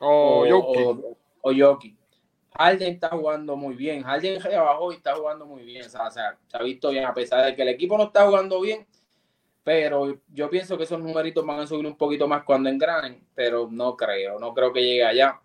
o, 0.00 0.40
o 0.40 0.46
Yoki. 0.46 0.82
O, 0.82 1.16
o 1.42 1.52
Yoki. 1.52 1.97
Harden 2.58 2.94
está 2.94 3.10
jugando 3.10 3.56
muy 3.56 3.76
bien. 3.76 4.02
Harden 4.02 4.42
abajo 4.52 4.92
y 4.92 4.96
está 4.96 5.14
jugando 5.14 5.46
muy 5.46 5.62
bien. 5.62 5.86
O 5.86 5.88
sea, 5.88 6.10
se 6.10 6.20
ha 6.20 6.62
visto 6.62 6.90
bien, 6.90 7.04
a 7.04 7.14
pesar 7.14 7.44
de 7.44 7.54
que 7.54 7.62
el 7.62 7.68
equipo 7.68 7.96
no 7.96 8.04
está 8.04 8.26
jugando 8.26 8.60
bien. 8.60 8.84
Pero 9.62 10.20
yo 10.28 10.50
pienso 10.50 10.76
que 10.76 10.84
esos 10.84 10.98
numeritos 10.98 11.46
van 11.46 11.60
a 11.60 11.66
subir 11.66 11.86
un 11.86 11.96
poquito 11.96 12.26
más 12.26 12.42
cuando 12.42 12.68
engranen. 12.68 13.24
Pero 13.32 13.68
no 13.70 13.96
creo, 13.96 14.40
no 14.40 14.52
creo 14.52 14.72
que 14.72 14.82
llegue 14.82 15.04
allá. 15.04 15.40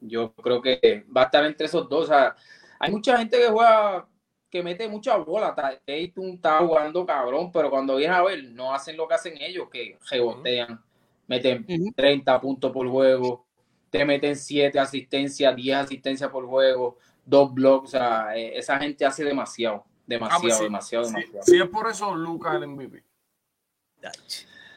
Yo 0.00 0.32
creo 0.34 0.62
que 0.62 1.04
va 1.14 1.22
a 1.22 1.24
estar 1.24 1.44
entre 1.44 1.66
esos 1.66 1.88
dos. 1.88 2.04
O 2.04 2.06
sea, 2.06 2.36
hay 2.78 2.92
mucha 2.92 3.18
gente 3.18 3.36
que 3.36 3.48
juega, 3.48 4.06
que 4.48 4.62
mete 4.62 4.86
mucha 4.86 5.16
bola. 5.16 5.52
Tatum 5.52 6.34
está 6.34 6.60
jugando 6.60 7.04
cabrón, 7.04 7.50
pero 7.50 7.70
cuando 7.70 7.96
viene 7.96 8.14
a 8.14 8.22
ver, 8.22 8.44
no 8.44 8.72
hacen 8.72 8.96
lo 8.96 9.08
que 9.08 9.14
hacen 9.14 9.34
ellos, 9.40 9.68
que 9.68 9.98
rebotean, 10.08 10.80
meten 11.26 11.66
30 11.96 12.40
puntos 12.40 12.70
por 12.70 12.88
juego 12.88 13.47
te 13.90 14.04
meten 14.04 14.36
7 14.36 14.78
asistencias, 14.78 15.54
10 15.54 15.76
asistencias 15.76 16.30
por 16.30 16.46
juego, 16.46 16.98
dos 17.24 17.52
blocks, 17.52 17.88
o 17.88 17.90
sea, 17.90 18.36
eh, 18.36 18.56
esa 18.58 18.78
gente 18.78 19.04
hace 19.04 19.24
demasiado, 19.24 19.84
demasiado, 20.06 20.38
ah, 20.38 20.42
pues 20.42 20.60
demasiado, 20.60 21.06
demasiado. 21.06 21.42
Sí, 21.42 21.60
es 21.60 21.68
por 21.68 21.88
eso 21.88 22.14
Lucas 22.14 22.54
el 22.54 22.66
MVP. 22.66 23.04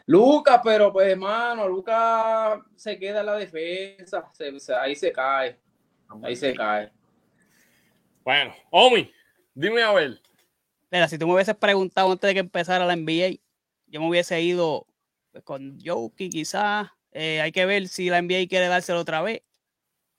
Lucas, 0.05 0.59
pero 0.63 0.91
pues 0.91 1.07
hermano, 1.07 1.67
Lucas 1.67 2.59
se 2.75 2.97
queda 2.97 3.21
en 3.21 3.25
la 3.27 3.35
defensa, 3.35 4.29
ahí 4.81 4.95
se 4.95 5.11
cae, 5.11 5.59
ahí 6.23 6.35
se 6.35 6.53
cae. 6.53 6.91
Bueno, 8.23 8.53
Omi, 8.69 9.11
dime 9.53 9.81
a 9.83 9.91
ver. 9.93 10.21
Mira, 10.91 11.07
si 11.07 11.17
tú 11.17 11.25
me 11.25 11.33
hubieses 11.33 11.55
preguntado 11.55 12.11
antes 12.11 12.27
de 12.27 12.33
que 12.33 12.39
empezara 12.41 12.85
la 12.85 12.95
NBA, 12.95 13.39
yo 13.87 14.01
me 14.01 14.09
hubiese 14.09 14.41
ido 14.41 14.85
con 15.43 15.79
Joki 15.79 16.29
quizás, 16.29 16.89
eh, 17.11 17.41
hay 17.41 17.51
que 17.51 17.65
ver 17.65 17.87
si 17.87 18.09
la 18.09 18.21
NBA 18.21 18.47
quiere 18.47 18.67
dárselo 18.67 18.99
otra 18.99 19.21
vez. 19.21 19.41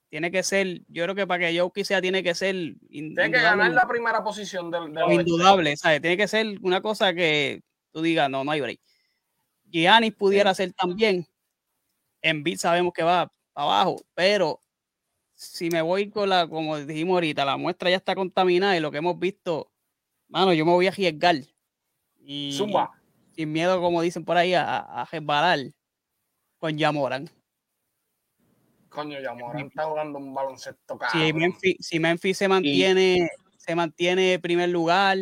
Tiene 0.08 0.30
que 0.30 0.42
ser, 0.42 0.82
yo 0.88 1.04
creo 1.04 1.14
que 1.14 1.26
para 1.26 1.46
que 1.46 1.58
Jokic 1.58 1.86
sea, 1.86 2.02
tiene 2.02 2.22
que 2.22 2.34
ser. 2.34 2.54
Tiene 2.90 3.14
que 3.14 3.40
ganar 3.40 3.72
la 3.72 3.88
primera 3.88 4.22
posición 4.22 4.70
del. 4.70 4.92
indudable, 5.10 5.74
¿sabes? 5.76 6.02
Tiene 6.02 6.18
que 6.18 6.28
ser 6.28 6.58
una 6.60 6.82
cosa 6.82 7.14
que 7.14 7.62
tú 7.92 8.02
digas, 8.02 8.28
no, 8.28 8.44
no 8.44 8.50
hay 8.50 8.60
break. 8.60 8.80
Giannis 9.70 10.14
pudiera 10.14 10.52
ser 10.52 10.72
también. 10.74 11.26
En 12.20 12.42
beat 12.42 12.58
sabemos 12.58 12.92
que 12.92 13.02
va 13.02 13.32
abajo, 13.54 13.96
pero 14.14 14.60
si 15.34 15.70
me 15.70 15.82
voy 15.82 16.10
con 16.10 16.28
la, 16.28 16.46
como 16.46 16.78
dijimos 16.78 17.14
ahorita, 17.14 17.44
la 17.44 17.56
muestra 17.56 17.90
ya 17.90 17.96
está 17.96 18.14
contaminada 18.14 18.76
y 18.76 18.80
lo 18.80 18.92
que 18.92 18.98
hemos 18.98 19.18
visto, 19.18 19.72
mano, 20.28 20.52
yo 20.52 20.64
me 20.64 20.72
voy 20.72 20.86
a 20.86 20.90
arriesgar. 20.90 21.36
Y, 22.20 22.54
Zumba. 22.56 22.92
sin 23.34 23.50
miedo, 23.50 23.80
como 23.80 24.02
dicen 24.02 24.24
por 24.24 24.36
ahí, 24.36 24.54
a, 24.54 24.78
a 24.78 25.04
resbalar 25.06 25.72
con 26.62 26.78
Yamoran. 26.78 27.28
Coño, 28.88 29.18
Yamoran 29.20 29.66
está 29.66 29.82
jugando 29.82 30.20
un 30.20 30.32
baloncesto 30.32 30.96
caro. 30.96 31.10
Si 31.12 31.32
Memphis, 31.32 31.76
si 31.80 31.98
Memphis 31.98 32.38
se 32.38 32.46
mantiene, 32.46 33.30
se 33.56 33.74
mantiene 33.74 34.38
primer 34.38 34.68
lugar, 34.68 35.18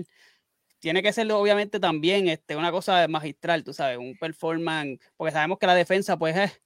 tiene 0.81 1.03
que 1.03 1.15
ser 1.15 1.33
obviamente 1.33 1.81
también 1.81 2.29
este, 2.29 2.57
una 2.57 2.71
cosa 2.71 3.09
magistral, 3.09 3.65
tú 3.65 3.73
sabes, 3.73 3.97
un 3.97 4.19
performance, 4.19 5.01
porque 5.17 5.33
sabemos 5.33 5.59
que 5.59 5.67
la 5.67 5.75
defensa 5.75 6.19
pues 6.19 6.37
es 6.37 6.61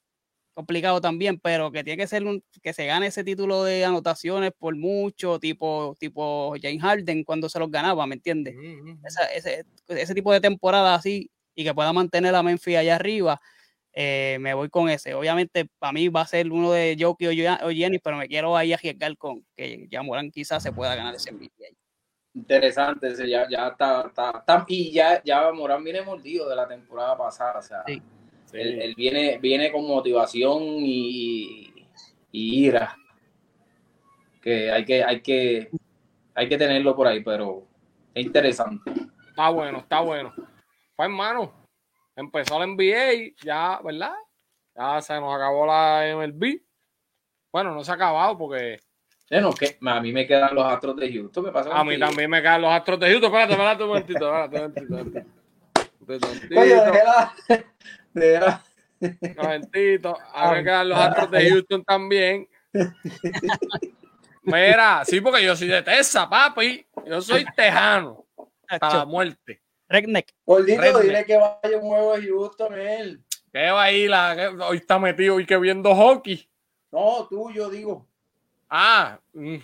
complicado 0.54 1.00
también, 1.00 1.38
pero 1.38 1.70
que 1.70 1.84
tiene 1.84 1.96
que 1.96 2.08
ser 2.08 2.24
un, 2.24 2.42
que 2.60 2.72
se 2.72 2.86
gane 2.86 3.06
ese 3.06 3.22
título 3.22 3.62
de 3.62 3.84
anotaciones 3.84 4.50
por 4.58 4.74
mucho, 4.74 5.38
tipo, 5.38 5.94
tipo 6.00 6.52
James 6.60 6.82
Harden 6.82 7.22
cuando 7.22 7.48
se 7.48 7.60
los 7.60 7.70
ganaba, 7.70 8.08
¿me 8.08 8.16
entiendes? 8.16 8.56
ese, 9.36 9.64
ese, 9.86 10.14
tipo 10.14 10.32
de 10.32 10.40
temporada 10.40 10.96
así 10.96 11.30
y 11.54 11.62
que 11.62 11.72
pueda 11.72 11.92
mantener 11.92 12.34
a 12.34 12.42
Memphis 12.42 12.76
allá 12.76 12.96
arriba, 12.96 13.40
eh, 13.96 14.38
me 14.40 14.54
voy 14.54 14.68
con 14.70 14.88
ese. 14.88 15.14
Obviamente, 15.14 15.66
para 15.78 15.92
mí 15.92 16.08
va 16.08 16.22
a 16.22 16.26
ser 16.26 16.50
uno 16.50 16.72
de 16.72 16.96
Jokic 16.98 17.28
o 17.62 17.70
Jenny, 17.70 17.98
pero 18.00 18.16
me 18.16 18.26
quiero 18.26 18.56
ahí 18.56 18.72
arriesgar 18.72 19.16
con 19.16 19.46
que 19.56 19.86
ya 19.88 20.02
Morán 20.02 20.32
quizás 20.32 20.62
se 20.62 20.72
pueda 20.72 20.96
ganar 20.96 21.14
ese 21.14 21.30
MVP 21.30 21.76
Interesante, 22.34 23.06
ese 23.06 23.28
ya, 23.28 23.48
ya 23.48 23.68
está, 23.68 24.06
está, 24.08 24.64
y 24.66 24.90
ya, 24.90 25.22
ya 25.22 25.52
Morán 25.52 25.84
viene 25.84 26.02
mordido 26.02 26.48
de 26.48 26.56
la 26.56 26.66
temporada 26.66 27.16
pasada, 27.16 27.60
o 27.60 27.62
sea, 27.62 27.84
él, 28.52 28.94
viene, 28.96 29.38
viene 29.38 29.70
con 29.70 29.86
motivación 29.86 30.60
y, 30.80 31.72
y, 32.32 32.66
ira, 32.66 32.96
que 34.42 34.72
hay 34.72 34.84
que, 34.84 35.04
hay 35.04 35.20
que, 35.20 35.70
hay 36.34 36.48
que 36.48 36.58
tenerlo 36.58 36.96
por 36.96 37.06
ahí, 37.06 37.22
pero 37.22 37.68
es 38.12 38.26
interesante. 38.26 38.90
Está 39.28 39.50
bueno, 39.50 39.78
está 39.78 40.00
bueno. 40.00 40.32
Pues 40.34 41.08
hermano, 41.08 41.63
empezó 42.16 42.58
la 42.58 42.66
NBA, 42.66 43.34
ya, 43.42 43.80
¿verdad? 43.82 44.14
Ya 44.74 45.00
se 45.00 45.14
nos 45.20 45.34
acabó 45.34 45.66
la 45.66 46.04
MLB. 46.16 46.60
Bueno, 47.52 47.72
no 47.72 47.84
se 47.84 47.92
ha 47.92 47.94
acabado 47.94 48.36
porque. 48.36 48.80
Bueno, 49.30 49.52
que 49.52 49.78
a 49.80 50.00
mí 50.00 50.12
me 50.12 50.26
quedan 50.26 50.54
los 50.54 50.64
astros 50.64 50.96
de 50.96 51.12
Houston. 51.12 51.44
Me 51.44 51.52
pasa 51.52 51.70
a 51.70 51.84
mí 51.84 51.98
también 51.98 52.28
me 52.28 52.42
quedan 52.42 52.62
los 52.62 52.72
astros 52.72 53.00
de 53.00 53.10
Houston. 53.10 53.30
Espérate, 53.30 53.52
espérate 53.52 53.82
un 53.82 53.88
momentito. 53.88 54.44
Espérate, 54.44 54.80
un 54.80 54.88
momentito. 54.88 55.24
Un 59.20 59.34
momentito. 59.36 60.18
A 60.32 60.50
mí 60.50 60.56
me 60.56 60.64
quedan 60.64 60.88
los 60.88 60.98
astros 60.98 61.30
de 61.30 61.50
Houston 61.50 61.84
también. 61.84 62.48
Mira, 64.42 65.04
sí, 65.04 65.20
porque 65.20 65.42
yo 65.44 65.56
soy 65.56 65.68
de 65.68 65.82
Tesa, 65.82 66.28
papi. 66.28 66.86
Yo 67.06 67.20
soy 67.20 67.46
tejano. 67.56 68.26
Hasta 68.68 68.98
la 68.98 69.04
muerte. 69.04 69.63
Redneck. 69.88 70.34
Gordito, 70.44 71.00
dile 71.00 71.24
que 71.24 71.36
vaya 71.36 71.76
un 71.76 71.88
juego 71.88 72.16
de 72.16 72.28
Houston 72.28 72.78
él. 72.78 73.24
¿Qué 73.52 73.70
va 73.70 73.84
ahí? 73.84 74.08
La, 74.08 74.52
hoy 74.68 74.78
está 74.78 74.98
metido 74.98 75.38
y 75.38 75.46
que 75.46 75.56
viendo 75.56 75.94
hockey. 75.94 76.48
No, 76.90 77.26
tú, 77.28 77.50
yo 77.52 77.70
digo. 77.70 78.06
Ah, 78.68 79.20
mm, 79.32 79.56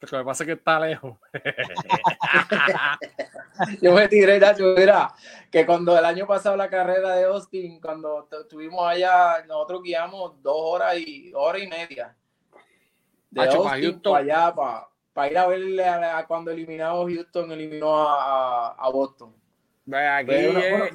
lo 0.00 0.08
que 0.08 0.24
pasa 0.24 0.44
es 0.44 0.46
que 0.46 0.52
está 0.52 0.78
lejos. 0.80 1.16
yo 3.80 3.94
me 3.94 4.08
tiré, 4.08 4.38
mira, 4.76 5.14
que 5.50 5.64
cuando 5.64 5.98
el 5.98 6.04
año 6.04 6.26
pasado 6.26 6.54
la 6.56 6.68
carrera 6.68 7.16
de 7.16 7.24
Austin, 7.24 7.80
cuando 7.80 8.28
estuvimos 8.30 8.86
allá, 8.86 9.42
nosotros 9.46 9.82
guiamos 9.82 10.42
dos 10.42 10.56
horas 10.58 10.98
y 10.98 11.32
hora 11.34 11.58
y 11.58 11.66
media. 11.66 12.14
De 13.30 13.42
Austin 13.42 14.00
para 14.00 14.18
allá, 14.18 14.54
para, 15.14 15.30
ir 15.30 15.38
a 15.38 15.46
verle 15.46 15.86
a, 15.86 16.26
cuando 16.26 16.50
eliminamos 16.50 17.10
Houston, 17.10 17.50
eliminó 17.52 18.06
a, 18.06 18.72
a 18.72 18.88
Boston. 18.90 19.34
Aquí 19.86 20.32
fue, 20.32 20.90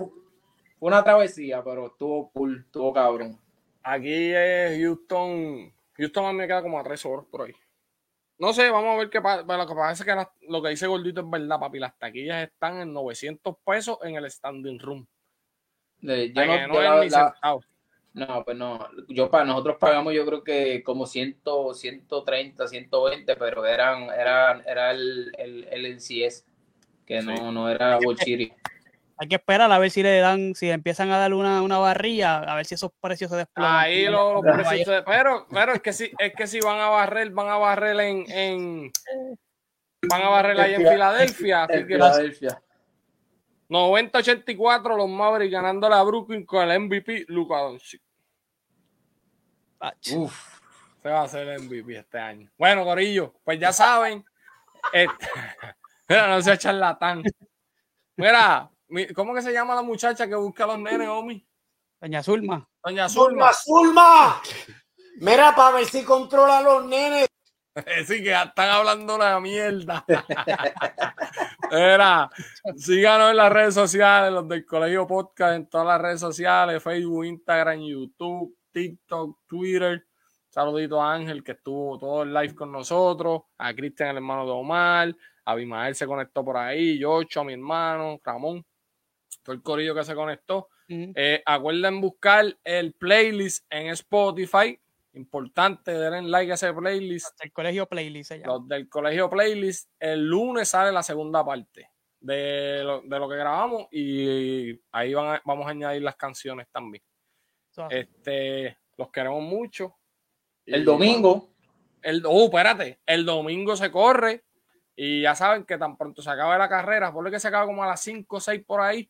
una 0.79 1.03
travesía, 1.03 1.63
pero 1.63 1.87
estuvo 1.87 2.31
cool, 2.31 2.63
estuvo 2.65 2.93
cabrón. 2.93 3.39
Aquí 3.83 4.31
es 4.33 4.79
Houston. 4.79 5.73
Houston 5.93 6.35
me 6.35 6.47
queda 6.47 6.61
como 6.61 6.79
a 6.79 6.83
tres 6.83 7.05
horas 7.05 7.25
por 7.29 7.43
ahí. 7.43 7.53
No 8.37 8.51
sé, 8.51 8.69
vamos 8.69 8.95
a 8.95 8.97
ver 8.97 9.09
qué 9.09 9.21
pasa. 9.21 9.43
Lo 9.43 9.67
que 9.67 9.75
pasa 9.75 10.03
es 10.03 10.03
que 10.03 10.47
lo 10.49 10.61
que 10.61 10.69
dice 10.69 10.87
Gordito 10.87 11.21
es 11.21 11.29
verdad, 11.29 11.59
papi. 11.59 11.79
Las 11.79 11.97
taquillas 11.97 12.43
están 12.43 12.81
en 12.81 12.93
900 12.93 13.55
pesos 13.65 13.97
en 14.03 14.15
el 14.15 14.29
standing 14.29 14.79
room. 14.79 15.07
yo 16.01 16.45
no, 16.45 17.61
no, 18.15 18.45
pues 18.45 18.57
no. 18.57 18.87
Yo 19.09 19.29
para 19.29 19.43
nosotros 19.43 19.75
pagamos, 19.77 20.13
yo 20.13 20.25
creo 20.25 20.43
que 20.43 20.81
como 20.83 21.05
100, 21.05 21.41
130, 21.73 22.67
120, 22.67 23.35
pero 23.35 23.65
eran, 23.65 24.03
eran, 24.03 24.63
era 24.65 24.91
el, 24.91 25.33
el, 25.37 25.67
el 25.69 25.95
NCS, 25.97 26.45
que 27.05 27.21
no, 27.21 27.51
no 27.51 27.69
era 27.69 27.97
World 27.97 28.21
hay 29.17 29.27
que 29.27 29.35
esperar 29.35 29.71
a 29.71 29.79
ver 29.79 29.91
si 29.91 30.03
le 30.03 30.19
dan, 30.19 30.55
si 30.55 30.69
empiezan 30.69 31.09
a 31.11 31.17
darle 31.17 31.37
una, 31.37 31.61
una 31.61 31.77
barrilla, 31.77 32.39
a 32.39 32.55
ver 32.55 32.65
si 32.65 32.75
esos 32.75 32.91
precios 32.99 33.31
se 33.31 33.37
desploman. 33.37 33.75
Ahí 33.77 34.05
los, 34.05 34.41
precios 34.41 35.03
pero, 35.05 35.47
pero 35.49 35.73
es 35.73 35.81
que 35.81 35.93
si, 35.93 36.11
es 36.17 36.33
que 36.33 36.47
si 36.47 36.59
van 36.59 36.79
a 36.79 36.89
barrer, 36.89 37.29
van 37.31 37.47
a 37.47 37.57
barrer 37.57 37.99
en, 38.01 38.29
en 38.29 38.91
van 40.09 40.21
a 40.21 40.29
barrer 40.29 40.59
ahí 40.59 40.73
en 40.73 40.87
Filadelfia. 40.87 41.65
En 41.69 41.87
Filadelfia. 41.87 42.61
90-84 43.69 44.97
los 44.97 45.09
Mavericks 45.09 45.51
ganándole 45.51 45.95
a 45.95 46.03
Brooklyn 46.03 46.45
con 46.45 46.69
el 46.69 46.79
MVP 46.81 47.25
Luka 47.29 47.57
Doncic. 47.57 48.01
Uf, 50.13 50.59
se 51.01 51.09
va 51.09 51.21
a 51.21 51.23
hacer 51.23 51.47
el 51.47 51.61
MVP 51.63 51.97
este 51.97 52.19
año. 52.19 52.51
Bueno, 52.57 52.83
Corillo, 52.83 53.33
pues 53.43 53.59
ya 53.59 53.71
saben. 53.71 54.25
Este, 54.91 55.27
mira, 56.09 56.27
no 56.27 56.41
sea 56.41 56.57
charlatán. 56.57 57.23
Mira, 58.17 58.69
¿Cómo 59.15 59.33
que 59.33 59.41
se 59.41 59.51
llama 59.51 59.75
la 59.75 59.81
muchacha 59.81 60.27
que 60.27 60.35
busca 60.35 60.63
a 60.63 60.67
los 60.67 60.79
nenes, 60.79 61.07
Omi? 61.07 61.45
Doña 61.99 62.21
Zulma. 62.21 62.67
Doña 62.83 63.09
Zulma. 63.09 63.51
Zulma. 63.53 64.41
Mira, 65.17 65.55
para 65.55 65.77
ver 65.77 65.85
si 65.85 66.03
controla 66.03 66.59
a 66.59 66.61
los 66.61 66.85
nenes. 66.85 67.27
Sí, 68.07 68.23
que 68.23 68.31
están 68.31 68.69
hablando 68.69 69.17
la 69.17 69.37
mierda. 69.41 70.05
Mira, 71.71 72.29
síganos 72.77 73.31
en 73.31 73.35
las 73.35 73.51
redes 73.51 73.73
sociales, 73.73 74.31
los 74.31 74.47
del 74.47 74.65
Colegio 74.65 75.05
Podcast, 75.05 75.55
en 75.55 75.67
todas 75.67 75.85
las 75.87 75.99
redes 75.99 76.21
sociales, 76.21 76.81
Facebook, 76.81 77.25
Instagram, 77.25 77.81
YouTube, 77.81 78.55
TikTok, 78.71 79.39
Twitter. 79.45 80.05
Saludito 80.47 81.01
a 81.01 81.15
Ángel, 81.15 81.43
que 81.43 81.51
estuvo 81.51 81.97
todo 81.97 82.23
el 82.23 82.33
live 82.33 82.55
con 82.55 82.71
nosotros, 82.71 83.41
a 83.57 83.73
Cristian, 83.73 84.11
el 84.11 84.17
hermano 84.17 84.45
de 84.45 84.51
Omar, 84.51 85.09
a 85.43 85.51
Abimael 85.51 85.95
se 85.95 86.07
conectó 86.07 86.45
por 86.45 86.55
ahí, 86.55 86.97
Yocho, 86.97 87.41
a 87.41 87.43
mi 87.43 87.51
hermano, 87.51 88.21
Ramón 88.23 88.65
todo 89.43 89.55
el 89.55 89.61
corillo 89.61 89.95
que 89.95 90.03
se 90.03 90.15
conectó. 90.15 90.69
Eh, 90.87 91.41
acuerden 91.45 91.99
buscar 92.01 92.57
el 92.63 92.93
playlist 92.93 93.65
en 93.69 93.87
Spotify. 93.87 94.79
Importante, 95.13 95.91
denle 95.91 96.29
like 96.29 96.51
a 96.51 96.55
ese 96.55 96.73
playlist. 96.73 97.27
Los 97.27 97.37
del 97.37 97.51
colegio 97.53 97.87
playlist. 97.87 98.31
Los 98.43 98.67
del 98.67 98.89
colegio 98.89 99.29
playlist. 99.29 99.89
El 99.99 100.27
lunes 100.27 100.69
sale 100.69 100.91
la 100.91 101.03
segunda 101.03 101.45
parte 101.45 101.89
de 102.19 102.83
lo, 102.83 103.29
que 103.29 103.35
grabamos 103.35 103.87
y 103.91 104.79
ahí 104.91 105.13
van 105.13 105.39
vamos 105.45 105.67
a 105.67 105.69
añadir 105.69 106.01
las 106.01 106.15
canciones 106.15 106.67
también. 106.71 107.03
Este, 107.89 108.77
los 108.97 109.11
queremos 109.11 109.43
mucho. 109.43 109.95
El 110.65 110.83
domingo. 110.83 111.51
El, 112.01 112.23
oh, 112.25 112.45
espérate, 112.45 112.99
el 113.05 113.25
domingo 113.25 113.75
se 113.75 113.91
corre 113.91 114.43
y 114.95 115.21
ya 115.23 115.35
saben 115.35 115.65
que 115.65 115.77
tan 115.77 115.97
pronto 115.97 116.21
se 116.21 116.29
acabe 116.29 116.57
la 116.57 116.69
carrera, 116.69 117.11
por 117.11 117.23
lo 117.23 117.31
que 117.31 117.39
se 117.39 117.47
acaba 117.47 117.65
como 117.65 117.83
a 117.83 117.87
las 117.87 118.01
5 118.01 118.35
o 118.35 118.39
6 118.39 118.63
por 118.65 118.81
ahí, 118.81 119.09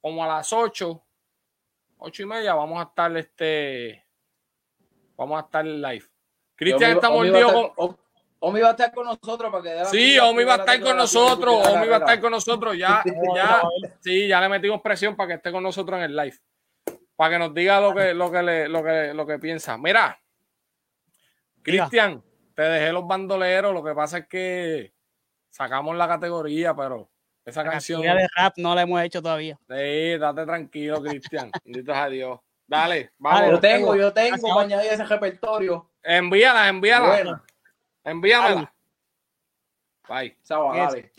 como 0.00 0.24
a 0.24 0.28
las 0.28 0.52
8, 0.52 1.02
8 1.98 2.22
y 2.22 2.26
media, 2.26 2.54
vamos 2.54 2.80
a 2.80 2.88
estar 2.88 3.16
este. 3.16 4.06
Vamos 5.16 5.42
a 5.42 5.46
estar 5.46 5.66
en 5.66 5.80
live. 5.80 6.04
Cristian 6.54 6.92
está 6.92 7.10
mordido 7.10 7.72
con. 7.74 7.96
Omi 8.38 8.60
va 8.60 8.68
a 8.68 8.70
estar 8.72 8.92
con 8.92 9.06
nosotros 9.06 9.50
para 9.50 9.62
que 9.62 9.84
Sí, 9.86 10.18
Omi 10.18 10.44
va 10.44 10.54
a 10.54 10.56
estar 10.58 10.80
con 10.80 10.96
nosotros. 10.96 11.66
Omi 11.68 11.88
va 11.88 11.96
a 11.96 11.98
estar 12.00 12.20
con 12.20 12.30
nosotros. 12.30 12.76
Ya, 12.76 13.02
ya, 13.34 13.62
sí, 14.00 14.28
ya 14.28 14.40
le 14.40 14.48
metimos 14.48 14.80
presión 14.82 15.16
para 15.16 15.28
que 15.28 15.34
esté 15.34 15.50
con 15.50 15.62
nosotros 15.62 15.98
en 15.98 16.04
el 16.04 16.16
live. 16.16 16.36
Para 17.16 17.30
que 17.30 17.38
nos 17.38 17.54
diga 17.54 17.80
lo 17.80 17.94
que, 17.94 18.12
lo 18.12 18.30
que, 18.30 18.42
le, 18.42 18.68
lo 18.68 18.84
que, 18.84 19.14
lo 19.14 19.26
que 19.26 19.38
piensa. 19.38 19.78
Mira, 19.78 20.20
Cristian, 21.62 22.22
te 22.54 22.62
dejé 22.62 22.92
los 22.92 23.06
bandoleros. 23.06 23.72
Lo 23.72 23.82
que 23.82 23.94
pasa 23.94 24.18
es 24.18 24.28
que 24.28 24.92
sacamos 25.50 25.96
la 25.96 26.06
categoría, 26.06 26.76
pero 26.76 27.10
esa 27.46 27.64
canción. 27.64 28.02
de 28.02 28.28
rap 28.36 28.54
no 28.58 28.74
la 28.74 28.82
hemos 28.82 29.00
hecho 29.02 29.22
todavía. 29.22 29.58
Sí, 29.68 30.18
date 30.18 30.44
tranquilo, 30.44 31.00
Cristian. 31.02 31.50
Bendito 31.64 31.94
a 31.94 32.08
Dios. 32.08 32.40
Dale, 32.66 33.12
vamos. 33.18 33.52
yo 33.52 33.60
tengo, 33.60 33.94
yo 33.94 34.12
tengo 34.12 34.48
para 34.48 34.62
añadir 34.62 34.92
ese 34.92 35.04
repertorio. 35.04 35.88
Envíala, 36.02 36.68
envíala. 36.68 37.44
Envíamela. 38.02 38.72
Bye. 40.08 40.36
Chao, 40.42 40.74
dale. 40.74 41.12